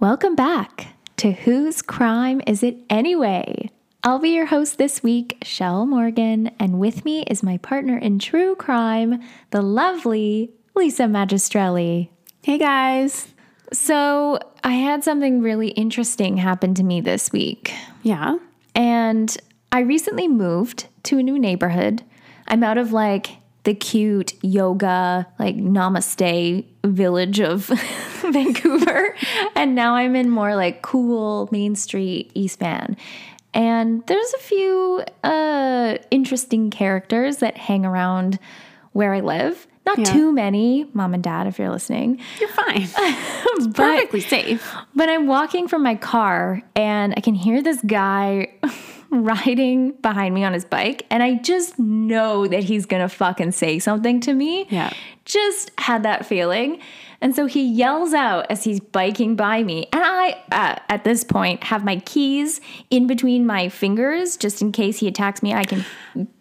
Welcome 0.00 0.36
back 0.36 0.94
to 1.16 1.32
Whose 1.32 1.82
Crime 1.82 2.40
Is 2.46 2.62
It 2.62 2.78
Anyway? 2.88 3.68
I'll 4.04 4.20
be 4.20 4.28
your 4.28 4.46
host 4.46 4.78
this 4.78 5.02
week, 5.02 5.38
Chelle 5.42 5.88
Morgan, 5.88 6.52
and 6.60 6.78
with 6.78 7.04
me 7.04 7.24
is 7.24 7.42
my 7.42 7.56
partner 7.56 7.98
in 7.98 8.20
true 8.20 8.54
crime, 8.54 9.20
the 9.50 9.60
lovely 9.60 10.52
Lisa 10.76 11.08
Magistrelli. 11.08 12.10
Hey 12.44 12.58
guys. 12.58 13.34
So, 13.72 14.38
I 14.62 14.74
had 14.74 15.02
something 15.02 15.42
really 15.42 15.70
interesting 15.70 16.36
happen 16.36 16.74
to 16.74 16.84
me 16.84 17.00
this 17.00 17.32
week. 17.32 17.74
Yeah. 18.04 18.38
And 18.76 19.36
I 19.72 19.80
recently 19.80 20.28
moved 20.28 20.86
to 21.02 21.18
a 21.18 21.24
new 21.24 21.40
neighborhood. 21.40 22.04
I'm 22.46 22.62
out 22.62 22.78
of 22.78 22.92
like 22.92 23.37
the 23.64 23.74
cute 23.74 24.32
yoga, 24.42 25.26
like 25.38 25.56
namaste 25.56 26.64
village 26.84 27.40
of 27.40 27.66
Vancouver. 28.22 29.14
And 29.54 29.74
now 29.74 29.94
I'm 29.94 30.14
in 30.16 30.30
more 30.30 30.54
like 30.56 30.82
cool 30.82 31.48
Main 31.52 31.74
Street, 31.74 32.30
East 32.34 32.58
Van. 32.60 32.96
And 33.54 34.06
there's 34.06 34.32
a 34.34 34.38
few 34.38 35.02
uh, 35.24 35.98
interesting 36.10 36.70
characters 36.70 37.38
that 37.38 37.56
hang 37.56 37.84
around 37.84 38.38
where 38.92 39.14
I 39.14 39.20
live. 39.20 39.66
Not 39.86 39.98
Yeah. 39.98 40.04
too 40.04 40.32
many, 40.32 40.86
mom 40.92 41.14
and 41.14 41.22
dad, 41.22 41.46
if 41.46 41.58
you're 41.58 41.70
listening. 41.70 42.20
You're 42.38 42.50
fine. 42.50 42.82
it's 42.96 43.66
But- 43.68 43.74
perfectly 43.76 44.20
safe. 44.20 44.70
But 44.94 45.08
I'm 45.08 45.26
walking 45.26 45.66
from 45.66 45.82
my 45.82 45.94
car 45.94 46.62
and 46.76 47.14
I 47.16 47.20
can 47.20 47.34
hear 47.34 47.62
this 47.62 47.80
guy 47.86 48.52
riding 49.18 49.92
behind 49.92 50.34
me 50.34 50.44
on 50.44 50.52
his 50.52 50.64
bike. 50.64 51.06
And 51.10 51.22
I 51.22 51.34
just 51.36 51.78
know 51.78 52.46
that 52.46 52.64
he's 52.64 52.86
gonna 52.86 53.08
fucking 53.08 53.52
say 53.52 53.78
something 53.78 54.20
to 54.20 54.32
me. 54.32 54.66
Yeah. 54.70 54.92
Just 55.24 55.70
had 55.78 56.02
that 56.04 56.24
feeling. 56.26 56.80
And 57.20 57.34
so 57.34 57.46
he 57.46 57.62
yells 57.64 58.14
out 58.14 58.46
as 58.48 58.62
he's 58.62 58.78
biking 58.78 59.34
by 59.34 59.64
me. 59.64 59.88
And 59.92 60.02
I, 60.04 60.40
uh, 60.52 60.76
at 60.88 61.02
this 61.02 61.24
point, 61.24 61.64
have 61.64 61.84
my 61.84 61.96
keys 61.96 62.60
in 62.90 63.08
between 63.08 63.44
my 63.44 63.68
fingers 63.68 64.36
just 64.36 64.62
in 64.62 64.70
case 64.70 64.98
he 64.98 65.08
attacks 65.08 65.42
me. 65.42 65.52
I 65.52 65.64
can 65.64 65.84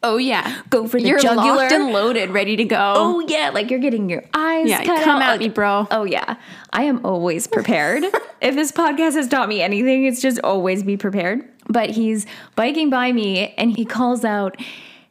Oh 0.04 0.18
yeah. 0.18 0.62
go 0.70 0.88
for 0.88 1.00
the 1.02 1.08
You're 1.08 1.20
jugular. 1.20 1.56
locked 1.56 1.72
and 1.72 1.92
loaded, 1.92 2.30
ready 2.30 2.56
to 2.58 2.64
go. 2.64 2.94
Oh 2.96 3.20
yeah, 3.28 3.50
like 3.50 3.72
you're 3.72 3.80
getting 3.80 4.08
your 4.10 4.24
eyes 4.34 4.70
yeah. 4.70 4.84
cut 4.84 5.04
Come 5.04 5.22
out. 5.22 5.34
at 5.36 5.40
me, 5.40 5.50
bro. 5.50 5.88
Oh 5.90 6.04
yeah, 6.04 6.36
I 6.72 6.84
am 6.84 7.04
always 7.06 7.48
prepared. 7.48 8.04
if 8.42 8.54
this 8.56 8.72
podcast 8.72 9.14
has 9.14 9.28
taught 9.28 9.50
me 9.50 9.62
anything, 9.62 10.06
it's 10.06 10.22
just 10.22 10.40
always 10.44 10.84
be 10.84 10.96
prepared. 10.96 11.44
But 11.70 11.90
he's 11.92 12.26
biking 12.56 12.90
by 12.90 13.12
me 13.12 13.54
and 13.58 13.76
he 13.76 13.84
calls 13.86 14.24
out, 14.24 14.56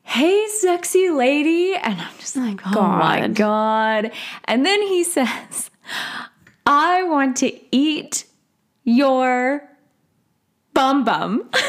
"Hey, 0.02 0.46
sexy 0.48 1.10
lady!" 1.10 1.74
And 1.74 2.00
I'm 2.00 2.18
just 2.18 2.36
like, 2.36 2.60
"Oh, 2.66 2.72
oh 2.76 2.82
my 2.82 3.20
God. 3.28 3.34
god!" 3.34 4.12
And 4.44 4.64
then 4.64 4.82
he 4.82 5.04
says, 5.16 5.70
"I 6.64 7.02
want 7.02 7.36
to 7.38 7.52
eat 7.74 8.24
your 8.84 9.68
bum 10.72 11.04
bum." 11.04 11.50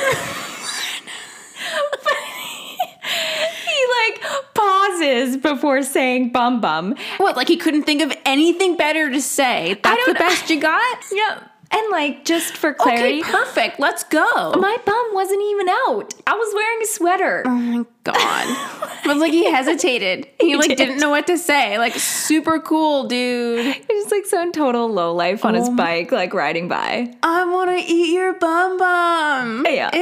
he 3.66 3.86
like 4.00 4.24
pauses 4.54 5.38
before 5.38 5.82
saying 5.84 6.30
bum 6.32 6.62
bum 6.62 6.96
What? 7.18 7.36
Like 7.36 7.48
he 7.48 7.58
couldn't 7.58 7.84
think 7.84 8.02
of 8.02 8.14
anything 8.26 8.78
better 8.78 9.10
to 9.10 9.22
say. 9.22 9.80
That's 9.84 10.06
the 10.06 10.14
best 10.14 10.50
you 10.50 10.60
got. 10.60 10.98
Yeah. 11.12 11.40
And 11.72 11.92
like 11.92 12.24
just 12.26 12.56
for 12.56 12.74
clarity, 12.74 13.20
Okay, 13.22 13.30
perfect. 13.32 13.80
Let's 13.80 14.04
go. 14.04 14.54
my 14.58 14.78
bum 14.86 15.08
wasn't 15.14 15.42
even 15.44 15.68
out. 15.70 16.14
I 16.26 16.34
was 16.36 16.54
wearing 16.54 16.82
a 16.82 16.86
sweater. 16.88 17.44
Oh 17.46 17.50
my 17.50 17.86
it 19.04 19.08
was 19.08 19.18
like 19.18 19.32
he 19.32 19.50
hesitated. 19.50 20.28
He, 20.40 20.56
like 20.56 20.70
did. 20.70 20.78
didn't 20.78 21.00
know 21.00 21.10
what 21.10 21.28
to 21.28 21.38
say. 21.38 21.78
Like 21.78 21.94
super 21.96 22.60
cool, 22.60 23.06
dude. 23.06 23.66
He 23.66 23.94
was 23.94 24.04
just 24.04 24.12
like 24.12 24.26
so 24.26 24.42
in 24.42 24.52
total 24.52 24.92
low 24.92 25.14
life 25.14 25.46
on 25.46 25.54
his 25.54 25.68
Oh. 25.68 25.76
bike, 25.76 26.12
like 26.12 26.34
riding 26.34 26.68
by. 26.68 27.14
I 27.24 27.46
want 27.46 27.70
to 27.72 27.78
eat 27.78 28.14
your 28.14 28.34
bum 28.34 28.78
bum. 28.78 29.66
Yeah. 29.70 29.90
Ew. 29.94 30.02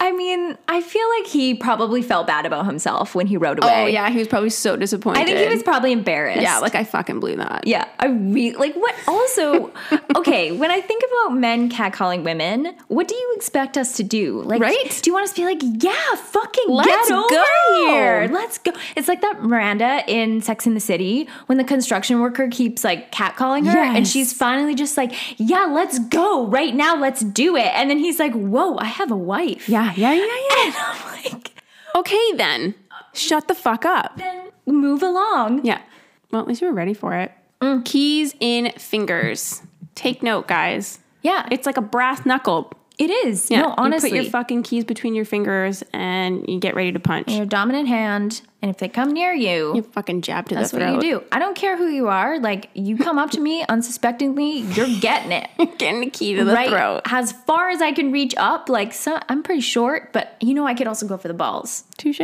I 0.00 0.12
mean, 0.16 0.56
I 0.68 0.80
feel 0.80 1.06
like 1.18 1.26
he 1.26 1.54
probably 1.54 2.02
felt 2.02 2.26
bad 2.26 2.46
about 2.46 2.66
himself 2.66 3.14
when 3.14 3.26
he 3.26 3.36
rode 3.36 3.58
oh, 3.62 3.66
away. 3.66 3.84
Oh 3.84 3.86
yeah, 3.86 4.08
he 4.10 4.18
was 4.18 4.28
probably 4.28 4.50
so 4.50 4.76
disappointed. 4.76 5.20
I 5.20 5.24
think 5.24 5.38
he 5.38 5.48
was 5.54 5.62
probably 5.62 5.92
embarrassed. 5.92 6.42
Yeah, 6.42 6.58
like 6.58 6.74
I 6.74 6.84
fucking 6.84 7.20
blew 7.20 7.36
that. 7.36 7.66
Yeah, 7.66 7.86
I 7.98 8.06
really 8.06 8.56
like 8.56 8.74
what. 8.74 8.94
Also, 9.06 9.72
okay, 10.16 10.52
when 10.52 10.70
I 10.70 10.80
think 10.80 11.02
about 11.04 11.36
men 11.36 11.70
catcalling 11.70 12.24
women, 12.24 12.74
what 12.88 13.08
do 13.08 13.14
you 13.14 13.32
expect 13.36 13.76
us 13.76 13.96
to 13.96 14.02
do? 14.02 14.42
Like, 14.42 14.60
Right? 14.60 15.00
Do 15.02 15.10
you 15.10 15.14
want 15.14 15.24
us 15.24 15.32
to 15.32 15.40
be 15.40 15.44
like, 15.44 15.60
yeah, 15.82 16.14
fucking 16.16 16.64
Let's 16.68 17.01
over 17.10 17.28
go." 17.28 17.44
here, 17.86 18.28
let's 18.32 18.58
go? 18.58 18.72
It's 18.96 19.08
like 19.08 19.20
that 19.22 19.42
Miranda 19.42 20.02
in 20.06 20.40
Sex 20.40 20.66
in 20.66 20.74
the 20.74 20.80
City 20.80 21.28
when 21.46 21.58
the 21.58 21.64
construction 21.64 22.20
worker 22.20 22.48
keeps 22.50 22.84
like 22.84 23.10
catcalling 23.12 23.70
her, 23.70 23.78
and 23.78 24.06
she's 24.06 24.32
finally 24.32 24.74
just 24.74 24.96
like, 24.96 25.12
yeah, 25.38 25.64
let's 25.64 25.98
go 25.98 26.46
right 26.46 26.74
now, 26.74 26.96
let's 26.96 27.22
do 27.22 27.56
it. 27.56 27.70
And 27.74 27.90
then 27.90 27.98
he's 27.98 28.18
like, 28.18 28.32
whoa, 28.34 28.76
I 28.78 28.84
have 28.86 29.10
a 29.10 29.16
wife. 29.16 29.68
Yeah, 29.68 29.92
yeah, 29.96 30.12
yeah, 30.12 30.24
yeah. 30.24 30.64
and 30.66 30.74
I'm 30.76 31.12
like, 31.12 31.52
Okay 31.94 32.32
then. 32.36 32.74
Shut 33.14 33.48
the 33.48 33.54
fuck 33.54 33.84
up. 33.84 34.16
then 34.16 34.50
move 34.66 35.02
along. 35.02 35.64
Yeah. 35.64 35.82
Well, 36.30 36.40
at 36.40 36.48
least 36.48 36.62
we 36.62 36.68
were 36.68 36.72
ready 36.74 36.94
for 36.94 37.14
it. 37.14 37.30
Mm. 37.60 37.84
Keys 37.84 38.34
in 38.40 38.72
fingers. 38.78 39.62
Take 39.94 40.22
note, 40.22 40.48
guys. 40.48 40.98
Yeah, 41.20 41.46
It's 41.50 41.66
like 41.66 41.76
a 41.76 41.82
brass 41.82 42.24
knuckle. 42.26 42.72
It 42.98 43.10
is. 43.10 43.50
Yeah. 43.50 43.62
no, 43.62 43.74
honestly, 43.78 44.10
You 44.10 44.16
put 44.16 44.22
your 44.24 44.30
fucking 44.30 44.62
keys 44.64 44.84
between 44.84 45.14
your 45.14 45.24
fingers 45.24 45.82
and 45.92 46.44
you 46.48 46.60
get 46.60 46.74
ready 46.74 46.92
to 46.92 47.00
punch. 47.00 47.30
your 47.32 47.46
dominant 47.46 47.88
hand, 47.88 48.42
and 48.60 48.70
if 48.70 48.78
they 48.78 48.88
come 48.88 49.10
near 49.12 49.32
you, 49.32 49.72
You 49.74 49.82
fucking 49.82 50.22
jab 50.22 50.48
to 50.50 50.54
that's 50.54 50.70
the 50.70 50.76
throat. 50.78 50.86
That's 50.86 50.96
what 50.98 51.04
you 51.04 51.20
do. 51.20 51.24
I 51.32 51.38
don't 51.38 51.56
care 51.56 51.76
who 51.76 51.88
you 51.88 52.08
are. 52.08 52.38
Like 52.38 52.70
you 52.74 52.96
come 52.98 53.18
up 53.18 53.30
to 53.32 53.40
me 53.40 53.64
unsuspectingly, 53.68 54.58
you're 54.74 54.86
getting 55.00 55.32
it. 55.32 55.48
Getting 55.78 56.00
the 56.00 56.10
key 56.10 56.34
to 56.36 56.44
the 56.44 56.52
right 56.54 56.68
throat. 56.68 57.02
as 57.06 57.32
far 57.32 57.70
as 57.70 57.80
I 57.82 57.92
can 57.92 58.12
reach 58.12 58.34
up. 58.36 58.68
Like 58.68 58.92
so, 58.92 59.18
I'm 59.28 59.42
pretty 59.42 59.62
short, 59.62 60.12
but 60.12 60.36
you 60.40 60.54
know 60.54 60.66
I 60.66 60.74
could 60.74 60.86
also 60.86 61.06
go 61.08 61.16
for 61.16 61.28
the 61.28 61.34
balls. 61.34 61.84
Touche. 61.98 62.20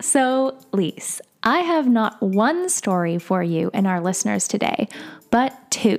So, 0.00 0.58
Lise, 0.72 1.20
I 1.42 1.58
have 1.60 1.88
not 1.88 2.20
one 2.20 2.68
story 2.68 3.18
for 3.18 3.42
you 3.42 3.70
and 3.72 3.86
our 3.86 4.00
listeners 4.00 4.48
today, 4.48 4.88
but 5.30 5.70
two. 5.70 5.98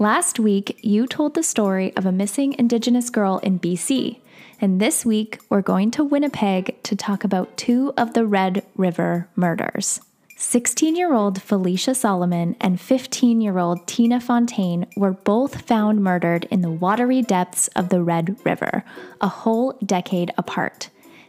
Last 0.00 0.40
week, 0.40 0.80
you 0.80 1.06
told 1.06 1.34
the 1.34 1.42
story 1.42 1.94
of 1.94 2.06
a 2.06 2.10
missing 2.10 2.54
Indigenous 2.58 3.10
girl 3.10 3.36
in 3.40 3.60
BC. 3.60 4.18
And 4.58 4.80
this 4.80 5.04
week, 5.04 5.38
we're 5.50 5.60
going 5.60 5.90
to 5.90 6.02
Winnipeg 6.02 6.82
to 6.84 6.96
talk 6.96 7.22
about 7.22 7.58
two 7.58 7.92
of 7.98 8.14
the 8.14 8.24
Red 8.24 8.64
River 8.76 9.28
murders. 9.36 10.00
16 10.38 10.96
year 10.96 11.12
old 11.12 11.42
Felicia 11.42 11.94
Solomon 11.94 12.56
and 12.62 12.80
15 12.80 13.42
year 13.42 13.58
old 13.58 13.86
Tina 13.86 14.22
Fontaine 14.22 14.86
were 14.96 15.12
both 15.12 15.60
found 15.60 16.02
murdered 16.02 16.46
in 16.50 16.62
the 16.62 16.70
watery 16.70 17.20
depths 17.20 17.68
of 17.76 17.90
the 17.90 18.02
Red 18.02 18.38
River, 18.42 18.82
a 19.20 19.28
whole 19.28 19.78
decade 19.84 20.32
apart. 20.38 20.88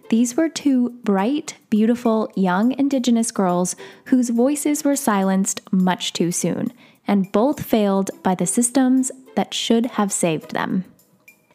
These 0.09 0.37
were 0.37 0.47
two 0.47 0.91
bright, 1.03 1.55
beautiful, 1.69 2.31
young 2.37 2.71
Indigenous 2.71 3.31
girls 3.31 3.75
whose 4.05 4.29
voices 4.29 4.85
were 4.85 4.95
silenced 4.95 5.59
much 5.73 6.13
too 6.13 6.31
soon, 6.31 6.71
and 7.07 7.31
both 7.31 7.63
failed 7.63 8.12
by 8.23 8.35
the 8.35 8.47
systems 8.47 9.12
that 9.35 9.53
should 9.53 9.85
have 9.85 10.12
saved 10.12 10.51
them. 10.51 10.85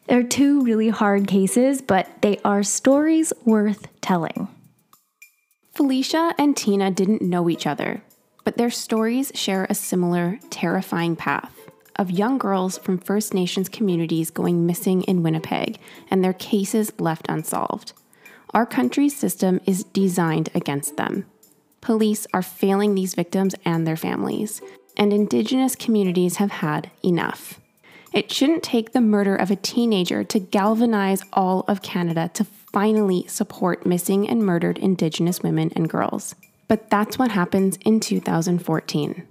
They're 0.07 0.23
two 0.23 0.61
really 0.61 0.89
hard 0.89 1.27
cases, 1.27 1.81
but 1.81 2.09
they 2.21 2.39
are 2.45 2.63
stories 2.63 3.33
worth 3.43 3.87
telling. 4.01 4.47
Felicia 5.73 6.33
and 6.37 6.55
Tina 6.55 6.89
didn't 6.91 7.21
know 7.21 7.49
each 7.49 7.67
other, 7.67 8.01
but 8.43 8.57
their 8.57 8.71
stories 8.71 9.31
share 9.35 9.67
a 9.69 9.75
similar, 9.75 10.39
terrifying 10.49 11.15
path 11.15 11.53
of 11.97 12.11
young 12.11 12.37
girls 12.37 12.77
from 12.77 12.97
First 12.97 13.33
Nations 13.33 13.69
communities 13.69 14.29
going 14.29 14.65
missing 14.65 15.01
in 15.03 15.23
Winnipeg 15.23 15.79
and 16.09 16.23
their 16.23 16.33
cases 16.33 16.91
left 16.99 17.25
unsolved. 17.27 17.93
Our 18.53 18.65
country's 18.65 19.15
system 19.15 19.59
is 19.65 19.83
designed 19.83 20.49
against 20.55 20.97
them. 20.97 21.25
Police 21.81 22.27
are 22.33 22.41
failing 22.41 22.95
these 22.95 23.15
victims 23.15 23.55
and 23.65 23.85
their 23.85 23.97
families, 23.97 24.61
and 24.97 25.13
Indigenous 25.13 25.75
communities 25.75 26.37
have 26.37 26.51
had 26.51 26.91
enough. 27.03 27.59
It 28.11 28.31
shouldn't 28.31 28.63
take 28.63 28.91
the 28.91 29.01
murder 29.01 29.35
of 29.35 29.51
a 29.51 29.55
teenager 29.55 30.23
to 30.23 30.39
galvanize 30.39 31.23
all 31.31 31.63
of 31.67 31.81
Canada 31.81 32.29
to 32.33 32.43
finally 32.43 33.25
support 33.27 33.85
missing 33.85 34.27
and 34.27 34.43
murdered 34.43 34.77
Indigenous 34.77 35.41
women 35.41 35.71
and 35.75 35.89
girls. 35.89 36.35
But 36.67 36.89
that's 36.89 37.17
what 37.17 37.31
happens 37.31 37.77
in 37.85 37.99
2014. 37.99 39.27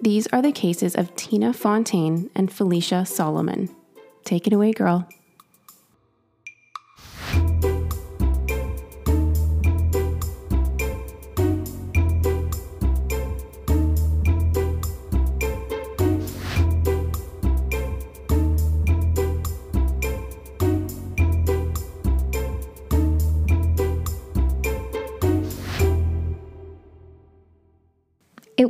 These 0.00 0.26
are 0.28 0.42
the 0.42 0.52
cases 0.52 0.94
of 0.94 1.14
Tina 1.16 1.52
Fontaine 1.52 2.30
and 2.34 2.52
Felicia 2.52 3.04
Solomon. 3.04 3.74
Take 4.24 4.46
it 4.46 4.52
away, 4.52 4.72
girl. 4.72 5.08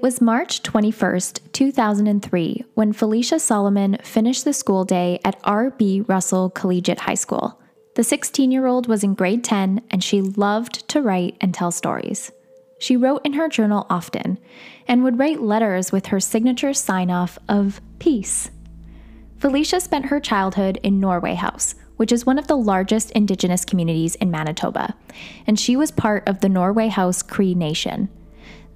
Was 0.05 0.21
March 0.21 0.63
21st, 0.63 1.41
2003, 1.53 2.63
when 2.75 2.93
Felicia 2.93 3.41
Solomon 3.41 3.97
finished 4.05 4.45
the 4.45 4.53
school 4.53 4.85
day 4.85 5.19
at 5.25 5.41
R.B. 5.45 6.03
Russell 6.03 6.51
Collegiate 6.51 7.01
High 7.01 7.15
School. 7.15 7.59
The 7.95 8.05
16 8.05 8.51
year 8.53 8.67
old 8.67 8.87
was 8.87 9.03
in 9.03 9.15
grade 9.15 9.43
10 9.43 9.81
and 9.91 10.05
she 10.05 10.21
loved 10.21 10.87
to 10.91 11.01
write 11.01 11.39
and 11.41 11.55
tell 11.55 11.71
stories. 11.71 12.31
She 12.79 12.99
wrote 12.99 13.25
in 13.25 13.33
her 13.33 13.49
journal 13.49 13.87
often 13.89 14.37
and 14.87 15.03
would 15.05 15.19
write 15.19 15.41
letters 15.41 15.91
with 15.91 16.09
her 16.09 16.21
signature 16.21 16.75
sign 16.75 17.11
off 17.11 17.39
of 17.49 17.81
peace. 17.99 18.51
Felicia 19.39 19.81
spent 19.81 20.05
her 20.05 20.21
childhood 20.21 20.79
in 20.83 21.01
Norway 21.01 21.35
House, 21.35 21.77
which 21.97 22.13
is 22.13 22.27
one 22.27 22.39
of 22.39 22.47
the 22.47 22.59
largest 22.59 23.11
indigenous 23.13 23.65
communities 23.65 24.17
in 24.17 24.31
Manitoba, 24.31 24.95
and 25.47 25.59
she 25.59 25.77
was 25.77 25.91
part 25.91 26.29
of 26.29 26.41
the 26.41 26.51
Norway 26.51 26.89
House 26.89 27.23
Cree 27.23 27.55
Nation. 27.55 28.11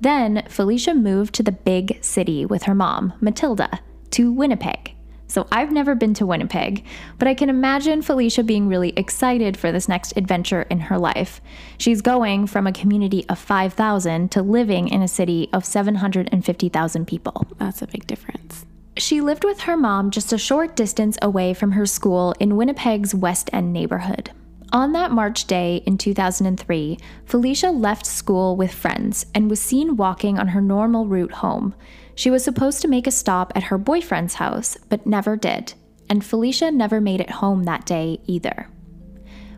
Then 0.01 0.45
Felicia 0.49 0.95
moved 0.95 1.35
to 1.35 1.43
the 1.43 1.53
big 1.53 1.99
city 2.03 2.47
with 2.47 2.65
her 2.65 2.75
mom, 2.75 3.15
Matilda, 3.21 3.81
to 4.11 4.33
Winnipeg. 4.33 4.95
So 5.31 5.47
I've 5.53 5.71
never 5.71 5.95
been 5.95 6.15
to 6.15 6.27
Winnipeg, 6.27 6.85
but 7.19 7.29
I 7.29 7.35
can 7.35 7.51
imagine 7.51 8.01
Felicia 8.01 8.43
being 8.43 8.67
really 8.67 8.95
excited 8.97 9.59
for 9.59 9.71
this 9.71 9.87
next 9.87 10.17
adventure 10.17 10.63
in 10.63 10.81
her 10.81 10.99
life. 10.99 11.43
She's 11.77 12.01
going 12.01 12.47
from 12.47 12.67
a 12.67 12.73
community 12.73 13.27
of 13.29 13.39
5,000 13.39 14.31
to 14.31 14.43
living 14.43 14.89
in 14.89 15.03
a 15.03 15.09
city 15.09 15.51
of 15.53 15.67
750,000 15.67 17.07
people. 17.07 17.47
That's 17.59 17.83
a 17.83 17.87
big 17.87 18.07
difference. 18.07 18.65
She 18.97 19.21
lived 19.21 19.45
with 19.45 19.61
her 19.61 19.77
mom 19.77 20.11
just 20.11 20.33
a 20.33 20.39
short 20.39 20.75
distance 20.75 21.19
away 21.21 21.53
from 21.53 21.73
her 21.73 21.87
school 21.87 22.35
in 22.41 22.57
Winnipeg's 22.57 23.15
West 23.15 23.51
End 23.53 23.73
neighborhood. 23.73 24.31
On 24.73 24.93
that 24.93 25.11
March 25.11 25.47
day 25.47 25.83
in 25.87 25.97
2003, 25.97 26.99
Felicia 27.25 27.71
left 27.71 28.05
school 28.05 28.55
with 28.55 28.73
friends 28.73 29.25
and 29.35 29.49
was 29.49 29.61
seen 29.61 29.97
walking 29.97 30.39
on 30.39 30.49
her 30.49 30.61
normal 30.61 31.07
route 31.07 31.33
home. 31.33 31.75
She 32.15 32.31
was 32.31 32.45
supposed 32.45 32.83
to 32.83 32.89
make 32.89 33.07
a 33.07 33.11
stop 33.11 33.51
at 33.55 33.65
her 33.65 33.79
boyfriend's 33.79 34.35
house, 34.35 34.77
but 34.91 35.07
never 35.07 35.37
did, 35.37 35.73
and 36.11 36.23
Felicia 36.23 36.71
never 36.71 37.01
made 37.01 37.21
it 37.21 37.31
home 37.31 37.65
that 37.65 37.87
day 37.87 38.21
either. 38.27 38.69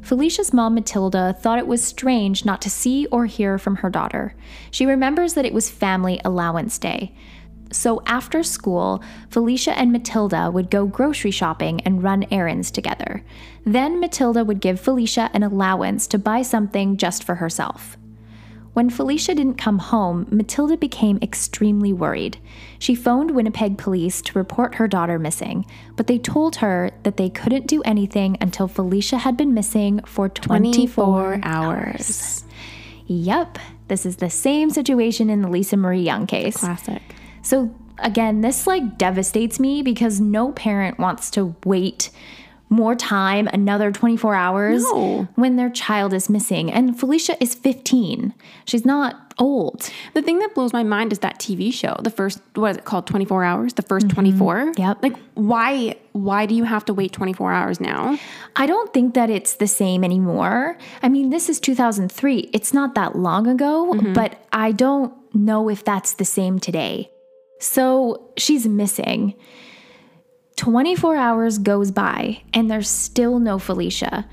Felicia's 0.00 0.52
mom, 0.52 0.74
Matilda, 0.76 1.36
thought 1.38 1.58
it 1.58 1.66
was 1.66 1.82
strange 1.82 2.44
not 2.44 2.62
to 2.62 2.70
see 2.70 3.06
or 3.06 3.26
hear 3.26 3.58
from 3.58 3.76
her 3.76 3.90
daughter. 3.90 4.34
She 4.70 4.86
remembers 4.86 5.34
that 5.34 5.44
it 5.44 5.52
was 5.52 5.70
family 5.70 6.20
allowance 6.24 6.78
day. 6.78 7.14
So 7.72 8.02
after 8.06 8.42
school, 8.42 9.02
Felicia 9.28 9.78
and 9.78 9.92
Matilda 9.92 10.50
would 10.50 10.70
go 10.70 10.86
grocery 10.86 11.30
shopping 11.30 11.80
and 11.82 12.02
run 12.02 12.26
errands 12.30 12.70
together. 12.70 13.24
Then 13.64 14.00
Matilda 14.00 14.44
would 14.44 14.60
give 14.60 14.80
Felicia 14.80 15.30
an 15.32 15.42
allowance 15.42 16.06
to 16.08 16.18
buy 16.18 16.42
something 16.42 16.96
just 16.96 17.22
for 17.22 17.36
herself. 17.36 17.96
When 18.72 18.88
Felicia 18.88 19.34
didn't 19.34 19.54
come 19.54 19.78
home, 19.78 20.26
Matilda 20.30 20.76
became 20.76 21.18
extremely 21.22 21.92
worried. 21.92 22.38
She 22.78 22.94
phoned 22.94 23.32
Winnipeg 23.32 23.78
police 23.78 24.22
to 24.22 24.38
report 24.38 24.76
her 24.76 24.86
daughter 24.86 25.18
missing, 25.18 25.66
but 25.96 26.06
they 26.06 26.18
told 26.18 26.56
her 26.56 26.92
that 27.02 27.16
they 27.16 27.30
couldn't 27.30 27.66
do 27.66 27.82
anything 27.82 28.36
until 28.40 28.68
Felicia 28.68 29.18
had 29.18 29.36
been 29.36 29.54
missing 29.54 30.00
for 30.06 30.28
24, 30.28 31.40
hours. 31.42 32.44
Yep, 33.06 33.58
this 33.88 34.06
is 34.06 34.16
the 34.16 34.30
same 34.30 34.70
situation 34.70 35.30
in 35.30 35.42
the 35.42 35.48
Lisa 35.48 35.76
Marie 35.76 36.02
Young 36.02 36.28
case. 36.28 36.58
Classic. 36.58 37.02
So 37.42 37.74
again, 37.98 38.40
this 38.40 38.66
like 38.66 38.98
devastates 38.98 39.60
me 39.60 39.82
because 39.82 40.20
no 40.20 40.52
parent 40.52 40.98
wants 40.98 41.30
to 41.32 41.54
wait 41.64 42.10
more 42.72 42.94
time, 42.94 43.48
another 43.52 43.90
24 43.90 44.34
hours 44.34 44.84
No. 44.84 45.28
when 45.34 45.56
their 45.56 45.70
child 45.70 46.14
is 46.14 46.30
missing. 46.30 46.70
And 46.70 46.98
Felicia 46.98 47.36
is 47.42 47.52
15. 47.52 48.32
She's 48.64 48.84
not 48.84 49.34
old. 49.40 49.90
The 50.14 50.22
thing 50.22 50.38
that 50.38 50.54
blows 50.54 50.72
my 50.72 50.84
mind 50.84 51.10
is 51.12 51.18
that 51.18 51.40
TV 51.40 51.74
show. 51.74 51.96
The 52.00 52.10
first 52.10 52.40
what 52.54 52.70
is 52.70 52.76
it 52.76 52.84
called? 52.84 53.08
24 53.08 53.42
hours? 53.42 53.74
The 53.74 53.82
1st 53.82 54.10
24? 54.10 54.54
Mm-hmm. 54.54 54.80
Yep. 54.80 55.02
Like 55.02 55.16
why 55.34 55.96
why 56.12 56.46
do 56.46 56.54
you 56.54 56.64
have 56.64 56.84
to 56.84 56.94
wait 56.94 57.12
24 57.12 57.52
hours 57.52 57.80
now? 57.80 58.16
I 58.54 58.66
don't 58.66 58.92
think 58.94 59.14
that 59.14 59.30
it's 59.30 59.54
the 59.54 59.66
same 59.66 60.04
anymore. 60.04 60.78
I 61.02 61.08
mean, 61.08 61.30
this 61.30 61.48
is 61.48 61.58
2003. 61.58 62.50
It's 62.52 62.72
not 62.72 62.94
that 62.94 63.16
long 63.16 63.48
ago, 63.48 63.94
mm-hmm. 63.94 64.12
but 64.12 64.46
I 64.52 64.70
don't 64.70 65.12
know 65.34 65.68
if 65.68 65.84
that's 65.84 66.14
the 66.14 66.24
same 66.24 66.60
today. 66.60 67.10
So 67.60 68.32
she's 68.36 68.66
missing. 68.66 69.34
24 70.56 71.16
hours 71.16 71.58
goes 71.58 71.90
by 71.90 72.42
and 72.52 72.70
there's 72.70 72.88
still 72.90 73.38
no 73.38 73.58
Felicia. 73.58 74.28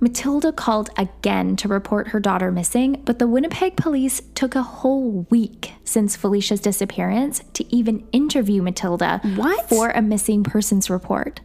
Matilda 0.00 0.52
called 0.52 0.90
again 0.96 1.54
to 1.56 1.68
report 1.68 2.08
her 2.08 2.18
daughter 2.18 2.50
missing, 2.50 3.00
but 3.04 3.20
the 3.20 3.28
Winnipeg 3.28 3.76
police 3.76 4.20
took 4.34 4.56
a 4.56 4.62
whole 4.62 5.28
week 5.30 5.72
since 5.84 6.16
Felicia's 6.16 6.58
disappearance 6.60 7.40
to 7.54 7.64
even 7.74 8.04
interview 8.10 8.62
Matilda 8.62 9.20
What? 9.36 9.68
for 9.68 9.90
a 9.90 10.02
missing 10.02 10.42
persons 10.42 10.90
report. 10.90 11.40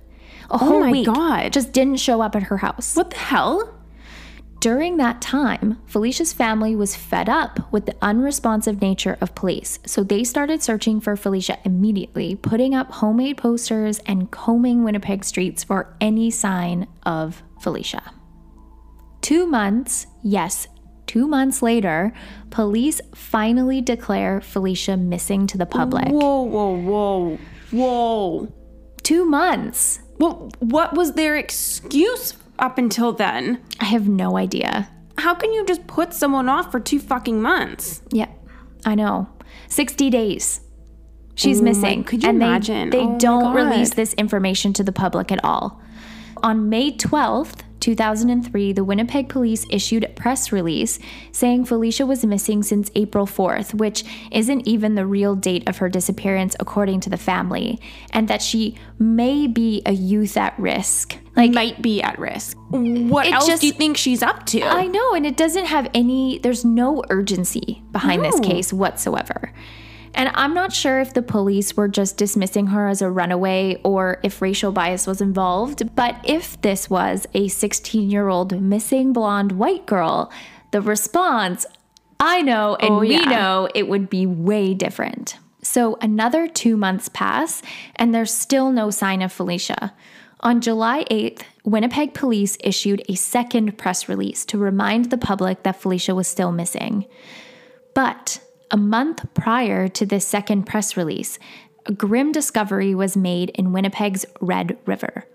A 0.49 0.53
oh 0.55 0.57
whole 0.57 0.79
my 0.81 0.91
week. 0.91 1.05
God. 1.05 1.53
Just 1.53 1.71
didn't 1.71 1.97
show 1.97 2.19
up 2.21 2.35
at 2.35 2.43
her 2.43 2.57
house. 2.57 2.95
What 2.95 3.11
the 3.11 3.17
hell? 3.17 3.76
During 4.59 4.97
that 4.97 5.21
time, 5.21 5.77
Felicia's 5.85 6.33
family 6.33 6.75
was 6.75 6.95
fed 6.95 7.29
up 7.29 7.71
with 7.71 7.85
the 7.85 7.95
unresponsive 8.01 8.81
nature 8.81 9.17
of 9.21 9.35
police, 9.35 9.77
so 9.85 10.03
they 10.03 10.23
started 10.23 10.63
searching 10.63 10.99
for 10.99 11.15
Felicia 11.15 11.59
immediately, 11.63 12.35
putting 12.35 12.73
up 12.73 12.91
homemade 12.91 13.37
posters 13.37 13.99
and 14.07 14.31
combing 14.31 14.83
Winnipeg 14.83 15.23
streets 15.23 15.63
for 15.63 15.95
any 16.01 16.31
sign 16.31 16.87
of 17.03 17.43
Felicia. 17.61 18.11
Two 19.21 19.45
months, 19.45 20.07
yes, 20.23 20.67
two 21.05 21.27
months 21.27 21.61
later, 21.61 22.11
police 22.49 22.99
finally 23.13 23.79
declare 23.79 24.41
Felicia 24.41 24.97
missing 24.97 25.45
to 25.47 25.57
the 25.57 25.67
public. 25.67 26.07
Whoa, 26.07 26.41
whoa, 26.41 26.77
whoa. 26.77 27.39
Whoa. 27.69 28.53
Two 29.03 29.23
months! 29.23 29.99
Well, 30.17 30.49
what 30.59 30.95
was 30.95 31.13
their 31.13 31.37
excuse 31.37 32.33
up 32.59 32.77
until 32.77 33.13
then? 33.13 33.61
I 33.79 33.85
have 33.85 34.07
no 34.07 34.37
idea. 34.37 34.89
How 35.17 35.33
can 35.33 35.51
you 35.53 35.65
just 35.65 35.87
put 35.87 36.13
someone 36.13 36.47
off 36.49 36.71
for 36.71 36.79
two 36.79 36.99
fucking 36.99 37.41
months? 37.41 38.01
Yep, 38.11 38.29
I 38.85 38.95
know. 38.95 39.27
60 39.67 40.09
days. 40.09 40.61
She's 41.35 41.59
Oh 41.59 41.63
my- 41.63 41.69
missing. 41.69 42.03
could 42.03 42.23
you 42.23 42.29
and 42.29 42.37
imagine? 42.41 42.89
They, 42.89 43.01
Oh 43.01 43.17
don't 43.17 43.53
release 43.55 43.93
this 43.93 44.13
information 44.13 44.73
to 44.73 44.83
the 44.83 44.91
public 44.91 45.31
at 45.31 45.43
all. 45.43 45.81
On 46.43 46.69
May 46.69 46.91
12th, 46.95 47.61
2003, 47.79 48.73
the 48.73 48.83
Winnipeg 48.83 49.29
police 49.29 49.65
issued 49.69 50.03
a 50.03 50.09
press 50.09 50.51
release 50.51 50.99
saying 51.31 51.65
Felicia 51.65 52.05
was 52.05 52.25
missing 52.25 52.63
since 52.63 52.91
April 52.95 53.25
4th, 53.25 53.73
which 53.73 54.03
isn't 54.31 54.67
even 54.67 54.95
the 54.95 55.05
real 55.05 55.35
date 55.35 55.67
of 55.67 55.77
her 55.77 55.89
disappearance 55.89 56.55
according 56.59 56.99
to 57.01 57.09
the 57.09 57.17
family, 57.17 57.79
and 58.11 58.27
that 58.27 58.41
she 58.41 58.75
may 58.99 59.47
be 59.47 59.81
a 59.85 59.93
youth 59.93 60.37
at 60.37 60.57
risk. 60.59 61.17
Like 61.35 61.51
Might 61.51 61.81
be 61.81 62.01
at 62.01 62.17
risk. 62.17 62.57
What 62.69 63.27
else 63.27 63.45
just- 63.45 63.61
do 63.61 63.67
you 63.67 63.73
think 63.73 63.95
she's 63.95 64.23
up 64.23 64.45
to? 64.47 64.61
I 64.63 64.87
know, 64.87 65.13
and 65.13 65.25
it 65.25 65.37
doesn't 65.37 65.65
have 65.65 65.87
any, 65.93 66.39
there's 66.39 66.65
no 66.65 67.03
urgency 67.09 67.83
behind 67.91 68.23
this 68.25 68.39
case 68.39 68.73
whatsoever. 68.73 69.53
And 70.17 70.31
I'm 70.33 70.55
not 70.55 70.73
sure 70.73 70.99
if 70.99 71.13
the 71.13 71.21
police 71.21 71.77
were 71.77 71.87
just 71.87 72.17
dismissing 72.17 72.67
her 72.67 72.87
as 72.87 73.03
a 73.03 73.09
runaway 73.09 73.79
or 73.83 74.19
if 74.23 74.41
racial 74.41 74.71
bias 74.71 75.05
was 75.05 75.21
involved, 75.21 75.95
but 75.95 76.15
if 76.23 76.59
this 76.61 76.89
was 76.89 77.27
a 77.35 77.47
16 77.47 78.09
year 78.09 78.27
old 78.27 78.59
missing 78.59 79.13
blonde 79.13 79.51
white 79.51 79.85
girl, 79.85 80.31
the 80.71 80.81
response, 80.81 81.67
I 82.19 82.41
know 82.41 82.75
and 82.79 82.95
Oh, 82.95 82.99
we 82.99 83.13
yeah. 83.13 83.29
know 83.29 83.69
it 83.75 83.87
would 83.87 84.09
be 84.09 84.25
way 84.25 84.73
different. 84.73 85.37
So 85.61 85.99
another 86.01 86.47
two 86.47 86.77
months 86.77 87.09
pass, 87.09 87.61
and 87.95 88.13
there's 88.15 88.33
still 88.33 88.71
no 88.71 88.89
sign 88.89 89.21
of 89.21 89.31
Felicia. 89.31 89.93
On 90.39 90.61
July 90.61 91.03
8th, 91.11 91.41
Winnipeg 91.63 92.15
police 92.15 92.57
issued 92.63 93.03
a 93.07 93.13
second 93.15 93.77
press 93.77 94.09
release 94.09 94.45
to 94.45 94.57
remind 94.57 95.11
the 95.11 95.17
public 95.17 95.61
that 95.61 95.79
Felicia 95.79 96.15
was 96.15 96.27
still 96.27 96.51
missing. 96.51 97.05
But 97.93 98.39
a 98.71 98.77
month 98.77 99.25
prior 99.33 99.87
to 99.87 100.05
this 100.05 100.27
second 100.27 100.63
press 100.63 100.97
release, 100.97 101.39
a 101.85 101.93
grim 101.93 102.31
discovery 102.31 102.93
was 102.93 103.15
made 103.15 103.49
in 103.51 103.71
Winnipeg's 103.71 104.25
Red 104.41 104.77
River. 104.85 105.25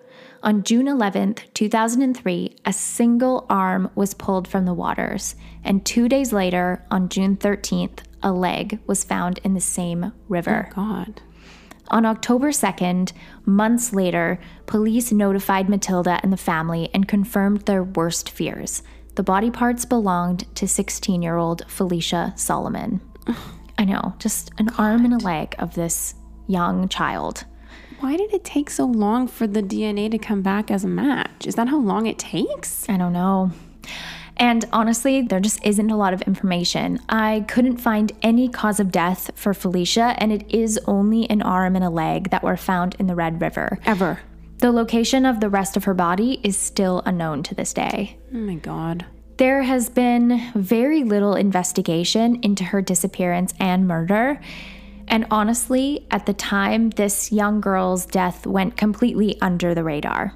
On 0.43 0.63
June 0.65 0.87
11th, 0.87 1.41
2003, 1.55 2.57
a 2.67 2.73
single 2.73 3.47
arm 3.49 3.91
was 3.95 4.13
pulled 4.13 4.49
from 4.49 4.67
the 4.67 4.75
waters, 4.75 5.37
and 5.65 5.87
two 5.87 6.09
days 6.09 6.33
later, 6.33 6.85
on 6.91 7.09
June 7.09 7.37
13th, 7.37 8.01
a 8.23 8.33
leg 8.33 8.81
was 8.87 9.05
found 9.05 9.39
in 9.45 9.55
the 9.55 9.61
same 9.61 10.13
river. 10.29 10.69
Oh, 10.73 10.75
God. 10.75 11.23
On 11.89 12.05
October 12.05 12.51
2nd, 12.51 13.13
months 13.47 13.93
later, 13.93 14.41
police 14.67 15.13
notified 15.13 15.69
Matilda 15.69 16.19
and 16.23 16.33
the 16.33 16.37
family 16.37 16.91
and 16.93 17.09
confirmed 17.09 17.63
their 17.63 17.85
worst 17.85 18.29
fears. 18.29 18.83
The 19.15 19.23
body 19.23 19.51
parts 19.51 19.85
belonged 19.85 20.55
to 20.57 20.67
16 20.67 21.23
year 21.23 21.37
old 21.37 21.63
Felicia 21.69 22.33
Solomon. 22.37 23.01
I 23.79 23.85
know, 23.85 24.15
just 24.19 24.51
an 24.59 24.69
arm 24.79 25.05
and 25.05 25.15
a 25.15 25.19
leg 25.19 25.55
of 25.59 25.75
this 25.75 26.15
young 26.47 26.89
child. 26.89 27.45
Why 28.01 28.17
did 28.17 28.35
it 28.35 28.45
take 28.45 28.69
so 28.69 28.85
long 28.85 29.29
for 29.29 29.47
the 29.47 29.63
DNA 29.63 30.11
to 30.11 30.19
come 30.19 30.43
back 30.43 30.71
as 30.71 30.85
a 30.85 30.89
match? 30.89 31.47
Is 31.47 31.55
that 31.55 31.69
how 31.69 31.79
long 31.79 32.07
it 32.07 32.19
takes? 32.19 32.89
I 32.89 32.97
don't 32.97 33.13
know. 33.13 33.53
And 34.37 34.65
honestly, 34.73 35.23
there 35.23 35.41
just 35.41 35.65
isn't 35.65 35.91
a 35.91 35.97
lot 35.97 36.15
of 36.15 36.23
information. 36.23 36.99
I 37.09 37.45
couldn't 37.49 37.77
find 37.77 38.11
any 38.23 38.49
cause 38.49 38.81
of 38.81 38.91
death 38.91 39.31
for 39.37 39.55
Felicia, 39.55 40.17
and 40.19 40.33
it 40.33 40.53
is 40.53 40.81
only 40.87 41.31
an 41.31 41.43
arm 41.43 41.77
and 41.77 41.85
a 41.85 41.91
leg 41.91 42.31
that 42.31 42.43
were 42.43 42.57
found 42.57 42.97
in 42.99 43.07
the 43.07 43.15
Red 43.15 43.41
River. 43.41 43.79
Ever. 43.85 44.21
The 44.59 44.73
location 44.73 45.27
of 45.27 45.41
the 45.41 45.49
rest 45.49 45.77
of 45.77 45.85
her 45.85 45.95
body 45.95 46.41
is 46.43 46.57
still 46.57 47.03
unknown 47.05 47.43
to 47.45 47.55
this 47.55 47.73
day. 47.73 48.17
Oh 48.35 48.39
my 48.39 48.55
God. 48.55 49.07
There 49.39 49.63
has 49.63 49.89
been 49.89 50.53
very 50.55 51.05
little 51.05 51.35
investigation 51.35 52.41
into 52.43 52.65
her 52.65 52.83
disappearance 52.83 53.55
and 53.59 53.89
murder. 53.89 54.41
And 55.09 55.27
honestly, 55.31 56.07
at 56.11 56.27
the 56.27 56.35
time, 56.35 56.91
this 56.91 57.33
young 57.33 57.61
girl's 57.61 58.07
death 58.07 58.47
went 58.47 58.77
completely 58.77 59.41
under 59.41 59.75
the 59.75 59.85
radar. 59.85 60.35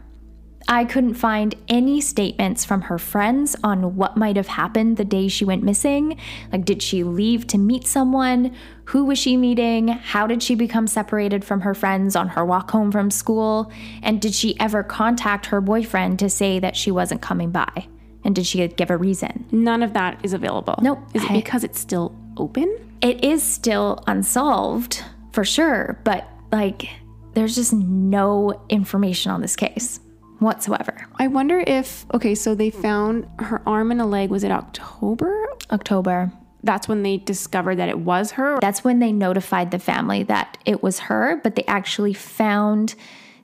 I 0.68 0.84
couldn't 0.84 1.14
find 1.14 1.54
any 1.68 2.00
statements 2.00 2.64
from 2.64 2.82
her 2.82 2.98
friends 2.98 3.54
on 3.62 3.94
what 3.94 4.16
might 4.16 4.34
have 4.34 4.48
happened 4.48 4.96
the 4.96 5.04
day 5.04 5.28
she 5.28 5.44
went 5.44 5.62
missing. 5.62 6.18
Like, 6.50 6.64
did 6.64 6.82
she 6.82 7.04
leave 7.04 7.46
to 7.48 7.58
meet 7.58 7.86
someone? 7.86 8.56
Who 8.86 9.04
was 9.04 9.18
she 9.18 9.36
meeting? 9.36 9.88
How 9.88 10.26
did 10.26 10.42
she 10.42 10.56
become 10.56 10.88
separated 10.88 11.44
from 11.44 11.60
her 11.60 11.74
friends 11.74 12.16
on 12.16 12.28
her 12.30 12.44
walk 12.44 12.72
home 12.72 12.90
from 12.90 13.12
school? 13.12 13.70
And 14.02 14.20
did 14.20 14.34
she 14.34 14.58
ever 14.58 14.82
contact 14.82 15.46
her 15.46 15.60
boyfriend 15.60 16.18
to 16.18 16.28
say 16.28 16.58
that 16.58 16.74
she 16.74 16.90
wasn't 16.90 17.22
coming 17.22 17.52
by? 17.52 17.86
And 18.26 18.34
did 18.34 18.44
she 18.44 18.66
give 18.66 18.90
a 18.90 18.96
reason? 18.96 19.46
None 19.52 19.84
of 19.84 19.92
that 19.92 20.18
is 20.24 20.32
available. 20.32 20.74
Nope. 20.82 20.98
Is 21.14 21.22
it 21.22 21.30
I- 21.30 21.34
because 21.34 21.62
it's 21.64 21.78
still 21.78 22.12
open? 22.36 22.76
It 23.00 23.24
is 23.24 23.42
still 23.42 24.02
unsolved 24.06 25.02
for 25.32 25.44
sure, 25.44 25.98
but 26.02 26.28
like, 26.50 26.88
there's 27.34 27.54
just 27.54 27.72
no 27.72 28.60
information 28.68 29.30
on 29.30 29.42
this 29.42 29.54
case 29.54 30.00
whatsoever. 30.40 31.06
I 31.18 31.28
wonder 31.28 31.62
if, 31.66 32.04
okay, 32.12 32.34
so 32.34 32.54
they 32.54 32.70
found 32.70 33.28
her 33.38 33.62
arm 33.66 33.90
and 33.90 34.00
a 34.00 34.06
leg. 34.06 34.30
Was 34.30 34.42
it 34.44 34.50
October? 34.50 35.46
October. 35.70 36.32
That's 36.64 36.88
when 36.88 37.02
they 37.04 37.18
discovered 37.18 37.76
that 37.76 37.88
it 37.88 38.00
was 38.00 38.32
her. 38.32 38.58
That's 38.60 38.82
when 38.82 38.98
they 38.98 39.12
notified 39.12 39.70
the 39.70 39.78
family 39.78 40.24
that 40.24 40.58
it 40.66 40.82
was 40.82 40.98
her, 41.00 41.40
but 41.44 41.54
they 41.54 41.64
actually 41.68 42.12
found 42.14 42.96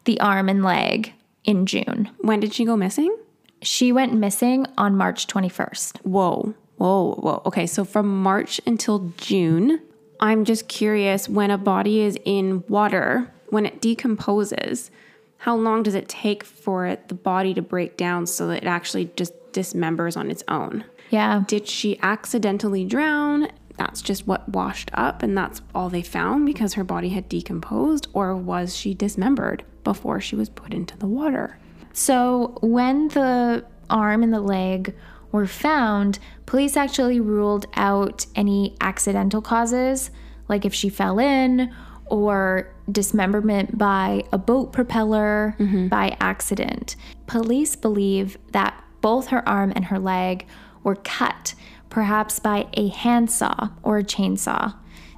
the 0.07 0.19
arm 0.21 0.49
and 0.49 0.65
leg 0.65 1.13
in 1.45 1.67
June. 1.67 2.11
When 2.19 2.41
did 2.41 2.53
she 2.53 2.65
go 2.65 2.77
missing? 2.77 3.15
She 3.63 3.93
went 3.93 4.13
missing 4.13 4.67
on 4.77 4.97
March 4.97 5.27
21st. 5.29 6.05
Whoa, 6.05 6.55
whoa, 6.77 7.15
whoa. 7.15 7.43
Okay, 7.47 7.67
so 7.67 7.85
from 7.85 8.23
March 8.23 8.61
until 8.67 9.13
June, 9.17 9.81
I'm 10.19 10.45
just 10.45 10.69
curious 10.69 11.29
when 11.29 11.51
a 11.51 11.59
body 11.59 12.01
is 12.01 12.19
in 12.25 12.65
water, 12.69 13.33
when 13.51 13.65
it 13.65 13.81
decomposes, 13.81 14.91
how 15.39 15.57
long 15.57 15.83
does 15.83 15.95
it 15.95 16.09
take 16.09 16.45
for 16.45 16.87
it, 16.87 17.09
the 17.09 17.15
body 17.15 17.55
to 17.55 17.63
break 17.63 17.97
down 17.97 18.27
so 18.27 18.49
that 18.49 18.63
it 18.65 18.67
actually 18.67 19.11
just 19.17 19.33
dismembers 19.53 20.17
on 20.17 20.31
its 20.31 20.43
own? 20.49 20.85
Yeah. 21.11 21.45
Did 21.47 21.69
she 21.69 21.99
accidentally 22.01 22.85
drown? 22.85 23.49
That's 23.77 24.03
just 24.03 24.27
what 24.27 24.49
washed 24.49 24.91
up, 24.95 25.23
and 25.23 25.37
that's 25.37 25.61
all 25.75 25.89
they 25.89 26.03
found 26.03 26.47
because 26.47 26.75
her 26.75 26.85
body 26.85 27.11
had 27.11 27.29
decomposed, 27.29 28.09
or 28.13 28.37
was 28.37 28.77
she 28.77 28.95
dismembered 28.95 29.65
before 29.85 30.21
she 30.21 30.37
was 30.37 30.49
put 30.49 30.73
into 30.73 30.97
the 30.97 31.07
water? 31.07 31.59
So, 31.93 32.59
when 32.63 33.09
the 33.09 33.65
arm 33.91 34.23
and 34.23 34.33
the 34.33 34.41
leg 34.41 34.95
were 35.31 35.47
found, 35.47 36.19
police 36.47 36.77
actually 36.77 37.21
ruled 37.21 37.67
out 37.75 38.27
any 38.35 38.77
accidental 38.81 39.43
causes, 39.43 40.11
like 40.49 40.65
if 40.65 40.75
she 40.75 40.89
fell 40.89 41.19
in 41.19 41.73
or 42.07 42.75
dismemberment 42.91 43.79
by 43.79 44.23
a 44.33 44.39
boat 44.39 44.73
propeller 44.73 45.57
mm-hmm. 45.59 45.89
by 45.89 46.17
accident. 46.21 46.97
Police 47.27 47.77
believe 47.77 48.37
that 48.53 48.83
both 49.01 49.29
her 49.29 49.47
arm 49.49 49.73
and 49.75 49.87
her 49.87 49.99
leg 49.99 50.47
were 50.83 50.97
cut, 50.97 51.55
perhaps 51.89 52.39
by 52.39 52.67
a 52.75 52.89
handsaw 52.89 53.69
or 53.83 53.99
a 53.99 54.05
chainsaw. 54.05 54.75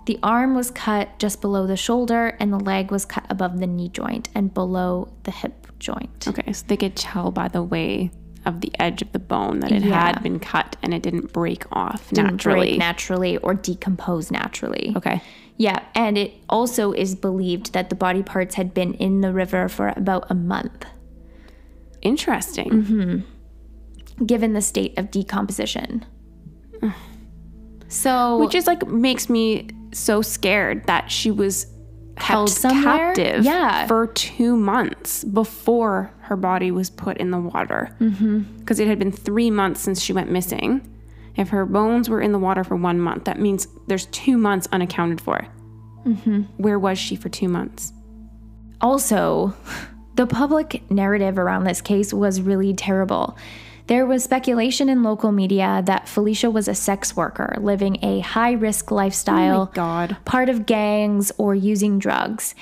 The 0.06 0.18
arm 0.22 0.54
was 0.54 0.70
cut 0.70 1.18
just 1.18 1.40
below 1.40 1.66
the 1.66 1.76
shoulder, 1.76 2.36
and 2.38 2.52
the 2.52 2.60
leg 2.60 2.90
was 2.90 3.06
cut 3.06 3.24
above 3.30 3.58
the 3.58 3.66
knee 3.66 3.88
joint 3.88 4.28
and 4.34 4.52
below 4.52 5.12
the 5.22 5.30
hip 5.30 5.63
joint. 5.84 6.26
Okay, 6.26 6.52
so 6.52 6.64
they 6.66 6.76
could 6.76 6.96
tell 6.96 7.30
by 7.30 7.48
the 7.48 7.62
way 7.62 8.10
of 8.46 8.60
the 8.60 8.72
edge 8.78 9.00
of 9.02 9.10
the 9.12 9.18
bone 9.18 9.60
that 9.60 9.72
it 9.72 9.82
Yeah. 9.82 10.06
had 10.06 10.22
been 10.22 10.38
cut 10.38 10.76
and 10.82 10.92
it 10.92 11.02
didn't 11.02 11.32
break 11.32 11.64
off 11.72 12.08
Didn't 12.10 12.32
naturally. 12.32 12.68
break 12.70 12.78
naturally 12.78 13.36
or 13.38 13.54
decompose 13.54 14.30
naturally. 14.30 14.92
okay. 14.96 15.22
Yeah, 15.56 15.80
and 15.94 16.18
it 16.18 16.32
also 16.48 16.92
is 16.92 17.14
believed 17.14 17.72
that 17.74 17.88
the 17.88 17.94
body 17.94 18.22
parts 18.22 18.56
had 18.56 18.74
been 18.74 18.94
in 18.94 19.20
the 19.20 19.32
river 19.32 19.68
for 19.68 19.92
about 19.96 20.26
a 20.30 20.34
month, 20.34 20.84
Interesting. 22.02 22.70
Mm-hmm. 22.70 24.26
given 24.26 24.52
the 24.52 24.60
state 24.62 24.98
of 24.98 25.10
decomposition. 25.10 26.04
So, 27.88 28.38
Which 28.38 28.54
is 28.56 28.66
like 28.66 28.84
makes 28.88 29.28
me 29.30 29.68
so 29.92 30.20
scared 30.22 30.84
that 30.86 31.10
she 31.12 31.30
was 31.30 31.66
held 32.16 32.50
somewhere? 32.50 33.14
captive 33.14 33.44
Yeah. 33.44 33.86
for 33.86 34.06
two 34.06 34.56
months 34.56 35.24
before 35.24 36.12
her 36.20 36.36
body 36.36 36.70
was 36.70 36.90
put 36.90 37.16
in 37.18 37.30
the 37.30 37.40
water. 37.40 37.94
Mm-hmm. 38.00 38.58
Because 38.58 38.80
it 38.80 38.88
had 38.88 38.98
been 38.98 39.12
three 39.12 39.50
months 39.50 39.80
since 39.80 40.00
she 40.00 40.12
went 40.12 40.30
missing. 40.30 40.90
If 41.36 41.48
her 41.48 41.66
bones 41.66 42.08
were 42.08 42.20
in 42.20 42.32
the 42.32 42.38
water 42.38 42.62
for 42.62 42.76
one 42.76 43.00
month, 43.00 43.24
that 43.24 43.40
means 43.40 43.66
there's 43.88 44.06
two 44.06 44.36
months 44.38 44.68
unaccounted 44.72 45.20
for. 45.20 45.46
Mm-hmm. 46.06 46.42
Where 46.58 46.78
was 46.78 46.98
she 46.98 47.16
for 47.16 47.28
two 47.28 47.48
months? 47.48 47.92
Also, 48.80 49.54
the 50.14 50.26
public 50.26 50.88
narrative 50.90 51.38
around 51.38 51.64
this 51.64 51.80
case 51.80 52.12
was 52.14 52.40
really 52.40 52.74
terrible. 52.74 53.36
There 53.86 54.06
was 54.06 54.24
speculation 54.24 54.88
in 54.88 55.02
local 55.02 55.30
media 55.30 55.82
that 55.84 56.08
Felicia 56.08 56.50
was 56.50 56.68
a 56.68 56.74
sex 56.74 57.14
worker 57.14 57.56
living 57.60 57.98
a 58.02 58.20
high 58.20 58.52
risk 58.52 58.90
lifestyle, 58.90 59.62
oh 59.62 59.74
God. 59.74 60.16
part 60.24 60.48
of 60.48 60.66
gangs, 60.66 61.30
or 61.36 61.54
using 61.54 61.98
drugs. 61.98 62.54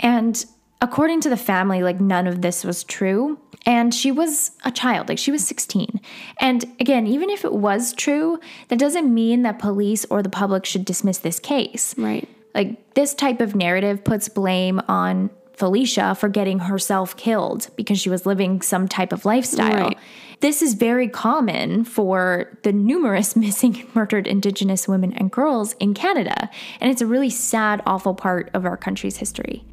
And 0.00 0.44
according 0.82 1.22
to 1.22 1.30
the 1.30 1.36
family, 1.36 1.82
like 1.82 2.00
none 2.00 2.26
of 2.26 2.42
this 2.42 2.64
was 2.64 2.84
true. 2.84 3.38
And 3.64 3.92
she 3.92 4.12
was 4.12 4.52
a 4.64 4.70
child, 4.70 5.08
like 5.08 5.18
she 5.18 5.32
was 5.32 5.44
16. 5.46 6.00
And 6.40 6.64
again, 6.78 7.06
even 7.06 7.30
if 7.30 7.44
it 7.44 7.52
was 7.52 7.92
true, 7.92 8.38
that 8.68 8.78
doesn't 8.78 9.12
mean 9.12 9.42
that 9.42 9.58
police 9.58 10.04
or 10.04 10.22
the 10.22 10.28
public 10.28 10.64
should 10.64 10.84
dismiss 10.84 11.18
this 11.18 11.40
case. 11.40 11.94
Right. 11.98 12.28
Like 12.54 12.94
this 12.94 13.12
type 13.12 13.40
of 13.40 13.56
narrative 13.56 14.04
puts 14.04 14.28
blame 14.28 14.80
on 14.88 15.30
Felicia 15.56 16.14
for 16.14 16.28
getting 16.28 16.60
herself 16.60 17.16
killed 17.16 17.70
because 17.76 17.98
she 17.98 18.10
was 18.10 18.26
living 18.26 18.60
some 18.62 18.86
type 18.88 19.12
of 19.12 19.24
lifestyle. 19.24 19.88
Right. 19.88 19.98
This 20.40 20.60
is 20.60 20.74
very 20.74 21.08
common 21.08 21.84
for 21.84 22.58
the 22.62 22.72
numerous 22.72 23.34
missing 23.36 23.80
and 23.80 23.94
murdered 23.94 24.26
Indigenous 24.26 24.86
women 24.86 25.12
and 25.14 25.30
girls 25.30 25.72
in 25.74 25.94
Canada, 25.94 26.50
and 26.80 26.90
it's 26.90 27.00
a 27.00 27.06
really 27.06 27.30
sad, 27.30 27.82
awful 27.86 28.14
part 28.14 28.50
of 28.52 28.66
our 28.66 28.76
country's 28.76 29.16
history. 29.16 29.64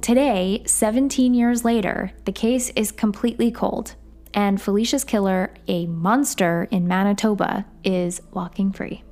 Today, 0.00 0.62
17 0.64 1.34
years 1.34 1.64
later, 1.64 2.12
the 2.24 2.32
case 2.32 2.70
is 2.70 2.92
completely 2.92 3.50
cold, 3.50 3.96
and 4.32 4.62
Felicia's 4.62 5.02
killer, 5.02 5.52
a 5.66 5.86
monster 5.86 6.68
in 6.70 6.86
Manitoba, 6.86 7.66
is 7.82 8.22
walking 8.32 8.72
free. 8.72 9.02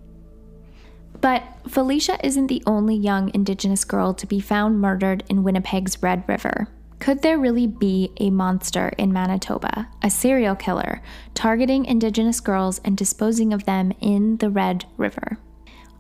But 1.27 1.43
Felicia 1.67 2.25
isn't 2.25 2.47
the 2.47 2.63
only 2.69 2.95
young 2.95 3.35
Indigenous 3.35 3.83
girl 3.83 4.15
to 4.15 4.29
be 4.29 4.39
found 4.39 4.81
murdered 4.81 5.25
in 5.29 5.43
Winnipeg's 5.43 6.01
Red 6.01 6.23
River. 6.29 6.69
Could 7.01 7.23
there 7.23 7.37
really 7.37 7.67
be 7.67 8.13
a 8.19 8.31
monster 8.31 8.93
in 8.97 9.13
Manitoba, 9.13 9.89
a 10.05 10.09
serial 10.09 10.55
killer, 10.55 11.03
targeting 11.35 11.85
Indigenous 11.85 12.39
girls 12.39 12.81
and 12.85 12.97
disposing 12.97 13.53
of 13.53 13.65
them 13.65 13.93
in 14.01 14.37
the 14.37 14.51
Red 14.51 14.85
River? 14.97 15.39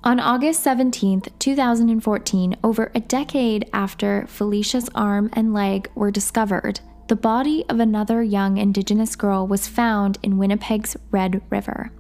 On 0.05 0.21
August 0.21 0.63
17, 0.63 1.23
2014, 1.41 2.57
over 2.63 2.93
a 2.95 3.01
decade 3.01 3.69
after 3.73 4.29
Felicia's 4.29 4.89
arm 4.95 5.29
and 5.33 5.53
leg 5.53 5.91
were 5.97 6.13
discovered, 6.13 6.79
the 7.09 7.17
body 7.17 7.65
of 7.69 7.81
another 7.81 8.23
young 8.23 8.59
Indigenous 8.59 9.17
girl 9.17 9.45
was 9.45 9.67
found 9.67 10.19
in 10.23 10.39
Winnipeg's 10.39 10.97
Red 11.11 11.43
River. 11.51 11.91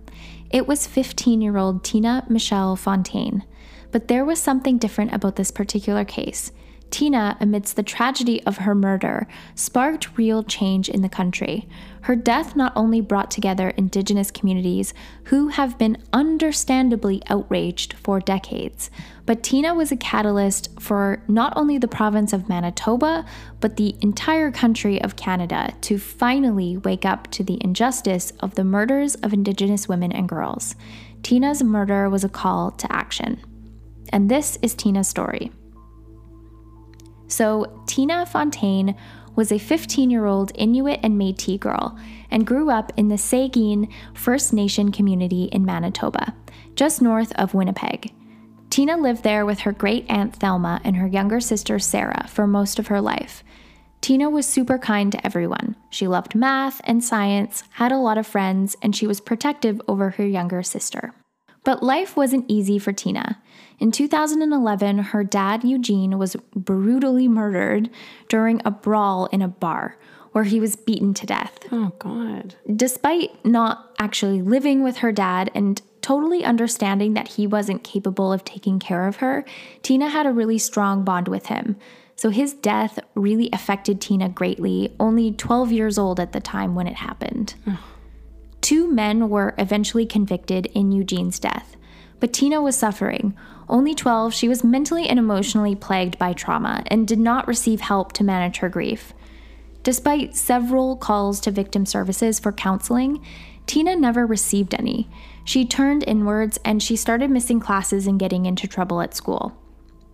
It 0.50 0.67
was 0.67 0.87
15 0.87 1.41
year 1.41 1.57
old 1.57 1.85
Tina 1.85 2.25
Michelle 2.29 2.76
Fontaine. 2.76 3.45
But 3.93 4.09
there 4.09 4.25
was 4.25 4.41
something 4.41 4.79
different 4.79 5.12
about 5.12 5.37
this 5.37 5.50
particular 5.50 6.05
case. 6.05 6.53
Tina, 6.91 7.37
amidst 7.41 7.76
the 7.76 7.83
tragedy 7.83 8.43
of 8.45 8.59
her 8.59 8.75
murder, 8.75 9.26
sparked 9.55 10.17
real 10.17 10.43
change 10.45 10.88
in 10.88 11.03
the 11.03 11.09
country. 11.09 11.69
Her 12.03 12.15
death 12.15 12.55
not 12.55 12.73
only 12.76 13.00
brought 13.00 13.31
together 13.31 13.71
Indigenous 13.71 14.31
communities 14.31 14.95
who 15.25 15.49
have 15.49 15.79
been 15.79 16.03
understandably 16.12 17.23
outraged 17.29 17.95
for 17.95 18.21
decades, 18.21 18.91
but 19.26 19.42
Tina 19.42 19.75
was 19.75 19.90
a 19.90 19.97
catalyst 19.97 20.80
for 20.80 21.21
not 21.26 21.52
only 21.56 21.78
the 21.78 21.88
province 21.88 22.33
of 22.33 22.49
Manitoba, 22.49 23.26
but 23.61 23.76
the 23.76 23.97
entire 24.00 24.52
country 24.52 25.02
of 25.02 25.16
Canada 25.16 25.75
to 25.83 25.99
finally 25.99 26.76
wake 26.78 27.04
up 27.04 27.30
to 27.33 27.42
the 27.42 27.59
injustice 27.61 28.30
of 28.38 28.54
the 28.54 28.64
murders 28.64 29.16
of 29.16 29.33
Indigenous 29.33 29.88
women 29.88 30.12
and 30.12 30.28
girls. 30.28 30.76
Tina's 31.23 31.62
murder 31.62 32.09
was 32.09 32.23
a 32.23 32.28
call 32.28 32.71
to 32.71 32.90
action. 32.92 33.40
And 34.12 34.30
this 34.30 34.59
is 34.62 34.75
Tina's 34.75 35.09
story. 35.09 35.50
So, 37.26 37.83
Tina 37.88 38.25
Fontaine 38.25 38.95
was 39.35 39.50
a 39.50 39.59
15 39.59 40.09
year 40.09 40.26
old 40.26 40.52
Inuit 40.54 41.00
and 41.02 41.18
Metis 41.18 41.59
girl 41.59 41.99
and 42.30 42.47
grew 42.47 42.71
up 42.71 42.92
in 42.97 43.09
the 43.09 43.16
Sagkeeng 43.16 43.90
First 44.14 44.52
Nation 44.52 44.92
community 44.92 45.45
in 45.47 45.64
Manitoba, 45.64 46.35
just 46.76 47.02
north 47.02 47.33
of 47.33 47.54
Winnipeg. 47.54 48.12
Tina 48.76 48.99
lived 48.99 49.23
there 49.23 49.47
with 49.47 49.61
her 49.61 49.73
great 49.73 50.04
aunt 50.11 50.37
Thelma 50.37 50.83
and 50.85 50.99
her 50.99 51.06
younger 51.06 51.40
sister 51.40 51.78
Sarah 51.78 52.26
for 52.28 52.47
most 52.47 52.78
of 52.78 52.88
her 52.88 53.00
life. 53.00 53.42
Tina 54.02 54.28
was 54.28 54.47
super 54.47 54.76
kind 54.76 55.11
to 55.12 55.26
everyone. 55.26 55.76
She 55.88 56.06
loved 56.06 56.35
math 56.35 56.83
and 56.85 57.02
science, 57.02 57.64
had 57.71 57.90
a 57.90 57.97
lot 57.97 58.18
of 58.18 58.26
friends, 58.26 58.76
and 58.83 58.95
she 58.95 59.06
was 59.06 59.18
protective 59.18 59.80
over 59.88 60.11
her 60.11 60.26
younger 60.26 60.62
sister. 60.62 61.14
But 61.64 61.83
life 61.83 62.18
wasn't 62.18 62.45
easy 62.49 62.78
for 62.78 62.92
Tina. 62.92 63.40
In 63.78 63.92
2011, 63.92 64.99
her 64.99 65.25
dad, 65.25 65.64
Eugene, 65.64 66.18
was 66.18 66.37
brutally 66.54 67.28
murdered 67.28 67.88
during 68.28 68.61
a 68.62 68.71
brawl 68.71 69.25
in 69.33 69.40
a 69.40 69.49
bar 69.49 69.97
where 70.33 70.45
he 70.45 70.61
was 70.61 70.76
beaten 70.76 71.14
to 71.14 71.25
death. 71.25 71.61
Oh, 71.73 71.92
God. 71.99 72.56
Despite 72.71 73.42
not 73.42 73.95
actually 73.99 74.42
living 74.42 74.83
with 74.83 74.99
her 74.99 75.12
dad 75.12 75.50
and 75.54 75.80
totally 76.07 76.45
understanding 76.45 77.15
that 77.15 77.27
he 77.27 77.49
wasn't 77.49 77.83
capable 77.83 78.33
of 78.33 78.45
taking 78.45 78.79
care 78.79 79.09
of 79.09 79.17
her, 79.17 79.45
Tina 79.83 80.09
had 80.09 80.25
a 80.25 80.31
really 80.31 80.57
strong 80.57 81.03
bond 81.03 81.27
with 81.27 81.47
him. 81.47 81.75
So 82.15 82.31
his 82.31 82.55
death 82.55 83.01
really 83.17 83.51
affected 83.53 84.01
Tina 84.01 84.29
greatly, 84.29 84.95
only 85.01 85.33
12 85.33 85.73
years 85.73 85.99
old 85.99 86.21
at 86.21 86.31
the 86.31 86.39
time 86.39 86.77
when 86.77 86.87
it 86.87 86.95
happened. 86.95 87.57
Two 88.61 88.87
men 88.89 89.29
were 89.29 89.57
eventually 89.59 90.07
convicted 90.07 90.67
in 90.67 90.93
Eugene's 90.93 91.41
death, 91.41 91.77
but 92.21 92.33
Tina 92.33 92.63
was 92.63 92.77
suffering. 92.77 93.37
Only 93.69 93.93
12, 93.93 94.33
she 94.33 94.47
was 94.47 94.63
mentally 94.63 95.09
and 95.09 95.19
emotionally 95.19 95.75
plagued 95.75 96.21
by 96.21 96.35
trauma 96.35 96.85
and 96.87 97.09
did 97.09 97.19
not 97.19 97.49
receive 97.49 97.81
help 97.81 98.13
to 98.13 98.23
manage 98.23 98.59
her 98.59 98.69
grief. 98.69 99.13
Despite 99.83 100.37
several 100.37 100.97
calls 100.97 101.41
to 101.41 101.51
victim 101.51 101.85
services 101.85 102.39
for 102.39 102.53
counseling, 102.53 103.25
Tina 103.67 103.97
never 103.97 104.25
received 104.25 104.73
any. 104.73 105.09
She 105.47 105.65
turned 105.65 106.03
inwards 106.07 106.59
and 106.65 106.83
she 106.83 106.97
started 106.97 107.31
missing 107.31 107.61
classes 107.61 108.09
and 108.09 108.19
getting 108.19 108.47
into 108.47 108.67
trouble 108.67 109.00
at 109.00 109.15
school. 109.15 109.57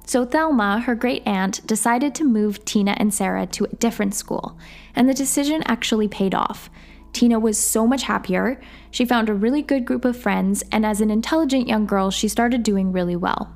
So 0.05 0.27
Thelma, 0.27 0.81
her 0.81 0.95
great 0.95 1.27
aunt, 1.27 1.67
decided 1.67 2.15
to 2.17 2.25
move 2.25 2.65
Tina 2.67 2.95
and 2.99 3.15
Sarah 3.15 3.47
to 3.47 3.65
a 3.65 3.77
different 3.77 4.15
school, 4.15 4.59
and 4.95 5.09
the 5.09 5.15
decision 5.15 5.63
actually 5.67 6.07
paid 6.07 6.35
off. 6.35 6.69
Tina 7.15 7.39
was 7.39 7.57
so 7.57 7.87
much 7.87 8.03
happier. 8.03 8.61
She 8.91 9.07
found 9.07 9.31
a 9.31 9.35
really 9.35 9.63
good 9.63 9.87
group 9.87 10.05
of 10.05 10.21
friends, 10.21 10.63
and 10.71 10.85
as 10.85 11.01
an 11.01 11.11
intelligent 11.11 11.67
young 11.67 11.87
girl, 11.87 12.11
she 12.11 12.29
started 12.29 12.63
doing 12.63 12.93
really 12.93 13.17
well. 13.17 13.55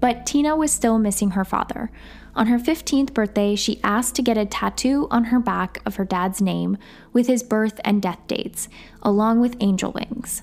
But 0.00 0.26
Tina 0.26 0.56
was 0.56 0.72
still 0.72 0.98
missing 0.98 1.30
her 1.30 1.44
father. 1.44 1.92
On 2.34 2.48
her 2.48 2.58
15th 2.58 3.14
birthday, 3.14 3.54
she 3.54 3.80
asked 3.84 4.16
to 4.16 4.22
get 4.22 4.36
a 4.36 4.46
tattoo 4.46 5.06
on 5.12 5.24
her 5.24 5.38
back 5.38 5.80
of 5.86 5.96
her 5.96 6.04
dad's 6.04 6.40
name 6.40 6.76
with 7.12 7.28
his 7.28 7.44
birth 7.44 7.80
and 7.84 8.02
death 8.02 8.20
dates, 8.26 8.68
along 9.02 9.40
with 9.40 9.56
angel 9.60 9.92
wings. 9.92 10.42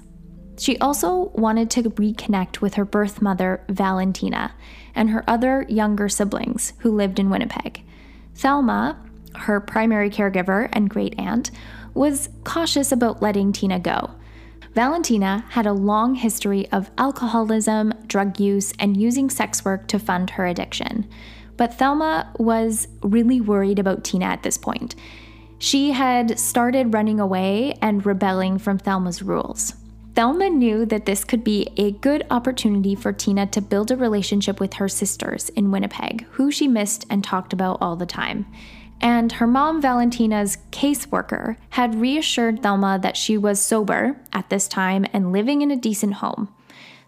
She 0.61 0.77
also 0.77 1.31
wanted 1.33 1.71
to 1.71 1.89
reconnect 1.89 2.61
with 2.61 2.75
her 2.75 2.85
birth 2.85 3.19
mother, 3.19 3.63
Valentina, 3.67 4.53
and 4.93 5.09
her 5.09 5.23
other 5.27 5.65
younger 5.67 6.07
siblings 6.07 6.73
who 6.81 6.95
lived 6.95 7.17
in 7.17 7.31
Winnipeg. 7.31 7.83
Thelma, 8.35 8.95
her 9.37 9.59
primary 9.59 10.11
caregiver 10.11 10.69
and 10.71 10.87
great 10.87 11.15
aunt, 11.17 11.49
was 11.95 12.29
cautious 12.43 12.91
about 12.91 13.23
letting 13.23 13.51
Tina 13.51 13.79
go. 13.79 14.11
Valentina 14.75 15.45
had 15.49 15.65
a 15.65 15.73
long 15.73 16.13
history 16.13 16.71
of 16.71 16.91
alcoholism, 16.95 17.91
drug 18.05 18.39
use, 18.39 18.71
and 18.77 18.95
using 18.95 19.31
sex 19.31 19.65
work 19.65 19.87
to 19.87 19.97
fund 19.97 20.29
her 20.29 20.45
addiction. 20.45 21.09
But 21.57 21.73
Thelma 21.73 22.31
was 22.37 22.87
really 23.01 23.41
worried 23.41 23.79
about 23.79 24.03
Tina 24.03 24.25
at 24.25 24.43
this 24.43 24.59
point. 24.59 24.93
She 25.57 25.89
had 25.89 26.37
started 26.37 26.93
running 26.93 27.19
away 27.19 27.79
and 27.81 28.05
rebelling 28.05 28.59
from 28.59 28.77
Thelma's 28.77 29.23
rules. 29.23 29.73
Thelma 30.13 30.49
knew 30.49 30.85
that 30.87 31.05
this 31.05 31.23
could 31.23 31.43
be 31.43 31.69
a 31.77 31.91
good 31.91 32.25
opportunity 32.29 32.95
for 32.95 33.13
Tina 33.13 33.47
to 33.47 33.61
build 33.61 33.91
a 33.91 33.95
relationship 33.95 34.59
with 34.59 34.73
her 34.73 34.89
sisters 34.89 35.49
in 35.49 35.71
Winnipeg, 35.71 36.25
who 36.31 36.51
she 36.51 36.67
missed 36.67 37.05
and 37.09 37.23
talked 37.23 37.53
about 37.53 37.77
all 37.81 37.95
the 37.95 38.05
time. 38.05 38.45
And 38.99 39.31
her 39.33 39.47
mom, 39.47 39.81
Valentina's 39.81 40.57
caseworker, 40.71 41.55
had 41.71 41.95
reassured 41.95 42.61
Thelma 42.61 42.99
that 43.01 43.17
she 43.17 43.37
was 43.37 43.61
sober 43.61 44.17
at 44.33 44.49
this 44.49 44.67
time 44.67 45.05
and 45.13 45.31
living 45.31 45.61
in 45.61 45.71
a 45.71 45.77
decent 45.77 46.15
home. 46.15 46.53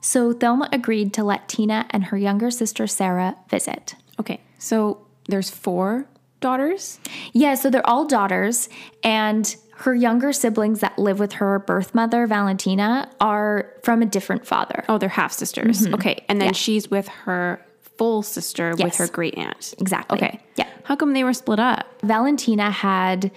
So 0.01 0.33
Thelma 0.33 0.69
agreed 0.71 1.13
to 1.13 1.23
let 1.23 1.47
Tina 1.47 1.85
and 1.91 2.05
her 2.05 2.17
younger 2.17 2.51
sister 2.51 2.87
Sarah 2.87 3.35
visit. 3.49 3.95
Okay, 4.19 4.41
so 4.57 5.05
there's 5.27 5.49
four 5.49 6.07
daughters? 6.39 6.99
Yeah, 7.31 7.55
so 7.55 7.69
they're 7.69 7.87
all 7.87 8.05
daughters, 8.05 8.69
and 9.03 9.55
her 9.77 9.93
younger 9.93 10.31
siblings 10.33 10.79
that 10.81 10.97
live 10.97 11.19
with 11.19 11.33
her 11.33 11.59
birth 11.59 11.93
mother, 11.95 12.27
Valentina, 12.27 13.09
are 13.19 13.71
from 13.83 14.01
a 14.01 14.05
different 14.05 14.45
father. 14.45 14.83
Oh, 14.87 14.97
they're 14.97 15.09
half 15.09 15.33
sisters. 15.33 15.81
Mm-hmm. 15.81 15.95
Okay, 15.95 16.25
and 16.29 16.39
then 16.39 16.53
she's 16.53 16.89
with 16.89 17.07
her 17.07 17.63
full 17.97 18.21
sister 18.23 18.75
with 18.77 18.95
her 18.95 19.07
great 19.07 19.37
aunt. 19.37 19.73
Exactly. 19.79 20.17
Okay. 20.17 20.39
Yeah. 20.55 20.67
How 20.83 20.95
come 20.95 21.13
they 21.13 21.23
were 21.23 21.33
split 21.33 21.59
up? 21.59 21.85
Valentina 22.01 22.71
had 22.71 23.31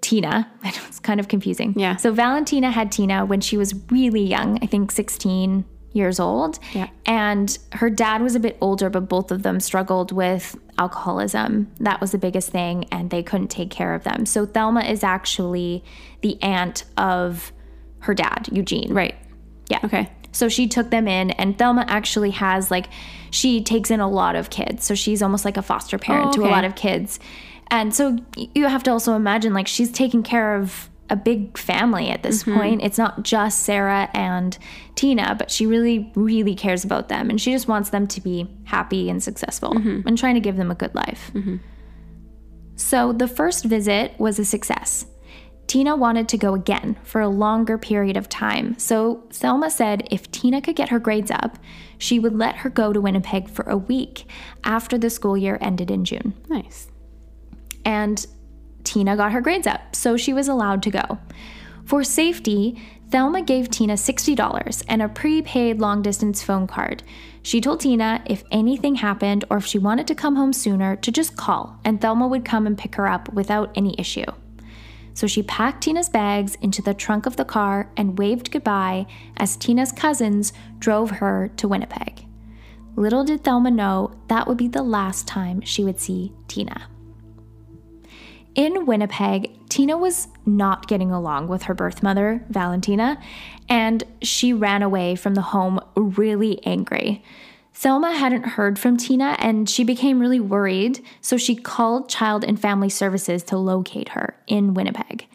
Tina. 0.00 0.50
I 0.62 0.70
know 0.70 0.82
it's 0.86 1.00
kind 1.00 1.20
of 1.20 1.28
confusing. 1.28 1.74
Yeah. 1.76 1.96
So 1.96 2.12
Valentina 2.12 2.70
had 2.70 2.92
Tina 2.92 3.26
when 3.26 3.40
she 3.40 3.56
was 3.56 3.74
really 3.90 4.22
young, 4.22 4.58
I 4.62 4.66
think 4.66 4.92
16 4.92 5.64
years 5.92 6.20
old. 6.20 6.58
Yeah. 6.74 6.88
And 7.06 7.58
her 7.72 7.88
dad 7.88 8.20
was 8.22 8.34
a 8.34 8.40
bit 8.40 8.58
older, 8.60 8.90
but 8.90 9.08
both 9.08 9.30
of 9.30 9.42
them 9.42 9.60
struggled 9.60 10.12
with 10.12 10.56
alcoholism. 10.78 11.72
That 11.80 12.00
was 12.00 12.12
the 12.12 12.18
biggest 12.18 12.50
thing, 12.50 12.84
and 12.92 13.10
they 13.10 13.22
couldn't 13.22 13.48
take 13.48 13.70
care 13.70 13.94
of 13.94 14.04
them. 14.04 14.26
So 14.26 14.44
Thelma 14.44 14.80
is 14.80 15.02
actually 15.02 15.82
the 16.20 16.40
aunt 16.42 16.84
of 16.96 17.52
her 18.00 18.14
dad, 18.14 18.48
Eugene. 18.52 18.92
Right. 18.92 19.14
Yeah. 19.68 19.80
Okay. 19.84 20.10
So 20.32 20.50
she 20.50 20.68
took 20.68 20.90
them 20.90 21.08
in, 21.08 21.30
and 21.30 21.58
Thelma 21.58 21.86
actually 21.88 22.32
has 22.32 22.70
like, 22.70 22.88
she 23.30 23.62
takes 23.62 23.90
in 23.90 24.00
a 24.00 24.08
lot 24.08 24.36
of 24.36 24.50
kids. 24.50 24.84
So 24.84 24.94
she's 24.94 25.22
almost 25.22 25.46
like 25.46 25.56
a 25.56 25.62
foster 25.62 25.96
parent 25.96 26.28
Oh, 26.28 26.32
to 26.32 26.42
a 26.42 26.50
lot 26.50 26.64
of 26.64 26.74
kids. 26.74 27.18
And 27.68 27.94
so 27.94 28.18
you 28.36 28.66
have 28.66 28.82
to 28.84 28.90
also 28.90 29.14
imagine 29.14 29.54
like 29.54 29.66
she's 29.66 29.90
taking 29.90 30.22
care 30.22 30.56
of 30.56 30.90
a 31.08 31.16
big 31.16 31.56
family 31.56 32.10
at 32.10 32.22
this 32.22 32.42
Mm-hmm. 32.42 32.58
point. 32.58 32.82
It's 32.82 32.98
not 32.98 33.22
just 33.22 33.60
Sarah 33.60 34.08
and 34.12 34.56
Tina, 34.96 35.34
but 35.38 35.50
she 35.50 35.66
really, 35.66 36.10
really 36.14 36.54
cares 36.54 36.84
about 36.84 37.08
them. 37.08 37.30
And 37.30 37.40
she 37.40 37.52
just 37.52 37.68
wants 37.68 37.90
them 37.90 38.06
to 38.08 38.20
be 38.20 38.48
happy 38.64 39.08
and 39.08 39.22
successful 39.22 39.70
Mm-hmm. 39.74 40.08
and 40.08 40.18
trying 40.18 40.34
to 40.34 40.40
give 40.40 40.56
them 40.56 40.70
a 40.70 40.74
good 40.74 40.94
life. 40.94 41.30
So 42.76 43.12
the 43.12 43.28
first 43.28 43.64
visit 43.64 44.12
was 44.18 44.38
a 44.38 44.44
success. 44.44 45.06
Tina 45.66 45.96
wanted 45.96 46.28
to 46.28 46.38
go 46.38 46.54
again 46.54 46.96
for 47.02 47.20
a 47.20 47.28
longer 47.28 47.76
period 47.78 48.16
of 48.16 48.28
time, 48.28 48.78
so 48.78 49.24
Thelma 49.32 49.68
said 49.70 50.06
if 50.12 50.30
Tina 50.30 50.60
could 50.60 50.76
get 50.76 50.90
her 50.90 51.00
grades 51.00 51.30
up, 51.30 51.58
she 51.98 52.20
would 52.20 52.36
let 52.36 52.56
her 52.58 52.70
go 52.70 52.92
to 52.92 53.00
Winnipeg 53.00 53.48
for 53.50 53.64
a 53.68 53.76
week 53.76 54.26
after 54.62 54.96
the 54.96 55.10
school 55.10 55.36
year 55.36 55.58
ended 55.60 55.90
in 55.90 56.04
June. 56.04 56.34
Nice. 56.48 56.88
And 57.84 58.24
Tina 58.86 59.16
got 59.16 59.32
her 59.32 59.42
grades 59.42 59.66
up, 59.66 59.94
so 59.94 60.16
she 60.16 60.32
was 60.32 60.48
allowed 60.48 60.82
to 60.84 60.90
go. 60.90 61.18
For 61.84 62.02
safety, 62.02 62.80
Thelma 63.10 63.42
gave 63.42 63.70
Tina 63.70 63.94
$60 63.94 64.84
and 64.88 65.02
a 65.02 65.08
prepaid 65.08 65.78
long 65.78 66.02
distance 66.02 66.42
phone 66.42 66.66
card. 66.66 67.02
She 67.42 67.60
told 67.60 67.80
Tina 67.80 68.22
if 68.26 68.42
anything 68.50 68.96
happened 68.96 69.44
or 69.50 69.58
if 69.58 69.66
she 69.66 69.78
wanted 69.78 70.06
to 70.08 70.14
come 70.14 70.36
home 70.36 70.52
sooner 70.52 70.96
to 70.96 71.12
just 71.12 71.36
call, 71.36 71.78
and 71.84 72.00
Thelma 72.00 72.26
would 72.26 72.44
come 72.44 72.66
and 72.66 72.78
pick 72.78 72.94
her 72.94 73.06
up 73.06 73.32
without 73.32 73.70
any 73.76 73.94
issue. 73.98 74.24
So 75.14 75.26
she 75.26 75.42
packed 75.42 75.82
Tina's 75.82 76.08
bags 76.08 76.56
into 76.56 76.82
the 76.82 76.94
trunk 76.94 77.26
of 77.26 77.36
the 77.36 77.44
car 77.44 77.90
and 77.96 78.18
waved 78.18 78.50
goodbye 78.50 79.06
as 79.36 79.56
Tina's 79.56 79.92
cousins 79.92 80.52
drove 80.78 81.10
her 81.10 81.50
to 81.56 81.68
Winnipeg. 81.68 82.26
Little 82.96 83.24
did 83.24 83.44
Thelma 83.44 83.70
know 83.70 84.12
that 84.28 84.46
would 84.46 84.58
be 84.58 84.68
the 84.68 84.82
last 84.82 85.26
time 85.26 85.60
she 85.60 85.84
would 85.84 86.00
see 86.00 86.32
Tina. 86.48 86.88
In 88.56 88.86
Winnipeg, 88.86 89.50
Tina 89.68 89.98
was 89.98 90.28
not 90.46 90.88
getting 90.88 91.10
along 91.12 91.48
with 91.48 91.64
her 91.64 91.74
birth 91.74 92.02
mother, 92.02 92.42
Valentina, 92.48 93.20
and 93.68 94.02
she 94.22 94.52
ran 94.54 94.82
away 94.82 95.14
from 95.14 95.34
the 95.34 95.42
home 95.42 95.78
really 95.94 96.64
angry. 96.64 97.22
Thelma 97.74 98.14
hadn't 98.16 98.44
heard 98.44 98.78
from 98.78 98.96
Tina 98.96 99.36
and 99.38 99.68
she 99.68 99.84
became 99.84 100.18
really 100.18 100.40
worried, 100.40 101.04
so 101.20 101.36
she 101.36 101.54
called 101.54 102.08
Child 102.08 102.42
and 102.44 102.58
Family 102.58 102.88
Services 102.88 103.42
to 103.44 103.58
locate 103.58 104.10
her 104.10 104.34
in 104.46 104.72
Winnipeg. 104.72 105.26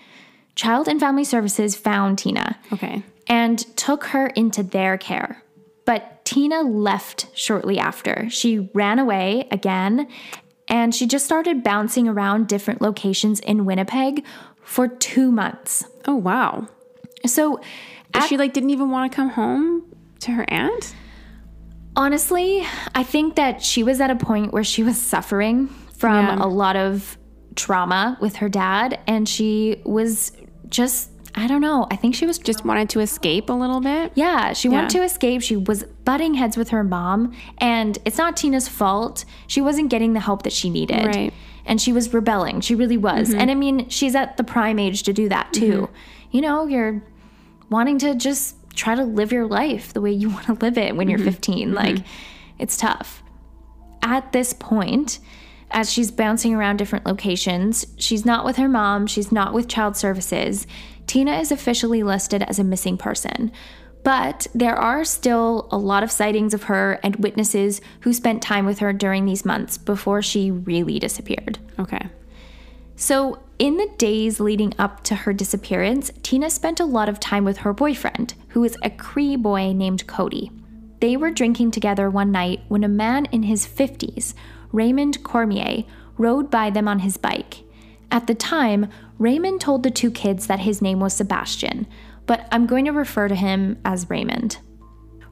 Child 0.55 0.87
and 0.87 0.99
Family 0.99 1.23
Services 1.23 1.75
found 1.75 2.17
Tina 2.17 2.57
Okay. 2.73 3.03
and 3.27 3.59
took 3.77 4.05
her 4.05 4.27
into 4.27 4.63
their 4.63 4.97
care. 4.97 5.43
But 5.85 6.25
Tina 6.25 6.61
left 6.63 7.27
shortly 7.35 7.77
after. 7.77 8.27
She 8.31 8.71
ran 8.73 8.97
away 8.97 9.47
again 9.51 10.07
and 10.71 10.95
she 10.95 11.05
just 11.05 11.25
started 11.25 11.61
bouncing 11.63 12.07
around 12.07 12.47
different 12.47 12.81
locations 12.81 13.39
in 13.41 13.65
Winnipeg 13.65 14.25
for 14.63 14.87
two 14.87 15.31
months. 15.31 15.83
Oh 16.07 16.15
wow. 16.15 16.67
So, 17.27 17.59
But 18.11 18.23
she 18.27 18.37
like 18.37 18.53
didn't 18.53 18.71
even 18.71 18.89
want 18.89 19.11
to 19.11 19.15
come 19.15 19.29
home 19.29 19.83
to 20.21 20.31
her 20.31 20.45
aunt. 20.49 20.95
honestly, 21.95 22.65
I 22.95 23.03
think 23.03 23.35
that 23.35 23.61
she 23.61 23.83
was 23.83 23.99
at 24.01 24.09
a 24.09 24.15
point 24.15 24.53
where 24.53 24.63
she 24.63 24.81
was 24.83 24.97
suffering 24.99 25.67
from 25.97 26.25
Yeah. 26.25 26.45
a 26.45 26.47
lot 26.47 26.75
of 26.75 27.17
trauma 27.55 28.17
with 28.21 28.37
her 28.37 28.47
dad, 28.49 28.99
and 29.07 29.27
she 29.27 29.81
was 29.85 30.31
just, 30.69 31.10
I 31.35 31.47
don't 31.47 31.61
know, 31.61 31.87
I 31.89 31.95
think 31.95 32.13
she 32.15 32.25
was 32.25 32.37
Just 32.37 32.65
wanted 32.65 32.89
to 32.91 32.99
escape 32.99 33.49
a 33.49 33.53
little 33.53 33.79
bit. 33.79 34.11
yeah, 34.15 34.53
she 34.53 34.67
wanted 34.69 34.89
to 34.91 35.03
escape. 35.03 35.41
She 35.41 35.55
was 35.55 35.83
butting 36.03 36.33
heads 36.33 36.57
with 36.57 36.69
her 36.69 36.83
mom, 36.83 37.33
and 37.57 37.97
it's 38.05 38.17
not 38.17 38.35
Tina's 38.35 38.67
fault. 38.67 39.23
She 39.47 39.61
wasn't 39.61 39.89
getting 39.89 40.13
the 40.13 40.19
help 40.19 40.43
that 40.43 40.53
she 40.53 40.69
needed. 40.69 41.05
Right. 41.05 41.31
Mm-hmm. 41.31 41.35
And 41.65 41.79
she 41.81 41.93
was 41.93 42.13
rebelling. 42.13 42.61
She 42.61 42.75
really 42.75 42.97
was. 42.97 43.33
And 43.33 43.49
I 43.51 43.55
mean, 43.55 43.87
she's 43.87 44.15
at 44.15 44.35
the 44.37 44.43
prime 44.43 44.79
age 44.79 45.03
to 45.03 45.13
do 45.13 45.29
that 45.29 45.53
too. 45.53 45.89
You 46.31 46.41
know, 46.41 46.65
you're 46.65 47.03
wanting 47.69 47.97
to 47.99 48.15
just 48.15 48.55
try 48.75 48.95
to 48.95 49.03
live 49.03 49.31
your 49.31 49.45
life 49.45 49.93
the 49.93 50.01
way 50.01 50.11
you 50.11 50.29
want 50.35 50.45
to 50.47 50.53
live 50.53 50.77
it 50.77 50.95
when 50.95 51.07
you're 51.07 51.19
Mm-hmm. 51.19 51.29
15. 51.29 51.73
Like, 51.73 51.97
it's 52.57 52.75
tough. 52.77 53.21
At 54.01 54.31
this 54.31 54.53
point, 54.53 55.19
as 55.69 55.91
she's 55.91 56.09
bouncing 56.11 56.53
around 56.55 56.77
different 56.77 57.05
locations, 57.05 57.85
she's 57.97 58.25
not 58.25 58.43
with 58.43 58.57
her 58.57 58.67
mom, 58.67 59.05
she's 59.07 59.31
not 59.31 59.53
with 59.53 59.67
child 59.67 59.95
services. 59.95 60.65
Tina 61.11 61.41
is 61.41 61.51
officially 61.51 62.03
listed 62.03 62.41
as 62.43 62.57
a 62.57 62.63
missing 62.63 62.97
person. 62.97 63.51
But 64.01 64.47
there 64.55 64.77
are 64.77 65.03
still 65.03 65.67
a 65.69 65.77
lot 65.77 66.03
of 66.03 66.09
sightings 66.09 66.53
of 66.53 66.63
her 66.63 67.01
and 67.03 67.17
witnesses 67.17 67.81
who 67.99 68.13
spent 68.13 68.41
time 68.41 68.65
with 68.65 68.79
her 68.79 68.93
during 68.93 69.25
these 69.25 69.43
months 69.43 69.77
before 69.77 70.21
she 70.21 70.51
really 70.51 70.99
disappeared. 70.99 71.59
Okay. 71.77 72.07
So, 72.95 73.39
in 73.59 73.75
the 73.75 73.91
days 73.97 74.39
leading 74.39 74.73
up 74.79 75.03
to 75.03 75.15
her 75.15 75.33
disappearance, 75.33 76.11
Tina 76.23 76.49
spent 76.49 76.79
a 76.79 76.85
lot 76.85 77.09
of 77.09 77.19
time 77.19 77.43
with 77.43 77.57
her 77.57 77.73
boyfriend, 77.73 78.35
who 78.47 78.63
is 78.63 78.77
a 78.81 78.89
Cree 78.89 79.35
boy 79.35 79.73
named 79.73 80.07
Cody. 80.07 80.49
They 81.01 81.17
were 81.17 81.31
drinking 81.31 81.71
together 81.71 82.09
one 82.09 82.31
night 82.31 82.61
when 82.69 82.85
a 82.85 82.87
man 82.87 83.25
in 83.33 83.43
his 83.43 83.67
50s, 83.67 84.33
Raymond 84.71 85.25
Cormier, 85.25 85.83
rode 86.17 86.49
by 86.49 86.69
them 86.69 86.87
on 86.87 86.99
his 86.99 87.17
bike. 87.17 87.65
At 88.11 88.27
the 88.27 88.35
time, 88.35 88.89
Raymond 89.17 89.61
told 89.61 89.83
the 89.83 89.91
two 89.91 90.11
kids 90.11 90.47
that 90.47 90.59
his 90.59 90.81
name 90.81 90.99
was 90.99 91.13
Sebastian, 91.13 91.87
but 92.25 92.47
I'm 92.51 92.67
going 92.67 92.85
to 92.85 92.91
refer 92.91 93.27
to 93.27 93.35
him 93.35 93.79
as 93.85 94.09
Raymond. 94.09 94.57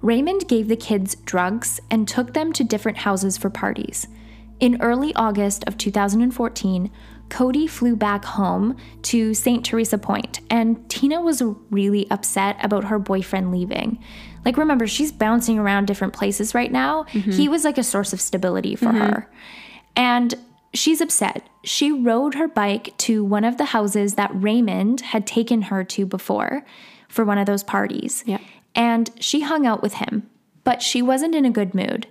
Raymond 0.02 0.48
gave 0.48 0.70
the 0.70 0.78
kids 0.78 1.16
drugs 1.26 1.82
and 1.92 2.08
took 2.08 2.34
them 2.34 2.54
to 2.54 2.64
different 2.64 3.00
houses 3.00 3.38
for 3.38 3.50
parties. 3.50 4.08
In 4.60 4.82
early 4.82 5.14
August 5.16 5.66
of 5.68 5.78
2014, 5.78 6.90
Cody 7.30 7.68
flew 7.68 7.96
back 7.96 8.26
home 8.26 8.76
to 9.04 9.34
St. 9.34 9.64
Theresa 9.66 9.98
Point, 9.98 10.40
and 10.50 10.90
Tina 10.90 11.22
was 11.22 11.44
really 11.70 12.10
upset 12.10 12.58
about 12.64 12.86
her 12.86 12.98
boyfriend 12.98 13.52
leaving. 13.52 14.04
Like, 14.46 14.58
remember, 14.58 14.88
she's 14.88 15.12
bouncing 15.12 15.60
around 15.60 15.86
different 15.86 16.14
places 16.14 16.56
right 16.56 16.72
now. 16.72 17.04
Mm-hmm. 17.12 17.32
He 17.32 17.48
was 17.48 17.64
like 17.64 17.78
a 17.78 17.84
source 17.84 18.14
of 18.14 18.22
stability 18.22 18.76
for 18.76 18.86
mm-hmm. 18.86 18.98
her. 18.98 19.32
And 19.96 20.34
she's 20.74 21.02
upset. 21.02 21.48
She 21.64 21.92
rode 21.92 22.36
her 22.36 22.48
bike 22.48 22.94
to 23.00 23.24
one 23.24 23.44
of 23.44 23.58
the 23.58 23.66
houses 23.66 24.16
that 24.16 24.32
Raymond 24.34 25.02
had 25.02 25.28
taken 25.28 25.64
her 25.64 25.84
to 25.84 26.06
before 26.06 26.66
for 27.08 27.26
one 27.26 27.38
of 27.38 27.46
those 27.46 27.64
parties. 27.64 28.24
Yeah. 28.26 28.40
And 28.76 29.12
she 29.20 29.42
hung 29.42 29.66
out 29.66 29.82
with 29.82 29.96
him, 29.96 30.30
but 30.64 30.82
she 30.82 31.02
wasn't 31.02 31.36
in 31.36 31.46
a 31.46 31.52
good 31.52 31.74
mood. 31.74 32.08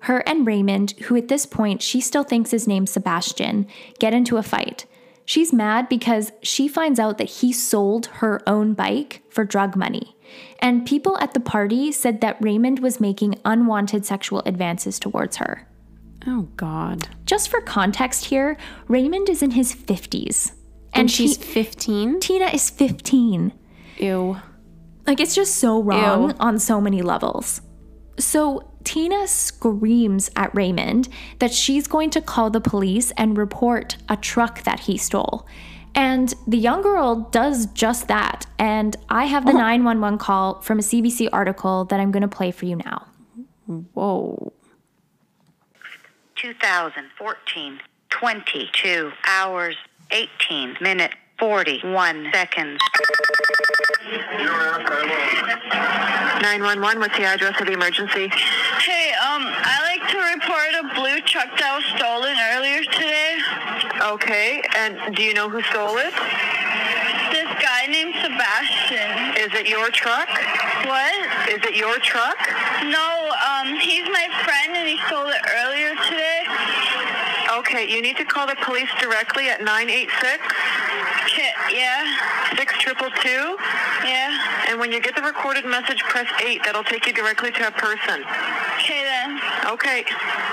Her 0.00 0.20
and 0.28 0.46
Raymond, 0.46 0.92
who 1.02 1.16
at 1.16 1.28
this 1.28 1.46
point 1.46 1.82
she 1.82 2.00
still 2.00 2.24
thinks 2.24 2.52
is 2.52 2.68
named 2.68 2.88
Sebastian, 2.88 3.66
get 3.98 4.14
into 4.14 4.36
a 4.36 4.42
fight. 4.42 4.86
She's 5.24 5.52
mad 5.52 5.88
because 5.88 6.32
she 6.42 6.68
finds 6.68 6.98
out 6.98 7.18
that 7.18 7.28
he 7.28 7.52
sold 7.52 8.06
her 8.06 8.40
own 8.48 8.72
bike 8.72 9.22
for 9.28 9.44
drug 9.44 9.76
money. 9.76 10.16
And 10.58 10.86
people 10.86 11.18
at 11.18 11.34
the 11.34 11.40
party 11.40 11.92
said 11.92 12.22
that 12.22 12.42
Raymond 12.42 12.78
was 12.78 12.98
making 12.98 13.38
unwanted 13.44 14.06
sexual 14.06 14.42
advances 14.46 14.98
towards 14.98 15.36
her. 15.36 15.67
Oh 16.30 16.42
God. 16.56 17.08
Just 17.24 17.48
for 17.48 17.62
context 17.62 18.26
here, 18.26 18.58
Raymond 18.86 19.30
is 19.30 19.42
in 19.42 19.52
his 19.52 19.74
50s. 19.74 20.50
And, 20.92 21.02
And 21.02 21.10
she's 21.10 21.38
she, 21.38 21.42
15. 21.42 22.20
Tina 22.20 22.46
is 22.46 22.68
15. 22.68 23.52
Ew. 23.96 24.36
Like 25.06 25.20
it's 25.20 25.34
just 25.34 25.56
so 25.56 25.82
wrong 25.82 26.30
Ew. 26.30 26.36
on 26.38 26.58
so 26.58 26.82
many 26.82 27.00
levels. 27.00 27.62
So 28.18 28.70
Tina 28.84 29.26
screams 29.26 30.30
at 30.36 30.54
Raymond 30.54 31.08
that 31.38 31.52
she's 31.52 31.86
going 31.86 32.10
to 32.10 32.20
call 32.20 32.50
the 32.50 32.60
police 32.60 33.10
and 33.12 33.38
report 33.38 33.96
a 34.10 34.16
truck 34.16 34.64
that 34.64 34.80
he 34.80 34.98
stole. 34.98 35.46
And 35.94 36.34
the 36.46 36.58
young 36.58 36.82
girl 36.82 37.28
does 37.32 37.66
just 37.66 38.08
that. 38.08 38.44
And 38.58 38.96
I 39.08 39.24
have 39.24 39.46
the 39.46 39.52
911 39.52 40.18
call 40.18 40.60
from 40.60 40.78
a 40.78 40.82
CBC 40.82 41.30
article 41.32 41.86
that 41.86 42.00
I'm 42.00 42.10
going 42.10 42.22
to 42.22 42.28
play 42.28 42.50
for 42.50 42.66
you 42.66 42.76
now. 42.76 43.06
Whoa. 43.94 44.52
2014, 46.38 47.80
22 48.10 49.12
hours, 49.26 49.76
18 50.10 50.76
minutes, 50.80 51.14
41 51.38 52.30
seconds. 52.32 52.80
911, 56.40 57.00
what's 57.00 57.16
the 57.16 57.24
address 57.24 57.60
of 57.60 57.66
the 57.66 57.72
emergency? 57.72 58.28
Hey, 58.80 59.12
um, 59.18 59.42
I 59.44 59.82
like 59.90 60.08
to 60.10 60.18
report 60.18 60.70
a 60.78 60.94
blue 60.94 61.20
truck 61.26 61.50
that 61.58 61.74
was 61.74 61.84
stolen 61.98 62.36
earlier 62.54 62.82
today. 62.94 63.38
Okay, 64.14 64.62
and 64.78 65.14
do 65.16 65.22
you 65.22 65.34
know 65.34 65.50
who 65.50 65.60
stole 65.62 65.98
it? 65.98 66.14
This 67.34 67.50
guy 67.60 67.86
named 67.90 68.14
Sebastian. 68.22 69.36
Is 69.36 69.52
it 69.52 69.68
your 69.68 69.90
truck? 69.90 70.28
What? 70.86 71.12
Is 71.50 71.60
it 71.66 71.76
your 71.76 71.98
truck? 71.98 72.38
No, 72.88 73.30
um, 73.44 73.74
he's 73.76 74.08
my 74.08 74.26
friend 74.46 74.72
and 74.76 74.88
he 74.88 74.96
stole 75.06 75.28
it 75.28 75.42
earlier 75.44 75.90
today. 76.07 76.07
Okay, 77.68 77.86
you 77.86 78.00
need 78.00 78.16
to 78.16 78.24
call 78.24 78.46
the 78.46 78.56
police 78.64 78.88
directly 78.98 79.50
at 79.50 79.60
986 79.60 80.38
Ki- 81.28 81.76
Yeah, 81.76 82.00
6222. 82.56 83.28
yeah. 84.08 84.64
And 84.70 84.80
when 84.80 84.90
you 84.90 85.00
get 85.02 85.14
the 85.14 85.20
recorded 85.20 85.66
message, 85.66 86.00
press 86.04 86.26
8. 86.42 86.62
That'll 86.64 86.82
take 86.82 87.06
you 87.06 87.12
directly 87.12 87.50
to 87.52 87.68
a 87.68 87.70
person. 87.70 88.24
Okay 88.80 89.02
then. 89.04 89.38
Okay, 89.66 90.00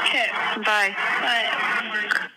Okay, 0.04 0.28
bye. 0.65 0.93
bye. 1.21 2.28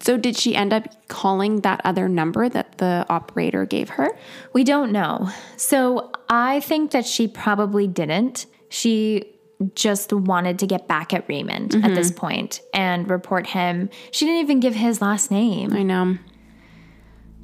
So 0.00 0.18
did 0.18 0.36
she 0.36 0.54
end 0.54 0.74
up 0.74 0.84
calling 1.08 1.60
that 1.62 1.80
other 1.84 2.06
number 2.06 2.50
that 2.50 2.76
the 2.76 3.06
operator 3.08 3.64
gave 3.64 3.88
her? 3.90 4.10
We 4.52 4.62
don't 4.62 4.92
know. 4.92 5.30
So 5.56 6.10
I 6.28 6.60
think 6.60 6.90
that 6.90 7.06
she 7.06 7.26
probably 7.28 7.86
didn't. 7.86 8.44
She 8.68 9.33
just 9.74 10.12
wanted 10.12 10.58
to 10.60 10.66
get 10.66 10.88
back 10.88 11.12
at 11.12 11.28
Raymond 11.28 11.74
at 11.76 11.94
this 11.94 12.10
mm-hmm. 12.10 12.18
point 12.18 12.60
and 12.72 13.08
report 13.08 13.46
him. 13.46 13.90
She 14.10 14.24
didn't 14.24 14.40
even 14.40 14.60
give 14.60 14.74
his 14.74 15.00
last 15.00 15.30
name. 15.30 15.72
I 15.72 15.82
know. 15.82 16.18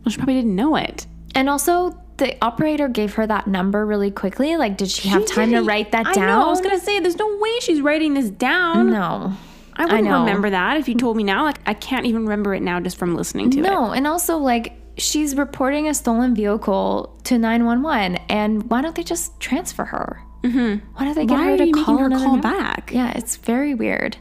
Well, 0.05 0.11
she 0.11 0.17
probably 0.17 0.35
didn't 0.35 0.57
know 0.57 0.77
it. 0.77 1.07
And 1.35 1.49
also, 1.49 1.99
the 2.17 2.37
operator 2.45 2.89
gave 2.89 3.15
her 3.15 3.27
that 3.27 3.47
number 3.47 3.85
really 3.85 4.11
quickly. 4.11 4.57
Like, 4.57 4.77
did 4.77 4.91
she 4.91 5.09
have 5.09 5.23
She 5.23 5.35
time 5.35 5.51
to 5.53 5.63
write 5.63 5.93
that 5.93 6.07
I 6.07 6.13
down? 6.13 6.27
know. 6.27 6.47
I 6.47 6.49
was 6.49 6.61
gonna 6.61 6.81
say, 6.81 7.01
there's 7.01 7.17
no 7.17 7.37
way 7.39 7.59
she's 7.61 7.81
writing 7.81 8.15
this 8.15 8.31
down. 8.31 8.91
no. 8.91 9.33
I 9.77 9.85
wouldn't 9.87 10.05
know. 10.05 10.21
remember 10.21 10.51
that 10.51 10.77
if 10.77 10.89
you 10.89 10.95
told 10.95 11.17
me 11.17 11.23
now. 11.23 11.45
Like, 11.45 11.59
I 11.65 11.73
can't 11.73 12.05
even 12.05 12.25
remember 12.25 12.55
it 12.55 12.61
now 12.61 12.81
just 12.81 12.99
from 12.99 13.15
listening 13.15 13.51
to 13.53 13.61
it. 13.61 13.63
No, 13.63 13.93
and 13.93 14.07
also 14.07 14.37
like 14.37 14.75
she's 14.99 15.37
reporting 15.37 15.89
a 15.89 15.95
stolen 15.95 16.35
vehicle 16.35 17.19
to 17.25 17.39
911 17.39 18.17
and 18.29 18.69
why 18.71 18.83
don't 18.83 18.95
they 18.95 19.03
just 19.03 19.39
transfer 19.41 19.85
her? 19.85 20.23
Mm-hmm. 20.43 20.87
Why 20.95 21.05
don't 21.05 21.15
they 21.15 21.27
get 21.27 21.35
Why 21.35 21.51
her 21.51 21.57
to 21.59 21.67
you 21.67 21.73
call 21.73 21.95
making 21.97 22.11
her 22.13 22.25
call 22.25 22.33
number? 22.37 22.49
back? 22.49 22.91
Yeah, 22.93 23.13
it's 23.17 23.37
very 23.37 23.75
weird. 23.75 24.17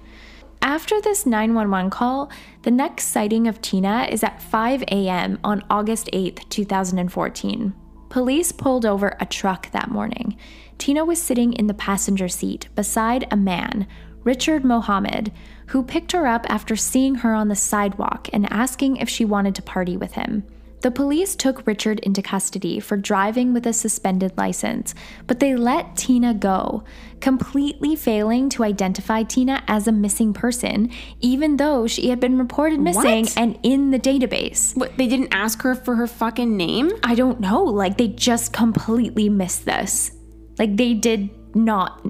After 0.61 0.99
this 0.99 1.25
911 1.25 1.89
call, 1.89 2.29
the 2.63 2.71
next 2.71 3.05
sighting 3.07 3.47
of 3.47 3.61
Tina 3.61 4.07
is 4.11 4.23
at 4.23 4.41
5 4.41 4.83
a.m. 4.83 5.39
on 5.43 5.63
August 5.69 6.09
8th, 6.11 6.47
2014. 6.49 7.73
Police 8.09 8.51
pulled 8.51 8.85
over 8.85 9.15
a 9.19 9.25
truck 9.25 9.71
that 9.71 9.89
morning. 9.89 10.35
Tina 10.77 11.05
was 11.05 11.21
sitting 11.21 11.53
in 11.53 11.67
the 11.67 11.73
passenger 11.73 12.27
seat 12.27 12.67
beside 12.75 13.27
a 13.31 13.37
man, 13.37 13.87
Richard 14.23 14.65
Mohammed, 14.65 15.31
who 15.67 15.83
picked 15.83 16.11
her 16.11 16.27
up 16.27 16.45
after 16.49 16.75
seeing 16.75 17.15
her 17.15 17.33
on 17.33 17.47
the 17.47 17.55
sidewalk 17.55 18.27
and 18.33 18.51
asking 18.51 18.97
if 18.97 19.07
she 19.07 19.23
wanted 19.23 19.55
to 19.55 19.61
party 19.61 19.95
with 19.95 20.13
him. 20.13 20.43
The 20.81 20.91
police 20.91 21.35
took 21.35 21.67
Richard 21.67 21.99
into 21.99 22.21
custody 22.21 22.79
for 22.79 22.95
driving 22.95 23.53
with 23.53 23.67
a 23.67 23.73
suspended 23.73 24.37
license, 24.37 24.95
but 25.27 25.39
they 25.39 25.55
let 25.55 25.97
Tina 25.97 26.33
go, 26.33 26.83
completely 27.19 27.95
failing 27.97 28.47
to 28.49 28.63
identify 28.63 29.23
Tina 29.23 29.61
as 29.67 29.87
a 29.87 29.91
missing 29.91 30.33
person, 30.33 30.89
even 31.19 31.57
though 31.57 31.85
she 31.85 32.09
had 32.09 32.19
been 32.19 32.37
reported 32.37 32.79
missing 32.79 33.25
What? 33.25 33.37
and 33.37 33.59
in 33.61 33.91
the 33.91 33.99
database. 33.99 34.75
What, 34.77 34.95
they 34.97 35.07
didn't 35.07 35.33
ask 35.33 35.61
her 35.63 35.75
for 35.75 35.95
her 35.95 36.07
fucking 36.07 36.55
name? 36.55 36.91
I 37.03 37.15
don't 37.15 37.41
know. 37.41 37.63
Like, 37.63 37.97
they 37.97 38.07
just 38.07 38.53
completely 38.53 39.27
missed 39.27 39.65
this. 39.65 40.11
Like, 40.57 40.77
they 40.77 40.93
did 40.93 41.29
not 41.55 42.09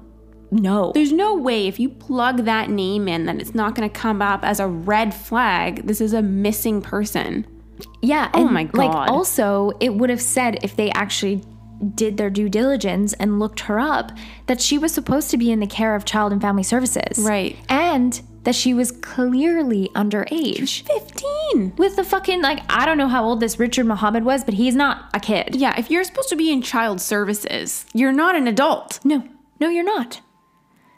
know. 0.52 0.92
There's 0.94 1.12
no 1.12 1.36
way 1.36 1.68
if 1.68 1.80
you 1.80 1.90
plug 1.90 2.46
that 2.46 2.70
name 2.70 3.08
in 3.08 3.26
that 3.26 3.40
it's 3.42 3.56
not 3.56 3.76
going 3.76 3.90
to 3.90 3.94
come 3.94 4.22
up 4.22 4.44
as 4.44 4.60
a 4.60 4.68
red 4.68 5.14
flag. 5.14 5.88
This 5.88 6.02
is 6.02 6.14
a 6.14 6.22
missing 6.22 6.82
person. 6.82 7.46
Yeah. 8.02 8.30
Oh 8.34 8.42
and, 8.42 8.52
my 8.52 8.70
Like, 8.74 9.10
also, 9.10 9.72
it 9.80 9.94
would 9.94 10.10
have 10.10 10.22
said 10.22 10.64
if 10.64 10.76
they 10.76 10.92
actually 10.92 11.44
did 11.96 12.18
their 12.18 12.30
due 12.30 12.50
diligence 12.50 13.14
and 13.14 13.40
looked 13.40 13.62
her 13.62 13.80
up 13.80 14.12
that 14.48 14.60
she 14.60 14.78
was 14.78 14.94
supposed 14.94 15.32
to 15.32 15.38
be 15.38 15.50
in 15.50 15.62
the 15.62 15.68
care 15.68 15.96
of 15.96 16.04
child 16.04 16.34
and 16.34 16.42
family 16.42 16.64
services. 16.64 17.18
Right. 17.20 17.56
And 17.70 17.90
and 18.00 18.22
that 18.44 18.56
she 18.56 18.74
was 18.74 18.92
clearly 18.92 19.90
underage. 19.96 20.84
15. 20.84 21.74
With 21.76 21.96
the 21.96 22.04
fucking, 22.04 22.42
like, 22.42 22.62
I 22.70 22.86
don't 22.86 22.98
know 22.98 23.10
how 23.10 23.24
old 23.26 23.42
this 23.42 23.60
Richard 23.60 23.86
Mohammed 23.86 24.24
was, 24.24 24.44
but 24.44 24.54
he's 24.54 24.76
not 24.76 25.10
a 25.14 25.20
kid. 25.20 25.56
Yeah, 25.56 25.78
if 25.78 25.92
you're 25.92 26.04
supposed 26.04 26.30
to 26.30 26.36
be 26.36 26.52
in 26.52 26.62
child 26.62 27.02
services, 27.02 27.86
you're 27.94 28.14
not 28.14 28.36
an 28.36 28.48
adult. 28.48 29.00
No, 29.04 29.28
no, 29.60 29.70
you're 29.70 29.84
not. 29.84 30.22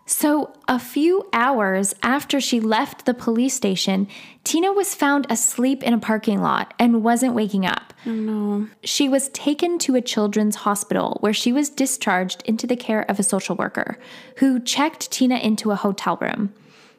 So, 0.05 0.53
a 0.67 0.77
few 0.77 1.29
hours 1.33 1.95
after 2.03 2.41
she 2.41 2.59
left 2.59 3.05
the 3.05 3.13
police 3.13 3.53
station, 3.53 4.07
Tina 4.43 4.73
was 4.73 4.95
found 4.95 5.27
asleep 5.29 5.83
in 5.83 5.93
a 5.93 5.99
parking 5.99 6.41
lot 6.41 6.73
and 6.79 7.03
wasn't 7.03 7.35
waking 7.35 7.65
up. 7.65 7.93
Oh 8.05 8.11
no. 8.11 8.67
She 8.83 9.07
was 9.07 9.29
taken 9.29 9.77
to 9.79 9.95
a 9.95 10.01
children's 10.01 10.57
hospital 10.57 11.17
where 11.21 11.33
she 11.33 11.53
was 11.53 11.69
discharged 11.69 12.41
into 12.45 12.65
the 12.65 12.75
care 12.75 13.09
of 13.09 13.19
a 13.19 13.23
social 13.23 13.55
worker 13.55 13.99
who 14.37 14.59
checked 14.59 15.11
Tina 15.11 15.37
into 15.37 15.71
a 15.71 15.75
hotel 15.75 16.17
room 16.19 16.53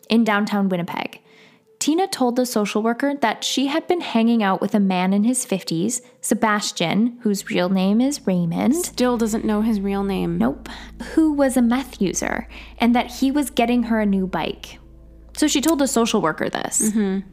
in 0.08 0.24
downtown 0.24 0.68
Winnipeg. 0.68 1.20
Tina 1.80 2.06
told 2.06 2.36
the 2.36 2.46
social 2.46 2.80
worker 2.80 3.16
that 3.16 3.42
she 3.42 3.66
had 3.66 3.88
been 3.88 4.02
hanging 4.02 4.40
out 4.40 4.60
with 4.60 4.72
a 4.72 4.78
man 4.78 5.12
in 5.12 5.24
his 5.24 5.44
50s, 5.44 6.00
Sebastian, 6.20 7.18
whose 7.22 7.50
real 7.50 7.68
name 7.68 8.00
is 8.00 8.24
Raymond. 8.24 8.76
Still 8.76 9.18
doesn't 9.18 9.44
know 9.44 9.62
his 9.62 9.80
real 9.80 10.04
name. 10.04 10.38
Nope. 10.38 10.68
Who 11.14 11.32
was 11.32 11.56
a 11.56 11.62
meth 11.62 12.00
user, 12.00 12.46
and 12.78 12.94
that 12.94 13.10
he 13.10 13.32
was 13.32 13.50
getting 13.50 13.82
her 13.82 13.98
a 13.98 14.06
new 14.06 14.28
bike. 14.28 14.78
So 15.36 15.48
she 15.48 15.60
told 15.60 15.80
the 15.80 15.88
social 15.88 16.20
worker 16.20 16.48
this. 16.48 16.90
Mm-hmm. 16.90 17.28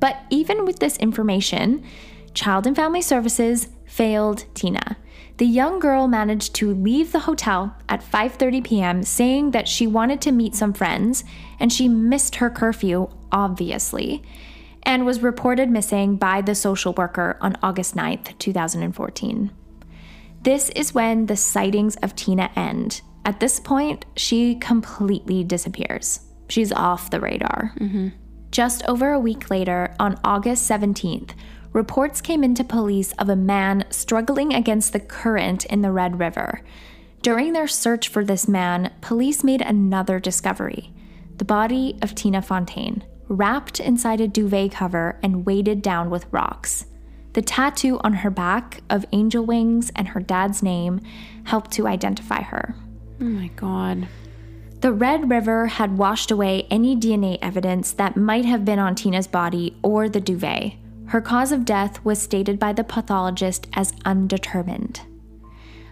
But 0.00 0.16
even 0.30 0.64
with 0.64 0.78
this 0.78 0.96
information, 0.96 1.84
Child 2.34 2.66
and 2.66 2.76
Family 2.76 3.02
Services 3.02 3.68
failed 3.86 4.46
Tina. 4.54 4.96
The 5.36 5.46
young 5.46 5.78
girl 5.78 6.06
managed 6.06 6.54
to 6.56 6.74
leave 6.74 7.12
the 7.12 7.20
hotel 7.20 7.74
at 7.88 8.02
5:30 8.02 8.64
p.m. 8.64 9.02
saying 9.02 9.52
that 9.52 9.68
she 9.68 9.86
wanted 9.86 10.20
to 10.22 10.32
meet 10.32 10.54
some 10.54 10.72
friends 10.72 11.24
and 11.58 11.72
she 11.72 11.88
missed 11.88 12.36
her 12.36 12.50
curfew 12.50 13.08
obviously 13.32 14.22
and 14.82 15.06
was 15.06 15.22
reported 15.22 15.70
missing 15.70 16.16
by 16.16 16.40
the 16.40 16.54
social 16.54 16.92
worker 16.94 17.36
on 17.40 17.56
August 17.62 17.94
9th, 17.94 18.36
2014. 18.38 19.50
This 20.42 20.70
is 20.70 20.94
when 20.94 21.26
the 21.26 21.36
sightings 21.36 21.96
of 21.96 22.16
Tina 22.16 22.50
end. 22.56 23.02
At 23.24 23.40
this 23.40 23.60
point, 23.60 24.06
she 24.16 24.54
completely 24.56 25.44
disappears. 25.44 26.20
She's 26.48 26.72
off 26.72 27.10
the 27.10 27.20
radar. 27.20 27.74
Mm-hmm. 27.78 28.08
Just 28.50 28.84
over 28.88 29.12
a 29.12 29.20
week 29.20 29.48
later, 29.48 29.94
on 30.00 30.18
August 30.24 30.68
17th, 30.68 31.30
reports 31.72 32.20
came 32.20 32.42
into 32.42 32.64
police 32.64 33.12
of 33.12 33.28
a 33.28 33.36
man 33.36 33.84
struggling 33.90 34.52
against 34.52 34.92
the 34.92 35.00
current 35.00 35.64
in 35.66 35.82
the 35.82 35.92
Red 35.92 36.18
River. 36.18 36.62
During 37.22 37.52
their 37.52 37.68
search 37.68 38.08
for 38.08 38.24
this 38.24 38.48
man, 38.48 38.92
police 39.00 39.44
made 39.44 39.62
another 39.62 40.18
discovery 40.18 40.92
the 41.38 41.44
body 41.46 41.96
of 42.02 42.14
Tina 42.14 42.42
Fontaine, 42.42 43.02
wrapped 43.26 43.80
inside 43.80 44.20
a 44.20 44.28
duvet 44.28 44.72
cover 44.72 45.18
and 45.22 45.46
weighted 45.46 45.80
down 45.80 46.10
with 46.10 46.26
rocks. 46.30 46.84
The 47.32 47.40
tattoo 47.40 47.98
on 48.04 48.12
her 48.12 48.28
back 48.28 48.82
of 48.90 49.06
angel 49.12 49.46
wings 49.46 49.90
and 49.96 50.08
her 50.08 50.20
dad's 50.20 50.62
name 50.62 51.00
helped 51.44 51.70
to 51.72 51.86
identify 51.86 52.42
her. 52.42 52.74
Oh 53.22 53.24
my 53.24 53.46
god. 53.56 54.06
The 54.80 54.92
Red 54.92 55.28
River 55.28 55.66
had 55.66 55.98
washed 55.98 56.30
away 56.30 56.66
any 56.70 56.96
DNA 56.96 57.38
evidence 57.42 57.92
that 57.92 58.16
might 58.16 58.46
have 58.46 58.64
been 58.64 58.78
on 58.78 58.94
Tina's 58.94 59.26
body 59.26 59.76
or 59.82 60.08
the 60.08 60.22
duvet. 60.22 60.72
Her 61.08 61.20
cause 61.20 61.52
of 61.52 61.66
death 61.66 62.02
was 62.02 62.18
stated 62.18 62.58
by 62.58 62.72
the 62.72 62.82
pathologist 62.82 63.66
as 63.74 63.92
undetermined. 64.06 65.02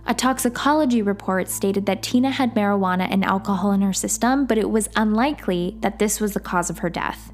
A 0.07 0.15
toxicology 0.15 1.03
report 1.03 1.51
stated 1.51 1.85
that 1.85 2.03
Tina 2.03 2.31
had 2.31 2.55
marijuana 2.55 3.07
and 3.11 3.27
alcohol 3.27 3.73
in 3.73 3.83
her 3.83 3.93
system, 3.93 4.47
but 4.47 4.57
it 4.57 4.71
was 4.71 4.89
unlikely 4.97 5.77
that 5.81 5.99
this 5.99 6.19
was 6.19 6.33
the 6.33 6.41
cause 6.41 6.71
of 6.71 6.79
her 6.79 6.89
death. 6.89 7.31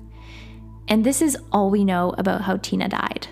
And 0.88 1.04
this 1.04 1.22
is 1.22 1.38
all 1.52 1.70
we 1.70 1.84
know 1.84 2.16
about 2.18 2.40
how 2.40 2.56
Tina 2.56 2.88
died. 2.88 3.28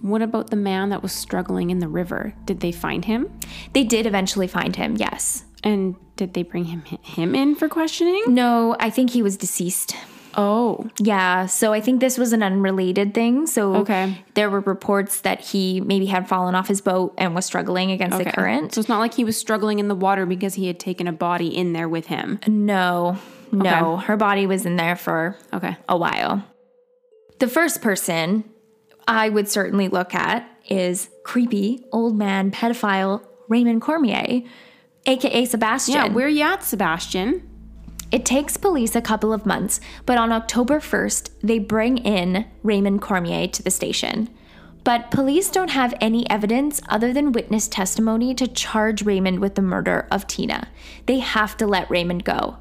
What 0.00 0.22
about 0.22 0.48
the 0.48 0.56
man 0.56 0.88
that 0.88 1.02
was 1.02 1.12
struggling 1.12 1.68
in 1.68 1.80
the 1.80 1.88
river? 1.88 2.32
Did 2.46 2.60
they 2.60 2.72
find 2.72 3.04
him? 3.04 3.38
They 3.74 3.84
did 3.84 4.06
eventually 4.06 4.46
find 4.46 4.74
him, 4.74 4.96
yes. 4.96 5.44
And 5.64 5.94
did 6.16 6.34
they 6.34 6.42
bring 6.42 6.64
him 6.66 6.82
him 6.82 7.34
in 7.34 7.54
for 7.54 7.68
questioning? 7.68 8.22
No, 8.28 8.76
I 8.80 8.90
think 8.90 9.10
he 9.10 9.22
was 9.22 9.36
deceased. 9.36 9.94
Oh. 10.34 10.88
Yeah, 10.98 11.44
so 11.46 11.74
I 11.74 11.80
think 11.82 12.00
this 12.00 12.16
was 12.16 12.32
an 12.32 12.42
unrelated 12.42 13.12
thing. 13.12 13.46
So 13.46 13.74
Okay. 13.76 14.24
there 14.34 14.48
were 14.48 14.60
reports 14.60 15.20
that 15.20 15.40
he 15.40 15.80
maybe 15.82 16.06
had 16.06 16.26
fallen 16.26 16.54
off 16.54 16.68
his 16.68 16.80
boat 16.80 17.12
and 17.18 17.34
was 17.34 17.44
struggling 17.44 17.90
against 17.90 18.16
the 18.18 18.24
current. 18.24 18.74
So 18.74 18.80
it's 18.80 18.88
not 18.88 18.98
like 18.98 19.12
he 19.14 19.24
was 19.24 19.36
struggling 19.36 19.78
in 19.78 19.88
the 19.88 19.94
water 19.94 20.24
because 20.24 20.54
he 20.54 20.66
had 20.68 20.80
taken 20.80 21.06
a 21.06 21.12
body 21.12 21.48
in 21.54 21.74
there 21.74 21.88
with 21.88 22.06
him. 22.06 22.40
No, 22.46 23.18
no, 23.52 23.94
Okay. 23.96 24.06
her 24.06 24.16
body 24.16 24.46
was 24.46 24.64
in 24.64 24.76
there 24.76 24.96
for 24.96 25.36
Okay. 25.52 25.76
a 25.88 25.96
while. 25.98 26.42
The 27.38 27.48
first 27.48 27.82
person 27.82 28.44
I 29.06 29.28
would 29.28 29.48
certainly 29.50 29.88
look 29.88 30.14
at 30.14 30.48
is 30.68 31.10
creepy 31.24 31.84
old 31.92 32.16
man 32.16 32.50
pedophile 32.50 33.20
Raymond 33.48 33.82
Cormier, 33.82 34.42
aka 35.06 35.44
Sebastian. 35.44 35.94
Yeah, 35.94 36.08
where 36.08 36.28
you 36.28 36.42
at, 36.42 36.62
Sebastian? 36.62 37.48
It 38.10 38.26
takes 38.26 38.58
police 38.58 38.94
a 38.94 39.00
couple 39.00 39.32
of 39.32 39.46
months, 39.46 39.80
but 40.04 40.18
on 40.18 40.32
October 40.32 40.80
1st, 40.80 41.30
they 41.42 41.58
bring 41.58 41.98
in 41.98 42.46
Raymond 42.62 43.00
Cormier 43.00 43.48
to 43.48 43.62
the 43.62 43.70
station. 43.70 44.28
But 44.84 45.10
police 45.10 45.48
don't 45.50 45.70
have 45.70 45.94
any 46.00 46.28
evidence 46.28 46.82
other 46.88 47.12
than 47.12 47.32
witness 47.32 47.68
testimony 47.68 48.34
to 48.34 48.48
charge 48.48 49.02
Raymond 49.02 49.38
with 49.38 49.54
the 49.54 49.62
murder 49.62 50.08
of 50.10 50.26
Tina. 50.26 50.68
They 51.06 51.20
have 51.20 51.56
to 51.58 51.66
let 51.66 51.90
Raymond 51.90 52.24
go. 52.24 52.58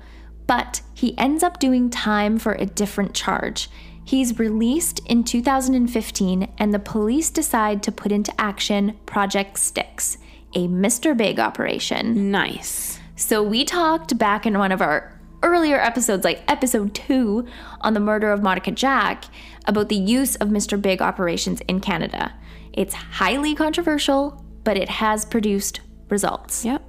But 0.47 0.81
he 0.93 1.17
ends 1.17 1.43
up 1.43 1.59
doing 1.59 1.89
time 1.89 2.37
for 2.37 2.53
a 2.53 2.65
different 2.65 3.13
charge. 3.13 3.69
He's 4.03 4.39
released 4.39 4.99
in 5.05 5.23
2015, 5.23 6.53
and 6.57 6.73
the 6.73 6.79
police 6.79 7.29
decide 7.29 7.81
to 7.83 7.91
put 7.91 8.11
into 8.11 8.39
action 8.39 8.97
Project 9.05 9.57
Styx, 9.57 10.17
a 10.53 10.67
Mr. 10.67 11.15
Big 11.15 11.39
operation. 11.39 12.31
Nice. 12.31 12.99
So 13.15 13.43
we 13.43 13.65
talked 13.65 14.17
back 14.17 14.45
in 14.45 14.57
one 14.57 14.71
of 14.71 14.81
our 14.81 15.19
earlier 15.43 15.79
episodes, 15.79 16.23
like 16.23 16.43
episode 16.47 16.93
two, 16.93 17.47
on 17.81 17.93
the 17.93 17.99
murder 17.99 18.31
of 18.31 18.41
Monica 18.41 18.71
Jack, 18.71 19.25
about 19.65 19.89
the 19.89 19.95
use 19.95 20.35
of 20.35 20.49
Mr. 20.49 20.81
Big 20.81 21.01
operations 21.01 21.61
in 21.61 21.79
Canada. 21.79 22.33
It's 22.73 22.93
highly 22.93 23.55
controversial, 23.55 24.43
but 24.63 24.77
it 24.77 24.89
has 24.89 25.25
produced 25.25 25.81
results. 26.09 26.63
Yep. 26.65 26.83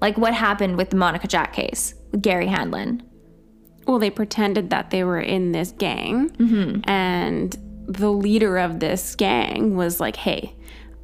Like 0.00 0.18
what 0.18 0.34
happened 0.34 0.76
with 0.76 0.90
the 0.90 0.96
Monica 0.96 1.26
Jack 1.26 1.52
case 1.52 1.94
with 2.10 2.22
Gary 2.22 2.46
Handlen. 2.46 3.02
Well, 3.86 3.98
they 3.98 4.10
pretended 4.10 4.70
that 4.70 4.90
they 4.90 5.04
were 5.04 5.20
in 5.20 5.52
this 5.52 5.72
gang, 5.72 6.30
mm-hmm. 6.30 6.88
and 6.88 7.56
the 7.86 8.10
leader 8.10 8.56
of 8.56 8.80
this 8.80 9.14
gang 9.14 9.76
was 9.76 10.00
like, 10.00 10.16
hey, 10.16 10.54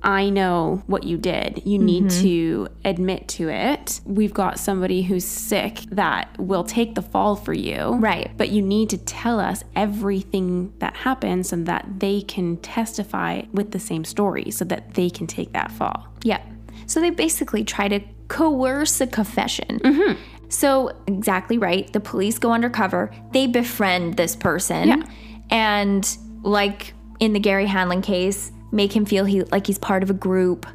I 0.03 0.31
know 0.31 0.83
what 0.87 1.05
you 1.05 1.19
did. 1.19 1.63
You 1.65 1.79
need 1.79 2.05
mm-hmm. 2.05 2.23
to 2.23 2.69
admit 2.85 3.29
to 3.29 3.49
it. 3.49 4.01
We've 4.05 4.33
got 4.33 4.59
somebody 4.59 5.03
who's 5.03 5.25
sick 5.25 5.81
that 5.91 6.39
will 6.39 6.65
take 6.65 6.95
the 6.95 7.03
fall 7.03 7.37
for 7.37 7.53
you. 7.53 7.95
Right. 7.95 8.31
But 8.37 8.51
you 8.51 8.63
need 8.63 8.91
to 8.91 8.99
tell 8.99 9.39
us 9.39 9.63
everything 9.77 10.73
that 10.79 10.97
happened 10.97 11.47
so 11.47 11.57
that 11.57 11.87
they 11.99 12.23
can 12.23 12.57
testify 12.59 13.43
with 13.53 13.73
the 13.73 13.79
same 13.79 14.05
story 14.05 14.51
so 14.51 14.65
that 14.67 14.95
they 14.95 15.11
can 15.11 15.27
take 15.27 15.53
that 15.53 15.71
fall. 15.73 16.09
Yeah. 16.25 16.41
So 16.87 17.01
they 17.01 17.11
basically 17.11 17.65
try 17.65 17.89
to 17.89 18.01
coerce 18.29 19.01
a 19.01 19.07
confession. 19.07 19.81
Mm-hmm. 19.81 20.21
So, 20.49 20.91
exactly 21.07 21.59
right. 21.59 21.93
The 21.93 22.01
police 22.01 22.39
go 22.39 22.53
undercover, 22.53 23.15
they 23.33 23.47
befriend 23.47 24.17
this 24.17 24.35
person. 24.35 24.89
Yeah. 24.89 25.03
And, 25.51 26.19
like 26.43 26.95
in 27.21 27.35
the 27.35 27.39
Gary 27.39 27.67
Hanlon 27.67 28.03
case, 28.03 28.51
make 28.72 28.94
him 28.94 29.04
feel 29.04 29.24
he, 29.24 29.42
like 29.42 29.66
he's 29.66 29.78
part 29.78 30.02
of 30.02 30.11
a 30.11 30.14
group 30.14 30.66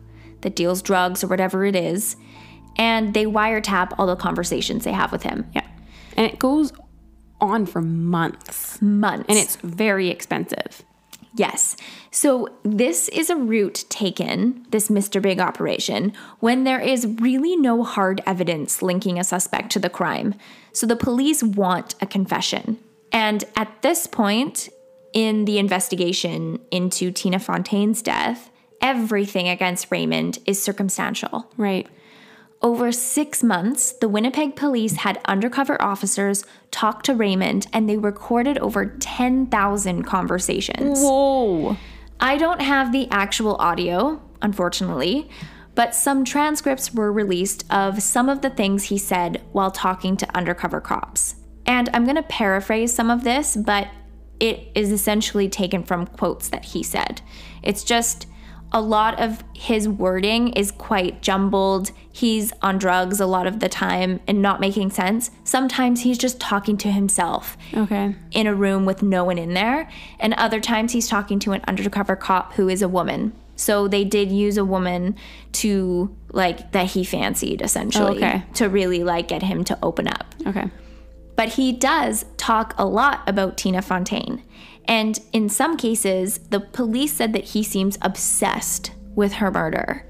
that 0.41 0.55
deals 0.55 0.81
drugs 0.81 1.23
or 1.23 1.27
whatever 1.27 1.65
it 1.65 1.75
is. 1.75 2.15
And 2.77 3.13
they 3.13 3.25
wiretap 3.25 3.93
all 3.97 4.07
the 4.07 4.15
conversations 4.15 4.83
they 4.83 4.91
have 4.91 5.11
with 5.11 5.23
him. 5.23 5.49
Yeah. 5.53 5.65
And 6.17 6.25
it 6.25 6.39
goes 6.39 6.73
on 7.39 7.65
for 7.65 7.81
months. 7.81 8.81
Months. 8.81 9.25
And 9.29 9.37
it's 9.37 9.55
very 9.57 10.09
expensive. 10.09 10.83
Yes. 11.35 11.75
So 12.11 12.47
this 12.63 13.09
is 13.09 13.29
a 13.29 13.35
route 13.35 13.83
taken, 13.89 14.65
this 14.69 14.87
Mr. 14.87 15.21
Big 15.21 15.39
operation, 15.39 16.13
when 16.39 16.63
there 16.63 16.79
is 16.79 17.05
really 17.19 17.57
no 17.57 17.83
hard 17.83 18.21
evidence 18.25 18.81
linking 18.81 19.19
a 19.19 19.23
suspect 19.23 19.71
to 19.73 19.79
the 19.79 19.89
crime. 19.89 20.35
So 20.71 20.85
the 20.87 20.95
police 20.95 21.43
want 21.43 21.95
a 22.01 22.05
confession. 22.05 22.77
And 23.11 23.43
at 23.57 23.81
this 23.81 24.07
point 24.07 24.69
in 25.15 25.45
the 25.45 25.57
investigation 25.57 26.59
into 26.69 27.09
Tina 27.09 27.39
Fontaine's 27.39 28.03
death, 28.03 28.51
everything 28.81 29.47
against 29.47 29.89
Raymond 29.89 30.37
is 30.45 30.61
circumstantial. 30.61 31.49
Right. 31.57 31.87
Over 32.61 32.91
six 32.91 33.41
months, 33.41 33.93
the 33.93 34.09
Winnipeg 34.09 34.55
police 34.55 34.97
had 34.97 35.21
undercover 35.25 35.81
officers 35.81 36.43
talk 36.69 37.03
to 37.03 37.15
Raymond 37.15 37.67
and 37.71 37.87
they 37.87 37.97
recorded 37.97 38.57
over 38.57 38.85
10,000 38.85 40.03
conversations. 40.03 40.99
Whoa. 40.99 41.77
I 42.19 42.37
don't 42.37 42.61
have 42.61 42.91
the 42.91 43.07
actual 43.09 43.55
audio, 43.55 44.21
unfortunately, 44.41 45.29
but 45.75 45.95
some 45.95 46.25
transcripts 46.25 46.93
were 46.93 47.11
released 47.11 47.65
of 47.69 48.01
some 48.01 48.27
of 48.27 48.41
the 48.41 48.49
things 48.49 48.85
he 48.85 48.97
said 48.97 49.41
while 49.53 49.71
talking 49.71 50.17
to 50.17 50.37
undercover 50.37 50.81
cops. 50.81 51.35
And 51.65 51.89
I'm 51.93 52.03
going 52.03 52.15
to 52.15 52.23
paraphrase 52.23 52.93
some 52.93 53.09
of 53.09 53.23
this, 53.23 53.55
but 53.55 53.87
it 54.39 54.67
is 54.75 54.91
essentially 54.91 55.47
taken 55.49 55.83
from 55.83 56.05
quotes 56.07 56.49
that 56.49 56.65
he 56.65 56.83
said. 56.83 57.21
It's 57.63 57.83
just 57.83 58.27
a 58.71 58.81
lot 58.81 59.19
of 59.21 59.43
his 59.53 59.87
wording 59.87 60.49
is 60.53 60.71
quite 60.71 61.21
jumbled. 61.21 61.91
He's 62.11 62.51
on 62.61 62.77
drugs 62.77 63.19
a 63.21 63.25
lot 63.25 63.47
of 63.47 63.59
the 63.61 63.69
time 63.69 64.19
and 64.27 64.41
not 64.41 64.59
making 64.59 64.89
sense. 64.91 65.31
Sometimes 65.45 66.01
he's 66.01 66.17
just 66.17 66.39
talking 66.39 66.75
to 66.77 66.91
himself 66.91 67.57
Okay. 67.73 68.15
in 68.31 68.47
a 68.47 68.53
room 68.55 68.85
with 68.85 69.01
no 69.01 69.23
one 69.23 69.37
in 69.37 69.53
there. 69.53 69.89
And 70.19 70.33
other 70.33 70.59
times 70.59 70.91
he's 70.91 71.07
talking 71.07 71.39
to 71.39 71.53
an 71.53 71.61
undercover 71.67 72.15
cop 72.17 72.53
who 72.53 72.67
is 72.67 72.81
a 72.81 72.89
woman. 72.89 73.31
So 73.55 73.87
they 73.87 74.03
did 74.03 74.31
use 74.31 74.57
a 74.57 74.65
woman 74.65 75.15
to 75.53 76.13
like 76.33 76.73
that 76.73 76.87
he 76.87 77.05
fancied 77.05 77.61
essentially 77.61 78.21
Oh, 78.21 78.27
okay. 78.27 78.43
to 78.55 78.67
really 78.67 79.05
like 79.05 79.29
get 79.29 79.41
him 79.43 79.63
to 79.65 79.77
open 79.81 80.09
up. 80.09 80.35
Okay. 80.45 80.69
But 81.35 81.49
he 81.49 81.71
does 81.71 82.25
talk 82.37 82.73
a 82.77 82.85
lot 82.85 83.27
about 83.27 83.57
Tina 83.57 83.81
Fontaine. 83.81 84.43
And 84.85 85.19
in 85.33 85.49
some 85.49 85.77
cases, 85.77 86.37
the 86.49 86.59
police 86.59 87.13
said 87.13 87.33
that 87.33 87.45
he 87.45 87.63
seems 87.63 87.97
obsessed 88.01 88.91
with 89.15 89.33
her 89.33 89.51
murder. 89.51 90.07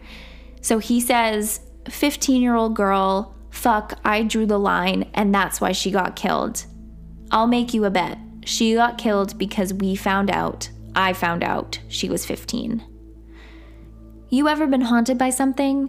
So 0.61 0.79
he 0.79 0.99
says, 0.99 1.61
15 1.89 2.41
year 2.41 2.55
old 2.55 2.75
girl, 2.75 3.35
fuck, 3.51 3.99
I 4.03 4.23
drew 4.23 4.45
the 4.45 4.59
line, 4.59 5.09
and 5.13 5.33
that's 5.33 5.61
why 5.61 5.71
she 5.71 5.91
got 5.91 6.15
killed. 6.15 6.65
I'll 7.31 7.47
make 7.47 7.73
you 7.73 7.85
a 7.85 7.89
bet. 7.89 8.17
She 8.43 8.75
got 8.75 8.97
killed 8.97 9.37
because 9.37 9.73
we 9.73 9.95
found 9.95 10.29
out, 10.29 10.69
I 10.95 11.13
found 11.13 11.43
out, 11.43 11.79
she 11.87 12.09
was 12.09 12.25
15. 12.25 12.83
You 14.29 14.47
ever 14.47 14.67
been 14.67 14.81
haunted 14.81 15.17
by 15.17 15.29
something? 15.29 15.87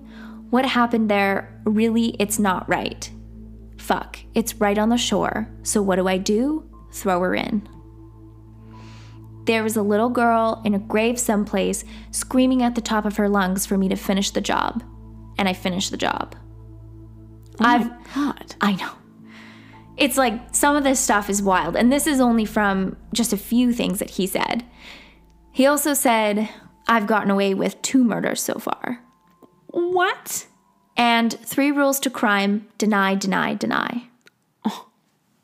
What 0.51 0.67
happened 0.67 1.11
there, 1.11 1.61
really, 1.65 2.17
it's 2.19 2.39
not 2.39 2.69
right. 2.69 3.11
Fuck, 3.79 4.19
it's 4.35 4.55
right 4.55 4.79
on 4.79 4.89
the 4.89 4.97
shore. 4.97 5.49
So 5.63 5.83
what 5.83 5.97
do 5.97 6.09
I 6.09 6.19
do? 6.19 6.69
Throw 6.93 7.21
her 7.21 7.35
in. 7.35 7.69
There 9.45 9.63
was 9.63 9.77
a 9.77 9.83
little 9.83 10.09
girl 10.09 10.61
in 10.65 10.75
a 10.75 10.79
grave 10.79 11.21
someplace 11.21 11.85
screaming 12.11 12.63
at 12.63 12.75
the 12.75 12.81
top 12.81 13.05
of 13.05 13.17
her 13.17 13.29
lungs 13.29 13.65
for 13.65 13.79
me 13.79 13.89
to 13.89 13.97
finish 13.97 14.31
the 14.31 14.41
job. 14.41 14.83
And 15.39 15.49
I 15.49 15.53
finished 15.53 15.91
the 15.91 15.97
job. 15.97 16.35
Oh 17.61 17.65
I've 17.65 18.15
God. 18.15 18.57
I 18.61 18.73
know. 18.73 18.91
It's 19.97 20.17
like 20.17 20.55
some 20.55 20.77
of 20.77 20.85
this 20.85 21.01
stuff 21.01 21.31
is 21.31 21.43
wild. 21.43 21.77
And 21.77 21.93
this 21.93 22.07
is 22.07 22.21
only 22.21 22.45
from 22.45 22.97
just 23.15 23.33
a 23.33 23.39
few 23.39 23.73
things 23.73 23.99
that 24.01 24.11
he 24.11 24.27
said. 24.27 24.65
He 25.53 25.67
also 25.67 25.95
said, 25.95 26.49
I've 26.89 27.07
gotten 27.07 27.31
away 27.31 27.55
with 27.55 27.81
two 27.83 28.05
murders 28.05 28.43
so 28.43 28.55
far. 28.55 29.01
What? 29.69 30.47
And 30.97 31.33
three 31.33 31.71
rules 31.71 32.01
to 32.01 32.11
crime 32.11 32.67
deny, 32.79 33.15
deny, 33.15 33.55
deny. 33.55 34.09
Oh. 34.65 34.89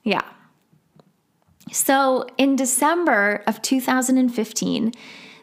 Yeah. 0.02 0.22
So 1.70 2.26
in 2.38 2.56
December 2.56 3.42
of 3.46 3.62
2015, 3.62 4.92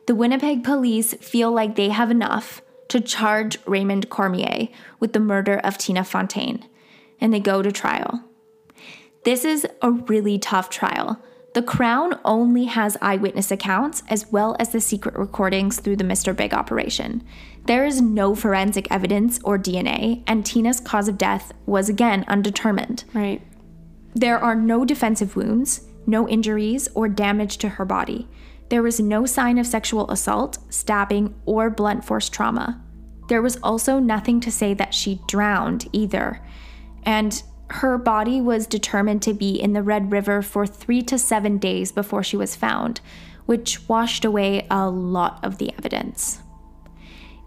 the 0.07 0.15
Winnipeg 0.15 0.63
police 0.63 1.13
feel 1.15 1.51
like 1.51 1.75
they 1.75 1.89
have 1.89 2.11
enough 2.11 2.61
to 2.89 2.99
charge 2.99 3.59
Raymond 3.65 4.09
Cormier 4.09 4.67
with 4.99 5.13
the 5.13 5.19
murder 5.19 5.57
of 5.59 5.77
Tina 5.77 6.03
Fontaine, 6.03 6.65
and 7.21 7.33
they 7.33 7.39
go 7.39 7.61
to 7.61 7.71
trial. 7.71 8.23
This 9.23 9.45
is 9.45 9.67
a 9.81 9.91
really 9.91 10.39
tough 10.39 10.69
trial. 10.69 11.21
The 11.53 11.61
Crown 11.61 12.19
only 12.25 12.65
has 12.65 12.97
eyewitness 13.01 13.51
accounts 13.51 14.03
as 14.07 14.31
well 14.31 14.55
as 14.59 14.69
the 14.69 14.81
secret 14.81 15.15
recordings 15.15 15.79
through 15.79 15.97
the 15.97 16.03
Mr. 16.03 16.35
Big 16.35 16.53
operation. 16.53 17.23
There 17.69 17.85
is 17.85 18.01
no 18.01 18.33
forensic 18.33 18.87
evidence 18.89 19.39
or 19.43 19.59
DNA, 19.59 20.23
and 20.25 20.43
Tina's 20.43 20.79
cause 20.79 21.07
of 21.07 21.19
death 21.19 21.51
was 21.67 21.87
again 21.87 22.25
undetermined. 22.27 23.03
Right. 23.13 23.43
There 24.15 24.39
are 24.39 24.55
no 24.55 24.85
defensive 24.85 25.35
wounds, 25.35 25.87
no 26.07 26.27
injuries, 26.27 26.89
or 26.95 27.07
damage 27.07 27.59
to 27.59 27.69
her 27.69 27.85
body. 27.85 28.27
There 28.69 28.81
was 28.81 28.99
no 28.99 29.27
sign 29.27 29.59
of 29.59 29.67
sexual 29.67 30.09
assault, 30.09 30.57
stabbing, 30.73 31.35
or 31.45 31.69
blunt 31.69 32.03
force 32.03 32.27
trauma. 32.27 32.83
There 33.27 33.43
was 33.43 33.57
also 33.57 33.99
nothing 33.99 34.39
to 34.39 34.51
say 34.51 34.73
that 34.73 34.95
she 34.95 35.21
drowned 35.27 35.87
either. 35.93 36.41
And 37.03 37.39
her 37.69 37.99
body 37.99 38.41
was 38.41 38.65
determined 38.65 39.21
to 39.21 39.33
be 39.35 39.61
in 39.61 39.73
the 39.73 39.83
Red 39.83 40.11
River 40.11 40.41
for 40.41 40.65
three 40.65 41.03
to 41.03 41.19
seven 41.19 41.59
days 41.59 41.91
before 41.91 42.23
she 42.23 42.35
was 42.35 42.55
found, 42.55 42.99
which 43.45 43.87
washed 43.87 44.25
away 44.25 44.65
a 44.71 44.89
lot 44.89 45.39
of 45.43 45.59
the 45.59 45.71
evidence. 45.77 46.39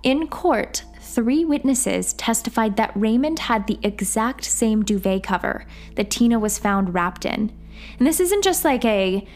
In 0.02 0.26
court, 0.26 0.84
three 1.00 1.44
witnesses 1.44 2.12
testified 2.14 2.76
that 2.76 2.92
Raymond 2.94 3.40
had 3.40 3.66
the 3.66 3.78
exact 3.82 4.44
same 4.44 4.82
duvet 4.82 5.22
cover 5.22 5.64
that 5.94 6.10
Tina 6.10 6.38
was 6.38 6.58
found 6.58 6.94
wrapped 6.94 7.24
in. 7.24 7.52
And 7.98 8.06
this 8.06 8.20
isn't 8.20 8.42
just 8.42 8.64
like 8.64 8.84
a 8.84 9.26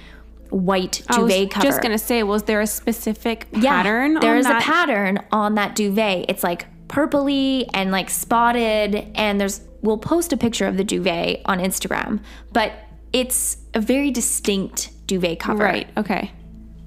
white 0.50 1.02
duvet 1.10 1.50
cover. 1.50 1.66
I 1.66 1.68
was 1.68 1.74
just 1.74 1.82
gonna 1.82 1.98
say, 1.98 2.22
was 2.22 2.44
there 2.44 2.60
a 2.60 2.66
specific 2.66 3.46
yeah, 3.52 3.82
pattern? 3.82 4.14
There 4.14 4.32
on 4.32 4.38
is 4.38 4.46
that? 4.46 4.62
a 4.62 4.64
pattern 4.64 5.18
on 5.32 5.54
that 5.56 5.74
duvet. 5.74 6.26
It's 6.28 6.42
like 6.42 6.66
purpley 6.88 7.68
and 7.74 7.90
like 7.90 8.10
spotted, 8.10 9.10
and 9.14 9.40
there's 9.40 9.60
we'll 9.82 9.98
post 9.98 10.32
a 10.32 10.36
picture 10.36 10.66
of 10.66 10.76
the 10.76 10.84
duvet 10.84 11.42
on 11.44 11.58
Instagram, 11.58 12.20
but 12.52 12.72
it's 13.12 13.58
a 13.74 13.80
very 13.80 14.10
distinct 14.10 14.90
duvet 15.06 15.40
cover. 15.40 15.64
Right. 15.64 15.88
Okay. 15.96 16.32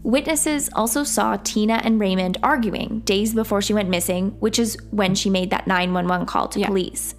Witnesses 0.04 0.70
also 0.74 1.04
saw 1.04 1.38
Tina 1.38 1.82
and 1.84 2.00
Raymond 2.00 2.38
arguing 2.42 3.00
days 3.02 3.34
before 3.34 3.62
she 3.62 3.74
went 3.74 3.90
missing, 3.90 4.32
which 4.40 4.58
is 4.58 4.78
when 4.92 5.14
she 5.16 5.30
made 5.30 5.50
that 5.52 5.68
911 5.68 6.26
call 6.26 6.48
to 6.50 6.60
Yeah. 6.60 6.68
police. 6.68 7.16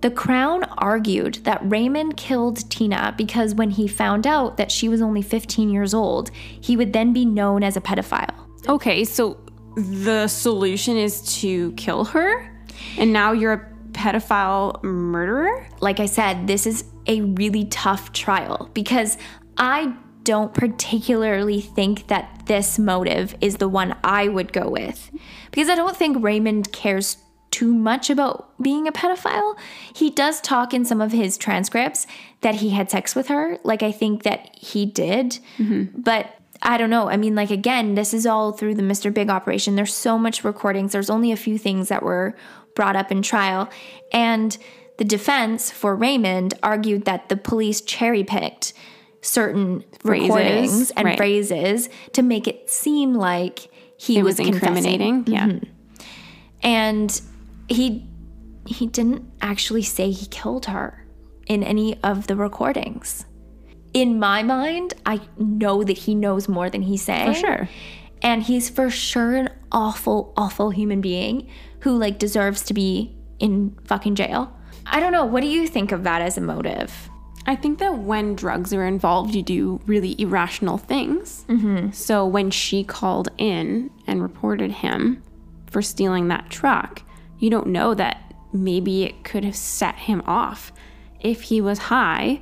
The 0.00 0.10
Crown 0.10 0.64
argued 0.78 1.40
that 1.44 1.60
Raymond 1.62 2.16
killed 2.16 2.68
Tina 2.70 3.14
because 3.16 3.54
when 3.54 3.70
he 3.70 3.88
found 3.88 4.26
out 4.26 4.56
that 4.56 4.70
she 4.70 4.88
was 4.88 5.00
only 5.00 5.22
15 5.22 5.70
years 5.70 5.92
old, 5.92 6.30
he 6.60 6.76
would 6.76 6.92
then 6.92 7.12
be 7.12 7.24
known 7.24 7.64
as 7.64 7.76
a 7.76 7.80
pedophile. 7.80 8.34
Okay. 8.68 9.04
So 9.04 9.38
the 9.76 10.28
solution 10.28 10.96
is 10.96 11.40
to 11.40 11.72
kill 11.72 12.04
her, 12.06 12.48
and 12.96 13.12
now 13.12 13.32
you're 13.32 13.52
a 13.52 13.68
pedophile 13.92 14.82
murderer. 14.84 15.66
like 15.80 15.98
I 16.00 16.06
said, 16.06 16.46
this 16.46 16.66
is 16.66 16.84
a 17.06 17.20
really 17.22 17.64
tough 17.66 18.12
trial 18.12 18.70
because 18.74 19.16
I 19.56 19.92
don't 20.28 20.52
particularly 20.52 21.58
think 21.58 22.08
that 22.08 22.42
this 22.44 22.78
motive 22.78 23.34
is 23.40 23.56
the 23.56 23.66
one 23.66 23.96
I 24.04 24.28
would 24.28 24.52
go 24.52 24.68
with. 24.68 25.10
Because 25.50 25.70
I 25.70 25.74
don't 25.74 25.96
think 25.96 26.22
Raymond 26.22 26.70
cares 26.70 27.16
too 27.50 27.72
much 27.72 28.10
about 28.10 28.52
being 28.60 28.86
a 28.86 28.92
pedophile. 28.92 29.58
He 29.94 30.10
does 30.10 30.42
talk 30.42 30.74
in 30.74 30.84
some 30.84 31.00
of 31.00 31.12
his 31.12 31.38
transcripts 31.38 32.06
that 32.42 32.56
he 32.56 32.68
had 32.68 32.90
sex 32.90 33.14
with 33.14 33.28
her. 33.28 33.56
Like, 33.64 33.82
I 33.82 33.90
think 33.90 34.24
that 34.24 34.54
he 34.54 34.84
did. 34.84 35.38
Mm-hmm. 35.56 36.02
But 36.02 36.34
I 36.60 36.76
don't 36.76 36.90
know. 36.90 37.08
I 37.08 37.16
mean, 37.16 37.34
like, 37.34 37.50
again, 37.50 37.94
this 37.94 38.12
is 38.12 38.26
all 38.26 38.52
through 38.52 38.74
the 38.74 38.82
Mr. 38.82 39.12
Big 39.12 39.30
operation. 39.30 39.76
There's 39.76 39.94
so 39.94 40.18
much 40.18 40.44
recordings. 40.44 40.92
There's 40.92 41.08
only 41.08 41.32
a 41.32 41.38
few 41.38 41.56
things 41.56 41.88
that 41.88 42.02
were 42.02 42.36
brought 42.74 42.96
up 42.96 43.10
in 43.10 43.22
trial. 43.22 43.70
And 44.12 44.58
the 44.98 45.04
defense 45.04 45.70
for 45.70 45.96
Raymond 45.96 46.52
argued 46.62 47.06
that 47.06 47.30
the 47.30 47.36
police 47.38 47.80
cherry 47.80 48.24
picked 48.24 48.74
certain 49.20 49.84
Phrases, 50.00 50.28
recordings 50.28 50.90
and 50.92 51.04
right. 51.04 51.16
phrases 51.16 51.88
to 52.12 52.22
make 52.22 52.46
it 52.46 52.70
seem 52.70 53.14
like 53.14 53.68
he 53.98 54.18
It 54.18 54.22
was, 54.22 54.38
was 54.38 54.46
confessing. 54.48 54.76
incriminating. 54.76 55.26
Yeah. 55.26 55.46
Mm-hmm. 55.46 55.64
And 56.62 57.20
he 57.68 58.06
he 58.66 58.86
didn't 58.86 59.24
actually 59.40 59.82
say 59.82 60.10
he 60.10 60.26
killed 60.26 60.66
her 60.66 61.06
in 61.46 61.62
any 61.62 61.98
of 62.02 62.26
the 62.26 62.36
recordings. 62.36 63.24
In 63.94 64.18
my 64.18 64.42
mind, 64.42 64.92
I 65.06 65.20
know 65.38 65.82
that 65.82 65.96
he 65.96 66.14
knows 66.14 66.48
more 66.48 66.68
than 66.68 66.82
he's 66.82 67.02
saying. 67.02 67.32
For 67.32 67.40
sure. 67.40 67.68
And 68.20 68.42
he's 68.42 68.68
for 68.68 68.90
sure 68.90 69.36
an 69.36 69.48
awful, 69.72 70.34
awful 70.36 70.70
human 70.70 71.00
being 71.00 71.48
who 71.80 71.96
like 71.96 72.18
deserves 72.18 72.62
to 72.64 72.74
be 72.74 73.16
in 73.38 73.78
fucking 73.84 74.16
jail. 74.16 74.52
I 74.84 75.00
don't 75.00 75.12
know. 75.12 75.24
What 75.24 75.40
do 75.40 75.48
you 75.48 75.66
think 75.66 75.92
of 75.92 76.04
that 76.04 76.20
as 76.20 76.36
a 76.36 76.40
motive? 76.42 76.92
I 77.48 77.56
think 77.56 77.78
that 77.78 77.98
when 77.98 78.36
drugs 78.36 78.72
are 78.74 78.86
involved, 78.86 79.34
you 79.34 79.42
do 79.42 79.80
really 79.86 80.14
irrational 80.20 80.76
things. 80.78 81.44
Mm-hmm. 81.48 81.90
So 81.92 82.26
when 82.26 82.50
she 82.50 82.84
called 82.84 83.30
in 83.38 83.90
and 84.06 84.22
reported 84.22 84.70
him 84.70 85.22
for 85.66 85.80
stealing 85.82 86.28
that 86.28 86.50
truck, 86.50 87.02
you 87.38 87.48
don't 87.48 87.68
know 87.68 87.94
that 87.94 88.34
maybe 88.52 89.04
it 89.04 89.24
could 89.24 89.44
have 89.44 89.56
set 89.56 89.94
him 89.96 90.22
off 90.26 90.72
if 91.20 91.42
he 91.42 91.60
was 91.60 91.78
high 91.78 92.40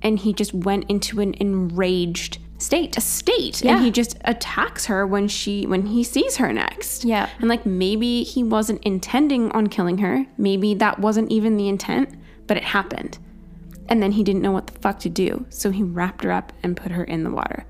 and 0.00 0.18
he 0.18 0.32
just 0.32 0.54
went 0.54 0.88
into 0.88 1.20
an 1.20 1.34
enraged 1.40 2.38
State. 2.56 2.96
A 2.96 3.00
state 3.00 3.62
Yeah. 3.62 3.74
and 3.76 3.84
he 3.84 3.90
just 3.90 4.16
attacks 4.24 4.86
her 4.86 5.06
when 5.06 5.26
she 5.26 5.66
when 5.66 5.86
he 5.86 6.04
sees 6.04 6.36
her 6.36 6.52
next. 6.52 7.04
Yeah. 7.04 7.28
And 7.40 7.48
like 7.48 7.66
maybe 7.66 8.22
he 8.22 8.44
wasn't 8.44 8.80
intending 8.84 9.50
on 9.50 9.66
killing 9.66 9.98
her. 9.98 10.24
Maybe 10.38 10.72
that 10.74 11.00
wasn't 11.00 11.30
even 11.32 11.56
the 11.56 11.68
intent, 11.68 12.10
but 12.46 12.56
it 12.56 12.62
happened. 12.62 13.18
And 13.88 14.02
then 14.02 14.12
he 14.12 14.22
didn't 14.22 14.42
know 14.42 14.52
what 14.52 14.66
the 14.66 14.78
fuck 14.80 14.98
to 15.00 15.08
do. 15.08 15.46
So 15.50 15.70
he 15.70 15.82
wrapped 15.82 16.24
her 16.24 16.32
up 16.32 16.52
and 16.62 16.76
put 16.76 16.92
her 16.92 17.04
in 17.04 17.24
the 17.24 17.30
water. 17.30 17.66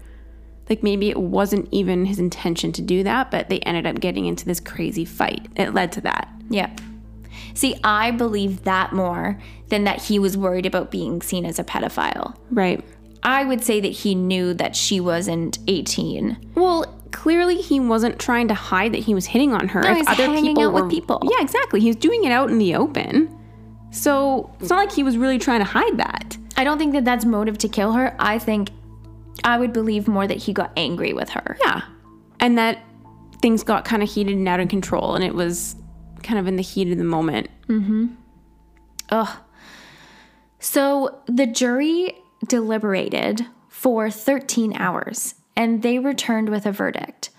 Like 0.70 0.82
maybe 0.82 1.10
it 1.10 1.18
wasn't 1.18 1.68
even 1.72 2.06
his 2.06 2.18
intention 2.18 2.72
to 2.72 2.82
do 2.82 3.02
that, 3.02 3.30
but 3.30 3.48
they 3.48 3.58
ended 3.60 3.86
up 3.86 4.00
getting 4.00 4.26
into 4.26 4.44
this 4.46 4.60
crazy 4.60 5.04
fight. 5.04 5.46
It 5.56 5.74
led 5.74 5.92
to 5.92 6.00
that. 6.02 6.28
Yeah. 6.48 6.74
See, 7.54 7.76
I 7.84 8.10
believe 8.12 8.64
that 8.64 8.92
more 8.92 9.38
than 9.68 9.84
that 9.84 10.02
he 10.02 10.18
was 10.18 10.36
worried 10.36 10.66
about 10.66 10.90
being 10.90 11.20
seen 11.20 11.44
as 11.44 11.58
a 11.58 11.64
pedophile. 11.64 12.36
Right. 12.50 12.82
I 13.22 13.44
would 13.44 13.62
say 13.64 13.80
that 13.80 13.88
he 13.88 14.14
knew 14.14 14.54
that 14.54 14.76
she 14.76 15.00
wasn't 15.00 15.58
18. 15.66 16.52
Well, 16.54 16.84
clearly 17.10 17.56
he 17.56 17.80
wasn't 17.80 18.18
trying 18.18 18.48
to 18.48 18.54
hide 18.54 18.92
that 18.92 19.02
he 19.02 19.14
was 19.14 19.26
hitting 19.26 19.52
on 19.52 19.68
her. 19.68 19.80
No, 19.82 19.94
he's 19.94 20.08
hanging 20.08 20.60
out 20.60 20.74
with 20.74 20.90
people. 20.90 21.22
Yeah, 21.24 21.42
exactly. 21.42 21.80
He 21.80 21.88
was 21.88 21.96
doing 21.96 22.24
it 22.24 22.32
out 22.32 22.50
in 22.50 22.58
the 22.58 22.74
open. 22.74 23.38
So 23.94 24.54
it's 24.60 24.70
not 24.70 24.76
like 24.76 24.92
he 24.92 25.02
was 25.02 25.16
really 25.16 25.38
trying 25.38 25.60
to 25.60 25.64
hide 25.64 25.98
that. 25.98 26.36
I 26.56 26.64
don't 26.64 26.78
think 26.78 26.92
that 26.94 27.04
that's 27.04 27.24
motive 27.24 27.58
to 27.58 27.68
kill 27.68 27.92
her. 27.92 28.14
I 28.18 28.38
think 28.38 28.70
I 29.44 29.58
would 29.58 29.72
believe 29.72 30.08
more 30.08 30.26
that 30.26 30.36
he 30.36 30.52
got 30.52 30.72
angry 30.76 31.12
with 31.12 31.30
her. 31.30 31.56
Yeah. 31.64 31.82
And 32.40 32.58
that 32.58 32.78
things 33.40 33.62
got 33.62 33.84
kind 33.84 34.02
of 34.02 34.10
heated 34.10 34.36
and 34.36 34.48
out 34.48 34.60
of 34.60 34.68
control, 34.68 35.14
and 35.14 35.24
it 35.24 35.34
was 35.34 35.76
kind 36.22 36.38
of 36.38 36.46
in 36.46 36.56
the 36.56 36.62
heat 36.62 36.90
of 36.90 36.98
the 36.98 37.04
moment. 37.04 37.48
Mm 37.68 37.86
hmm. 37.86 38.06
Ugh. 39.10 39.36
So 40.58 41.20
the 41.26 41.46
jury 41.46 42.16
deliberated 42.48 43.46
for 43.68 44.10
13 44.10 44.74
hours 44.76 45.34
and 45.56 45.82
they 45.82 45.98
returned 45.98 46.48
with 46.48 46.66
a 46.66 46.72
verdict. 46.72 47.30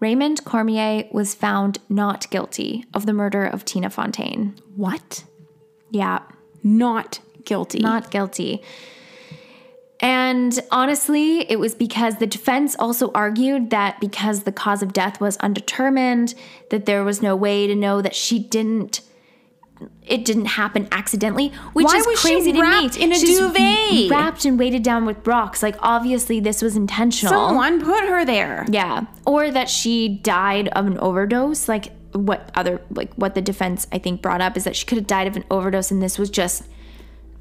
Raymond 0.00 0.44
Cormier 0.44 1.08
was 1.10 1.34
found 1.34 1.78
not 1.88 2.28
guilty 2.30 2.84
of 2.92 3.06
the 3.06 3.14
murder 3.14 3.44
of 3.46 3.64
Tina 3.64 3.88
Fontaine. 3.88 4.54
What? 4.76 5.24
Yeah, 5.94 6.18
Not 6.62 7.20
guilty. 7.44 7.78
not 7.78 8.10
guilty. 8.10 8.62
And 10.00 10.58
honestly, 10.70 11.50
it 11.50 11.58
was 11.58 11.74
because 11.74 12.16
the 12.18 12.26
defense 12.26 12.74
also 12.78 13.10
argued 13.14 13.70
that 13.70 14.00
because 14.00 14.42
the 14.42 14.52
cause 14.52 14.82
of 14.82 14.92
death 14.92 15.20
was 15.20 15.36
undetermined, 15.38 16.34
that 16.70 16.84
there 16.84 17.04
was 17.04 17.22
no 17.22 17.34
way 17.36 17.66
to 17.66 17.74
know 17.74 18.02
that 18.02 18.14
she 18.14 18.38
didn't 18.38 19.00
it 20.06 20.24
didn't 20.24 20.44
happen 20.46 20.86
accidentally, 20.92 21.48
which 21.72 21.86
Why 21.86 21.96
is 21.96 22.06
was 22.06 22.20
she 22.20 22.28
crazy 22.28 22.52
to 22.52 22.60
wrapped 22.60 22.96
me. 22.96 23.02
in 23.04 23.12
a 23.12 23.16
She's 23.16 23.38
duvet? 23.38 24.10
wrapped 24.10 24.44
and 24.44 24.58
weighted 24.58 24.82
down 24.82 25.04
with 25.04 25.26
rocks. 25.26 25.62
Like 25.62 25.76
obviously 25.80 26.38
this 26.40 26.62
was 26.62 26.76
intentional. 26.76 27.32
Someone 27.32 27.82
put 27.84 28.04
her 28.04 28.24
there. 28.24 28.64
Yeah. 28.70 29.06
Or 29.26 29.50
that 29.50 29.68
she 29.68 30.08
died 30.08 30.68
of 30.68 30.86
an 30.86 30.96
overdose. 30.98 31.68
Like 31.68 31.92
what 32.14 32.50
other, 32.54 32.80
like 32.90 33.12
what 33.14 33.34
the 33.34 33.42
defense 33.42 33.86
I 33.92 33.98
think 33.98 34.22
brought 34.22 34.40
up 34.40 34.56
is 34.56 34.64
that 34.64 34.76
she 34.76 34.86
could 34.86 34.98
have 34.98 35.06
died 35.06 35.26
of 35.26 35.36
an 35.36 35.44
overdose 35.50 35.90
and 35.90 36.02
this 36.02 36.18
was 36.18 36.30
just, 36.30 36.64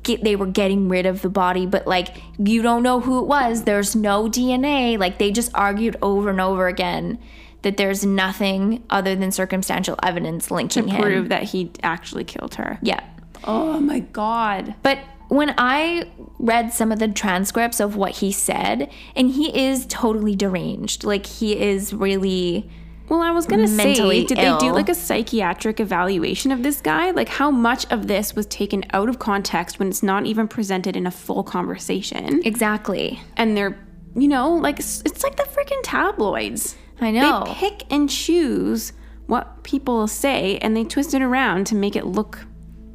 get, 0.04 0.24
they 0.24 0.36
were 0.36 0.46
getting 0.46 0.90
rid 0.90 1.06
of 1.06 1.22
the 1.22 1.30
body, 1.30 1.66
but 1.66 1.88
like 1.88 2.18
you 2.38 2.62
don't 2.62 2.84
know 2.84 3.00
who 3.00 3.20
it 3.20 3.26
was. 3.26 3.64
There's 3.64 3.96
no 3.96 4.28
DNA. 4.28 4.98
Like 4.98 5.18
they 5.18 5.32
just 5.32 5.54
argued 5.54 5.96
over 6.02 6.30
and 6.30 6.42
over 6.42 6.68
again 6.68 7.20
that 7.62 7.78
there's 7.78 8.06
nothing 8.06 8.84
other 8.90 9.16
than 9.16 9.32
circumstantial 9.32 9.98
evidence 10.04 10.52
linking 10.52 10.90
him. 10.90 11.02
Prove 11.02 11.30
that 11.30 11.44
he 11.44 11.72
actually 11.82 12.26
killed 12.26 12.56
her. 12.56 12.78
Yeah. 12.82 13.02
Oh 13.46 13.80
my 13.80 14.00
god. 14.00 14.76
But 14.84 15.00
when 15.30 15.56
I 15.58 16.10
read 16.40 16.74
some 16.74 16.92
of 16.92 17.00
the 17.00 17.08
transcripts 17.08 17.80
of 17.80 17.96
what 17.96 18.12
he 18.18 18.32
said, 18.32 18.92
and 19.16 19.32
he 19.32 19.66
is 19.68 19.86
totally 19.88 20.36
deranged. 20.36 21.04
Like 21.04 21.26
he 21.26 21.58
is 21.58 21.94
really 21.94 22.70
Well, 23.10 23.22
I 23.22 23.32
was 23.32 23.46
gonna 23.46 23.68
Mentally 23.68 24.22
say, 24.22 24.28
did 24.28 24.38
they 24.38 24.58
do 24.60 24.72
like 24.72 24.90
a 24.90 24.96
psychiatric 24.96 25.80
evaluation 25.80 26.52
of 26.52 26.64
this 26.64 26.82
guy? 26.82 27.12
Like, 27.12 27.30
how 27.30 27.52
much 27.52 27.86
of 27.92 28.08
this 28.08 28.34
was 28.34 28.46
taken 28.46 28.86
out 28.92 29.10
of 29.10 29.20
context 29.20 29.78
when 29.78 29.90
it's 29.90 30.04
not 30.04 30.26
even 30.26 30.48
presented 30.48 30.96
in 30.96 31.06
a 31.06 31.12
full 31.12 31.44
conversation? 31.44 32.42
exactly. 32.46 33.20
And 33.36 33.58
they're, 33.58 33.78
you 34.16 34.28
know, 34.28 34.54
like 34.56 34.80
it's 34.80 35.02
it's 35.06 35.24
like 35.24 35.36
the 35.36 35.44
freaking 35.44 35.80
tabloids. 35.84 36.76
I 37.02 37.12
know. 37.12 37.44
They 37.46 37.54
pick 37.54 37.92
and 37.92 38.10
choose 38.10 38.94
what 39.28 39.64
people 39.64 40.08
say, 40.08 40.58
and 40.60 40.76
they 40.76 40.84
twist 40.84 41.14
it 41.14 41.22
around 41.22 41.68
to 41.68 41.76
make 41.76 41.96
it 41.96 42.06
look 42.06 42.40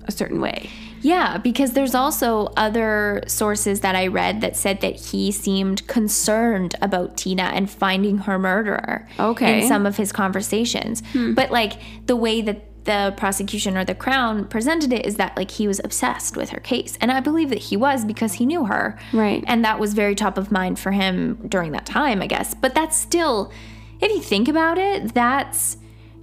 a 0.05 0.13
certain 0.13 0.41
way. 0.41 0.71
Yeah, 1.03 1.38
because 1.38 1.72
there's 1.72 1.94
also 1.94 2.53
other 2.57 3.22
sources 3.26 3.80
that 3.80 3.94
I 3.94 4.07
read 4.07 4.40
that 4.40 4.57
said 4.57 4.80
that 4.80 4.96
he 4.96 5.30
seemed 5.32 5.86
concerned 5.86 6.74
about 6.80 7.16
Tina 7.16 7.44
and 7.44 7.70
finding 7.70 8.18
her 8.18 8.38
murderer. 8.38 9.07
Okay. 9.18 9.62
In 9.62 9.68
some 9.68 9.86
of 9.86 9.96
his 9.96 10.12
conversations. 10.12 11.03
Hmm. 11.12 11.34
But 11.34 11.51
like 11.51 11.74
the 12.07 12.16
way 12.16 12.40
that 12.42 12.64
the 12.84 13.12
prosecution 13.18 13.76
or 13.76 13.84
the 13.84 13.94
crown 13.94 14.46
presented 14.46 14.92
it 14.92 15.05
is 15.05 15.16
that 15.16 15.36
like 15.36 15.51
he 15.51 15.68
was 15.68 15.78
obsessed 15.84 16.36
with 16.36 16.51
her 16.51 16.61
case. 16.61 16.96
And 17.01 17.12
I 17.12 17.20
believe 17.20 17.51
that 17.51 17.59
he 17.59 17.76
was 17.76 18.05
because 18.05 18.34
he 18.34 18.46
knew 18.46 18.64
her. 18.64 18.99
Right. 19.12 19.44
And 19.46 19.64
that 19.64 19.78
was 19.78 19.92
very 19.92 20.14
top 20.14 20.38
of 20.38 20.51
mind 20.51 20.78
for 20.78 20.92
him 20.92 21.46
during 21.49 21.72
that 21.72 21.84
time, 21.84 22.22
I 22.22 22.26
guess. 22.26 22.55
But 22.55 22.74
that's 22.74 22.96
still 22.96 23.53
if 24.01 24.11
you 24.11 24.22
think 24.22 24.49
about 24.49 24.78
it, 24.78 25.12
that's 25.12 25.76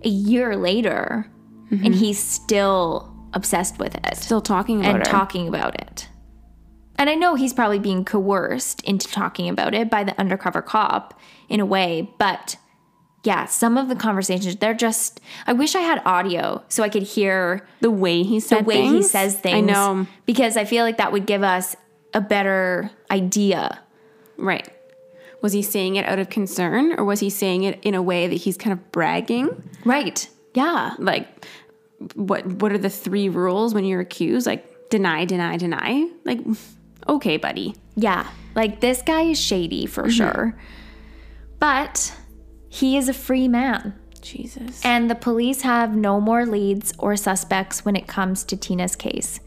a 0.04 0.10
year 0.10 0.56
later 0.56 1.30
and 1.72 1.80
mm-hmm. 1.80 1.94
he's 1.94 2.20
still 2.20 3.15
obsessed 3.36 3.78
with 3.78 3.94
it 3.96 4.18
Still 4.18 4.42
talking 4.42 4.80
about 4.80 4.96
and 4.96 5.06
her. 5.06 5.12
talking 5.12 5.48
about 5.48 5.80
it. 5.80 6.08
And 6.98 7.10
I 7.10 7.16
know 7.16 7.36
he's 7.36 7.54
probably 7.54 7.80
being 7.80 8.06
coerced 8.06 8.82
into 8.84 9.08
talking 9.08 9.50
about 9.50 9.76
it 9.76 9.90
by 9.90 10.04
the 10.04 10.18
undercover 10.20 10.62
cop 10.62 11.20
in 11.50 11.60
a 11.60 11.66
way, 11.66 12.10
but 12.18 12.56
yeah, 13.26 13.46
some 13.46 13.78
of 13.78 13.90
the 13.90 13.96
conversations, 13.96 14.56
they're 14.58 14.74
just, 14.74 15.20
I 15.46 15.54
wish 15.54 15.76
I 15.76 15.82
had 15.82 16.02
audio 16.06 16.64
so 16.70 16.84
I 16.84 16.90
could 16.90 17.04
hear 17.04 17.68
the 17.82 17.92
way 17.92 18.24
he 18.24 18.40
said 18.40 18.62
the 18.62 18.64
way 18.64 18.88
he 18.88 19.02
says 19.02 19.38
things. 19.38 19.56
I 19.58 19.62
know. 19.62 20.08
Because 20.26 20.56
I 20.58 20.64
feel 20.64 20.84
like 20.86 20.98
that 20.98 21.12
would 21.12 21.26
give 21.26 21.44
us 21.44 21.76
a 22.14 22.22
better 22.22 22.92
idea. 23.12 23.80
Right. 24.38 24.70
Was 25.42 25.54
he 25.54 25.62
saying 25.62 25.96
it 25.96 26.06
out 26.06 26.18
of 26.20 26.30
concern, 26.30 26.94
or 26.98 27.04
was 27.04 27.20
he 27.20 27.30
saying 27.30 27.64
it 27.64 27.80
in 27.84 27.94
a 27.94 28.02
way 28.02 28.28
that 28.28 28.36
he's 28.36 28.58
kind 28.58 28.74
of 28.74 28.92
bragging? 28.92 29.70
Right. 29.84 30.28
Yeah. 30.54 30.94
like 30.98 31.46
what 32.16 32.46
what 32.46 32.72
are 32.72 32.78
the 32.78 32.90
three 32.90 33.30
rules 33.30 33.74
when 33.74 33.86
you're 33.86 34.02
accused 34.02 34.46
like 34.46 34.90
deny 34.90 35.26
deny 35.26 35.58
deny 35.58 36.08
like 36.26 36.40
okay 37.08 37.38
buddy 37.38 37.74
Yeah. 37.96 38.28
Like 38.54 38.80
this 38.80 39.02
guy 39.02 39.24
is 39.24 39.40
shady 39.40 39.86
for 39.86 40.04
mm-hmm. 40.04 40.12
sure. 40.12 40.58
But 41.60 42.16
he 42.70 42.98
is 42.98 43.10
a 43.10 43.14
free 43.14 43.48
man. 43.48 43.96
jesus 44.22 44.84
And 44.86 45.10
the 45.10 45.16
police 45.16 45.62
have 45.62 45.96
no 45.96 46.20
more 46.20 46.46
leads 46.46 46.94
or 47.00 47.16
suspects 47.16 47.86
when 47.86 47.96
it 47.96 48.08
comes 48.08 48.44
to 48.46 48.58
Tina's 48.58 48.96
case. 48.96 49.40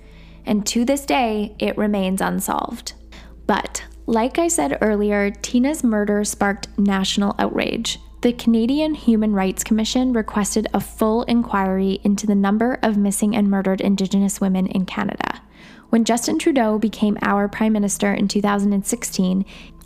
And 0.44 0.66
to 0.68 0.84
this 0.84 1.04
day, 1.04 1.54
it 1.58 1.76
remains 1.76 2.22
unsolved. 2.22 2.94
But, 3.46 3.84
like 4.06 4.38
I 4.38 4.48
said 4.48 4.78
earlier, 4.80 5.30
Tina's 5.30 5.84
murder 5.84 6.24
sparked 6.24 6.68
national 6.78 7.34
outrage. 7.38 7.98
The 8.20 8.32
Canadian 8.32 8.94
Human 8.94 9.32
Rights 9.32 9.62
Commission 9.62 10.12
requested 10.12 10.66
a 10.74 10.80
full 10.80 11.22
inquiry 11.24 12.00
into 12.02 12.26
the 12.26 12.34
number 12.34 12.80
of 12.82 12.96
missing 12.96 13.36
and 13.36 13.48
murdered 13.48 13.80
Indigenous 13.80 14.40
women 14.40 14.66
in 14.66 14.86
Canada. 14.86 15.40
When 15.90 16.04
Justin 16.04 16.36
Trudeau 16.36 16.80
became 16.80 17.16
our 17.22 17.46
Prime 17.46 17.72
Minister 17.72 18.12
in 18.12 18.26
2016, 18.26 19.44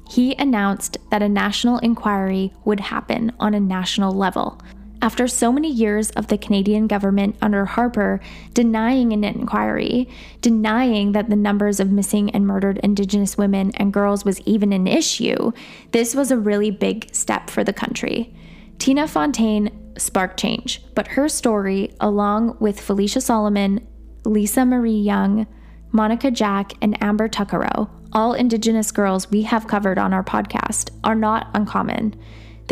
he 0.09 0.35
announced 0.37 0.97
that 1.11 1.21
a 1.21 1.29
national 1.29 1.77
inquiry 1.81 2.55
would 2.65 2.81
happen 2.81 3.33
on 3.39 3.53
a 3.53 3.61
national 3.61 4.15
level. 4.15 4.59
After 5.03 5.27
so 5.27 5.51
many 5.51 5.69
years 5.69 6.11
of 6.11 6.29
the 6.29 6.39
Canadian 6.39 6.87
government 6.87 7.35
under 7.43 7.65
Harper 7.65 8.21
denying 8.55 9.13
an 9.13 9.25
inquiry, 9.25 10.09
denying 10.41 11.11
that 11.11 11.29
the 11.29 11.35
numbers 11.35 11.81
of 11.81 11.91
missing 11.91 12.31
and 12.31 12.47
murdered 12.47 12.79
Indigenous 12.85 13.37
women 13.37 13.73
and 13.75 13.93
girls 13.93 14.25
was 14.25 14.41
even 14.43 14.73
an 14.73 14.87
issue, 14.87 15.51
this 15.91 16.15
was 16.15 16.31
a 16.31 16.39
really 16.39 16.71
big 16.71 17.13
step 17.13 17.51
for 17.51 17.65
the 17.65 17.73
country. 17.73 18.33
Tina 18.79 19.09
Fontaine 19.09 19.93
sparked 19.99 20.39
change, 20.39 20.81
but 20.95 21.09
her 21.09 21.29
story, 21.29 21.93
along 21.99 22.57
with 22.61 22.81
Felicia 22.81 23.21
Solomon, 23.21 23.85
Lisa 24.25 24.65
Marie 24.65 24.93
Young, 24.93 25.49
Monica 25.91 26.31
Jack, 26.31 26.75
and 26.81 26.97
Amber 27.03 27.29
Tuccaro, 27.29 27.91
all 28.13 28.35
Indigenous 28.35 28.93
girls 28.93 29.29
we 29.33 29.43
have 29.43 29.67
covered 29.67 29.99
on 29.99 30.13
our 30.13 30.23
podcast, 30.23 30.91
are 31.03 31.17
not 31.17 31.51
uncommon. 31.55 32.15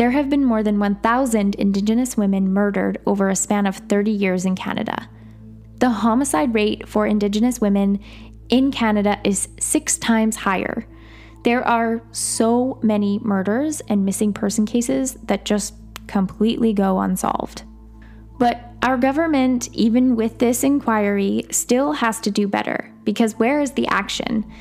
There 0.01 0.09
have 0.09 0.31
been 0.31 0.43
more 0.43 0.63
than 0.63 0.79
1,000 0.79 1.53
Indigenous 1.53 2.17
women 2.17 2.51
murdered 2.51 2.99
over 3.05 3.29
a 3.29 3.35
span 3.35 3.67
of 3.67 3.75
30 3.75 4.09
years 4.09 4.45
in 4.45 4.55
Canada. 4.55 5.07
The 5.75 5.91
homicide 5.91 6.55
rate 6.55 6.89
for 6.89 7.05
Indigenous 7.05 7.61
women 7.61 7.99
in 8.49 8.71
Canada 8.71 9.19
is 9.23 9.49
six 9.59 9.99
times 9.99 10.37
higher. 10.37 10.87
There 11.43 11.63
are 11.67 12.01
so 12.13 12.79
many 12.81 13.19
murders 13.19 13.79
and 13.89 14.03
missing 14.03 14.33
person 14.33 14.65
cases 14.65 15.19
that 15.25 15.45
just 15.45 15.75
completely 16.07 16.73
go 16.73 16.99
unsolved. 16.99 17.61
But 18.39 18.59
our 18.81 18.97
government, 18.97 19.69
even 19.71 20.15
with 20.15 20.39
this 20.39 20.63
inquiry, 20.63 21.45
still 21.51 21.91
has 21.91 22.19
to 22.21 22.31
do 22.31 22.47
better 22.47 22.91
because 23.03 23.37
where 23.37 23.61
is 23.61 23.73
the 23.73 23.85
action? 23.85 24.51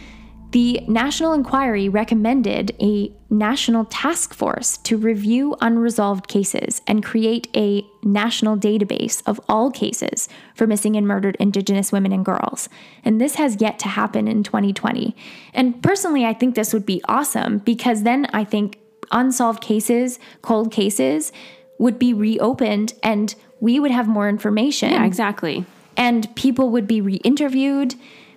The 0.50 0.80
National 0.88 1.32
Inquiry 1.32 1.88
recommended 1.88 2.74
a 2.80 3.12
national 3.28 3.84
task 3.84 4.34
force 4.34 4.78
to 4.78 4.96
review 4.96 5.56
unresolved 5.60 6.26
cases 6.26 6.82
and 6.88 7.04
create 7.04 7.46
a 7.54 7.84
national 8.02 8.56
database 8.56 9.22
of 9.26 9.40
all 9.48 9.70
cases 9.70 10.28
for 10.54 10.66
missing 10.66 10.96
and 10.96 11.06
murdered 11.06 11.36
Indigenous 11.38 11.92
women 11.92 12.10
and 12.12 12.24
girls. 12.24 12.68
And 13.04 13.20
this 13.20 13.36
has 13.36 13.60
yet 13.60 13.78
to 13.80 13.88
happen 13.88 14.26
in 14.26 14.42
2020. 14.42 15.14
And 15.54 15.80
personally, 15.82 16.24
I 16.24 16.34
think 16.34 16.56
this 16.56 16.72
would 16.72 16.86
be 16.86 17.00
awesome 17.08 17.58
because 17.58 18.02
then 18.02 18.26
I 18.32 18.42
think 18.42 18.80
unsolved 19.12 19.62
cases, 19.62 20.18
cold 20.42 20.72
cases, 20.72 21.30
would 21.78 21.98
be 21.98 22.12
reopened 22.12 22.94
and 23.04 23.34
we 23.60 23.78
would 23.78 23.90
have 23.90 24.08
more 24.08 24.28
information 24.28 24.90
yeah 24.90 25.04
exactly 25.04 25.64
and 26.00 26.34
people 26.34 26.70
would 26.70 26.86
be 26.86 27.00
re 27.00 27.16
interviewed, 27.16 27.94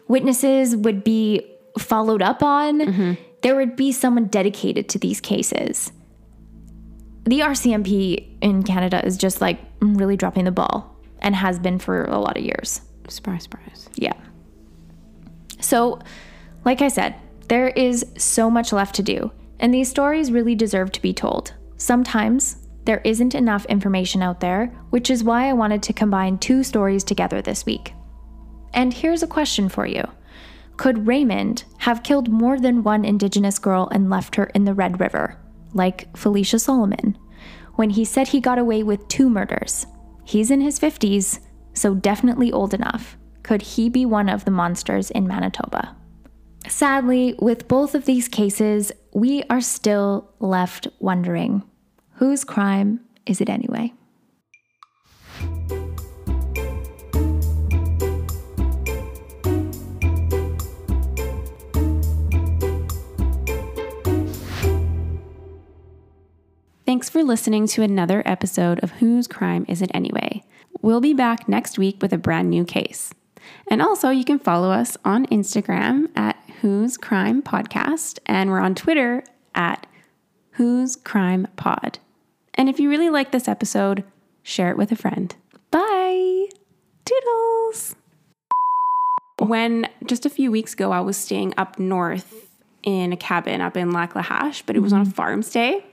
witnesses 0.08 0.76
would 0.76 1.04
be 1.04 1.53
followed 1.78 2.22
up 2.22 2.44
on. 2.44 2.80
Mm-hmm. 2.80 3.14
There 3.42 3.56
would 3.56 3.76
be 3.76 3.92
someone 3.92 4.26
dedicated 4.26 4.90
to 4.90 5.00
these 5.00 5.20
cases. 5.20 5.92
The 7.26 7.40
RCMP 7.40 8.38
in 8.42 8.64
Canada 8.64 9.06
is 9.06 9.18
just 9.18 9.42
like 9.42 9.60
really 9.82 10.18
dropping 10.18 10.46
the 10.46 10.52
ball 10.52 10.96
and 11.20 11.36
has 11.36 11.60
been 11.60 11.80
for 11.80 12.06
a 12.06 12.20
lot 12.20 12.38
of 12.38 12.44
years. 12.44 12.82
Surprise, 13.08 13.44
surprise. 13.44 13.90
Yeah. 13.96 14.14
So, 15.60 16.00
like 16.66 16.82
I 16.82 16.90
said, 16.90 17.16
there 17.48 17.70
is 17.70 18.06
so 18.18 18.50
much 18.50 18.74
left 18.74 18.96
to 18.96 19.04
do, 19.04 19.32
and 19.60 19.74
these 19.74 19.90
stories 19.90 20.32
really 20.32 20.56
deserve 20.56 20.92
to 20.94 21.02
be 21.02 21.14
told. 21.14 21.54
Sometimes 21.78 22.58
there 22.86 23.02
isn't 23.06 23.36
enough 23.36 23.66
information 23.66 24.22
out 24.22 24.40
there, 24.40 24.68
which 24.90 25.10
is 25.10 25.24
why 25.24 25.48
I 25.48 25.54
wanted 25.54 25.84
to 25.84 25.94
combine 25.94 26.38
two 26.38 26.64
stories 26.64 27.04
together 27.04 27.42
this 27.42 27.66
week. 27.66 27.94
And 28.74 28.94
here's 28.94 29.24
a 29.24 29.28
question 29.28 29.70
for 29.70 29.86
you 29.86 30.04
Could 30.78 31.08
Raymond 31.08 31.64
have 31.80 32.04
killed 32.04 32.30
more 32.30 32.60
than 32.60 32.84
one 32.84 33.06
Indigenous 33.06 33.60
girl 33.60 33.88
and 33.92 34.10
left 34.10 34.36
her 34.36 34.46
in 34.46 34.66
the 34.66 34.74
Red 34.74 35.00
River, 35.00 35.40
like 35.74 36.16
Felicia 36.18 36.60
Solomon, 36.60 37.18
when 37.76 37.92
he 37.92 38.06
said 38.06 38.28
he 38.28 38.40
got 38.40 38.58
away 38.58 38.84
with 38.84 39.08
two 39.08 39.30
murders? 39.30 39.86
He's 40.24 40.52
in 40.52 40.62
his 40.62 40.80
50s, 40.80 41.40
so 41.74 41.94
definitely 41.94 42.52
old 42.52 42.74
enough. 42.74 43.18
Could 43.44 43.62
he 43.62 43.90
be 43.90 44.06
one 44.06 44.30
of 44.30 44.46
the 44.46 44.52
monsters 44.52 45.12
in 45.12 45.28
Manitoba? 45.28 45.96
Sadly, 46.68 47.36
with 47.40 47.68
both 47.68 47.94
of 47.94 48.06
these 48.06 48.28
cases, 48.30 48.92
we 49.14 49.44
are 49.50 49.62
still 49.62 50.34
left 50.40 50.88
wondering 51.00 51.64
whose 52.16 52.44
crime 52.44 53.02
is 53.26 53.42
it 53.42 53.50
anyway? 53.50 53.94
Thanks 66.86 67.10
for 67.10 67.24
listening 67.24 67.66
to 67.68 67.82
another 67.82 68.22
episode 68.26 68.84
of 68.84 68.92
Whose 68.92 69.26
Crime 69.26 69.64
Is 69.70 69.82
It 69.82 69.90
Anyway? 69.94 70.44
We'll 70.82 71.00
be 71.00 71.14
back 71.14 71.48
next 71.48 71.78
week 71.78 72.02
with 72.02 72.12
a 72.12 72.18
brand 72.18 72.50
new 72.50 72.66
case. 72.66 73.14
And 73.72 73.82
also, 73.82 74.10
you 74.10 74.26
can 74.26 74.38
follow 74.38 74.70
us 74.70 74.98
on 75.06 75.26
Instagram 75.28 76.10
at 76.18 76.36
Whose 76.60 76.98
Crime 76.98 77.42
Podcast, 77.42 78.20
and 78.26 78.50
we're 78.50 78.60
on 78.60 78.76
Twitter 78.76 79.24
at 79.56 79.88
Whose 80.52 80.98
Crime 80.98 81.48
Pod. 81.56 82.00
And 82.56 82.68
if 82.68 82.82
you 82.82 82.90
really 82.90 83.10
like 83.10 83.32
this 83.32 83.48
episode, 83.48 84.04
share 84.42 84.70
it 84.70 84.78
with 84.78 84.92
a 84.92 84.98
friend. 84.98 85.34
Bye! 85.72 86.48
Toodles! 87.06 87.96
When 89.40 89.88
just 90.06 90.26
a 90.26 90.30
few 90.30 90.52
weeks 90.52 90.74
ago, 90.74 90.92
I 90.92 91.00
was 91.00 91.16
staying 91.16 91.54
up 91.56 91.80
north 91.80 92.50
in 92.84 93.14
a 93.14 93.18
cabin 93.18 93.62
up 93.62 93.78
in 93.78 93.92
Lac 93.92 94.16
La 94.16 94.22
Hache, 94.22 94.66
but 94.66 94.76
it 94.76 94.80
was 94.80 94.92
on 94.92 95.00
a 95.00 95.04
mm-hmm. 95.06 95.14
farm 95.14 95.44
stay. 95.44 95.86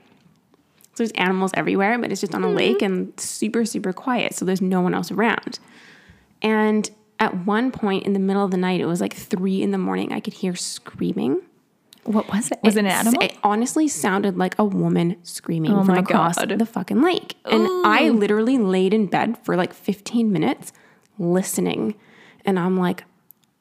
So 0.93 1.03
there's 1.03 1.11
animals 1.11 1.51
everywhere, 1.53 1.97
but 1.97 2.11
it's 2.11 2.21
just 2.21 2.35
on 2.35 2.43
a 2.43 2.47
mm-hmm. 2.47 2.57
lake 2.57 2.81
and 2.81 3.17
super, 3.19 3.65
super 3.65 3.93
quiet. 3.93 4.35
So 4.35 4.45
there's 4.45 4.61
no 4.61 4.81
one 4.81 4.93
else 4.93 5.11
around. 5.11 5.59
And 6.41 6.89
at 7.19 7.45
one 7.45 7.71
point 7.71 8.05
in 8.05 8.13
the 8.13 8.19
middle 8.19 8.43
of 8.43 8.51
the 8.51 8.57
night, 8.57 8.81
it 8.81 8.85
was 8.85 8.99
like 8.99 9.13
three 9.13 9.61
in 9.61 9.71
the 9.71 9.77
morning, 9.77 10.11
I 10.11 10.19
could 10.19 10.33
hear 10.33 10.55
screaming. 10.55 11.41
What 12.03 12.27
was 12.33 12.49
it? 12.49 12.59
Was 12.63 12.75
it 12.75 12.79
an 12.79 12.87
animal? 12.87 13.21
It 13.21 13.37
honestly 13.43 13.87
sounded 13.87 14.37
like 14.37 14.57
a 14.57 14.65
woman 14.65 15.17
screaming 15.23 15.71
Oh 15.71 15.83
from 15.83 15.97
across 15.97 16.35
God. 16.35 16.57
the 16.57 16.65
fucking 16.65 17.01
lake. 17.01 17.35
And 17.45 17.67
I 17.85 18.09
literally 18.09 18.57
laid 18.57 18.93
in 18.93 19.05
bed 19.05 19.37
for 19.43 19.55
like 19.55 19.71
15 19.71 20.31
minutes 20.31 20.73
listening. 21.19 21.93
And 22.43 22.57
I'm 22.57 22.75
like, 22.75 23.03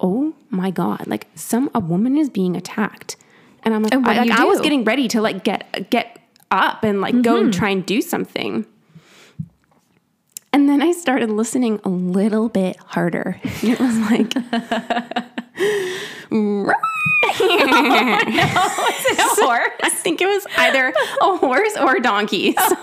oh 0.00 0.34
my 0.48 0.70
God, 0.70 1.06
like 1.06 1.28
some 1.34 1.70
a 1.74 1.80
woman 1.80 2.16
is 2.16 2.30
being 2.30 2.56
attacked. 2.56 3.16
And 3.62 3.74
I'm 3.74 3.82
like, 3.82 3.92
I, 3.92 3.98
like, 3.98 4.30
I 4.30 4.44
was 4.44 4.62
getting 4.62 4.84
ready 4.84 5.06
to 5.08 5.20
like 5.20 5.44
get 5.44 5.90
get 5.90 6.19
up 6.50 6.82
and 6.84 7.00
like 7.00 7.22
go 7.22 7.34
Mm-hmm. 7.34 7.44
and 7.46 7.54
try 7.54 7.68
and 7.70 7.86
do 7.86 8.00
something. 8.02 8.66
And 10.52 10.68
then 10.68 10.82
I 10.82 10.90
started 10.92 11.30
listening 11.30 11.80
a 11.84 11.88
little 11.88 12.48
bit 12.48 12.76
harder. 12.78 13.38
It 13.62 13.78
was 13.78 13.96
like 14.10 14.34
horse. 16.30 16.74
I 19.82 19.88
think 19.90 20.20
it 20.20 20.26
was 20.26 20.46
either 20.56 20.92
a 21.20 21.36
horse 21.36 21.76
or 21.76 21.96
a 21.96 22.02
donkeys. 22.02 22.54
but 22.56 22.78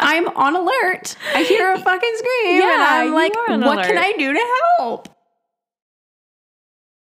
I'm 0.00 0.28
on 0.28 0.56
alert. 0.56 1.16
I 1.34 1.42
hear 1.42 1.72
a 1.72 1.78
fucking 1.78 2.12
scream 2.16 2.46
and 2.46 2.58
Yeah, 2.62 2.86
I'm 2.90 3.12
like, 3.12 3.34
what 3.34 3.84
can. 3.86 3.98
I 3.98 4.12
do 4.18 4.32
to 4.32 4.46
help? 4.78 5.08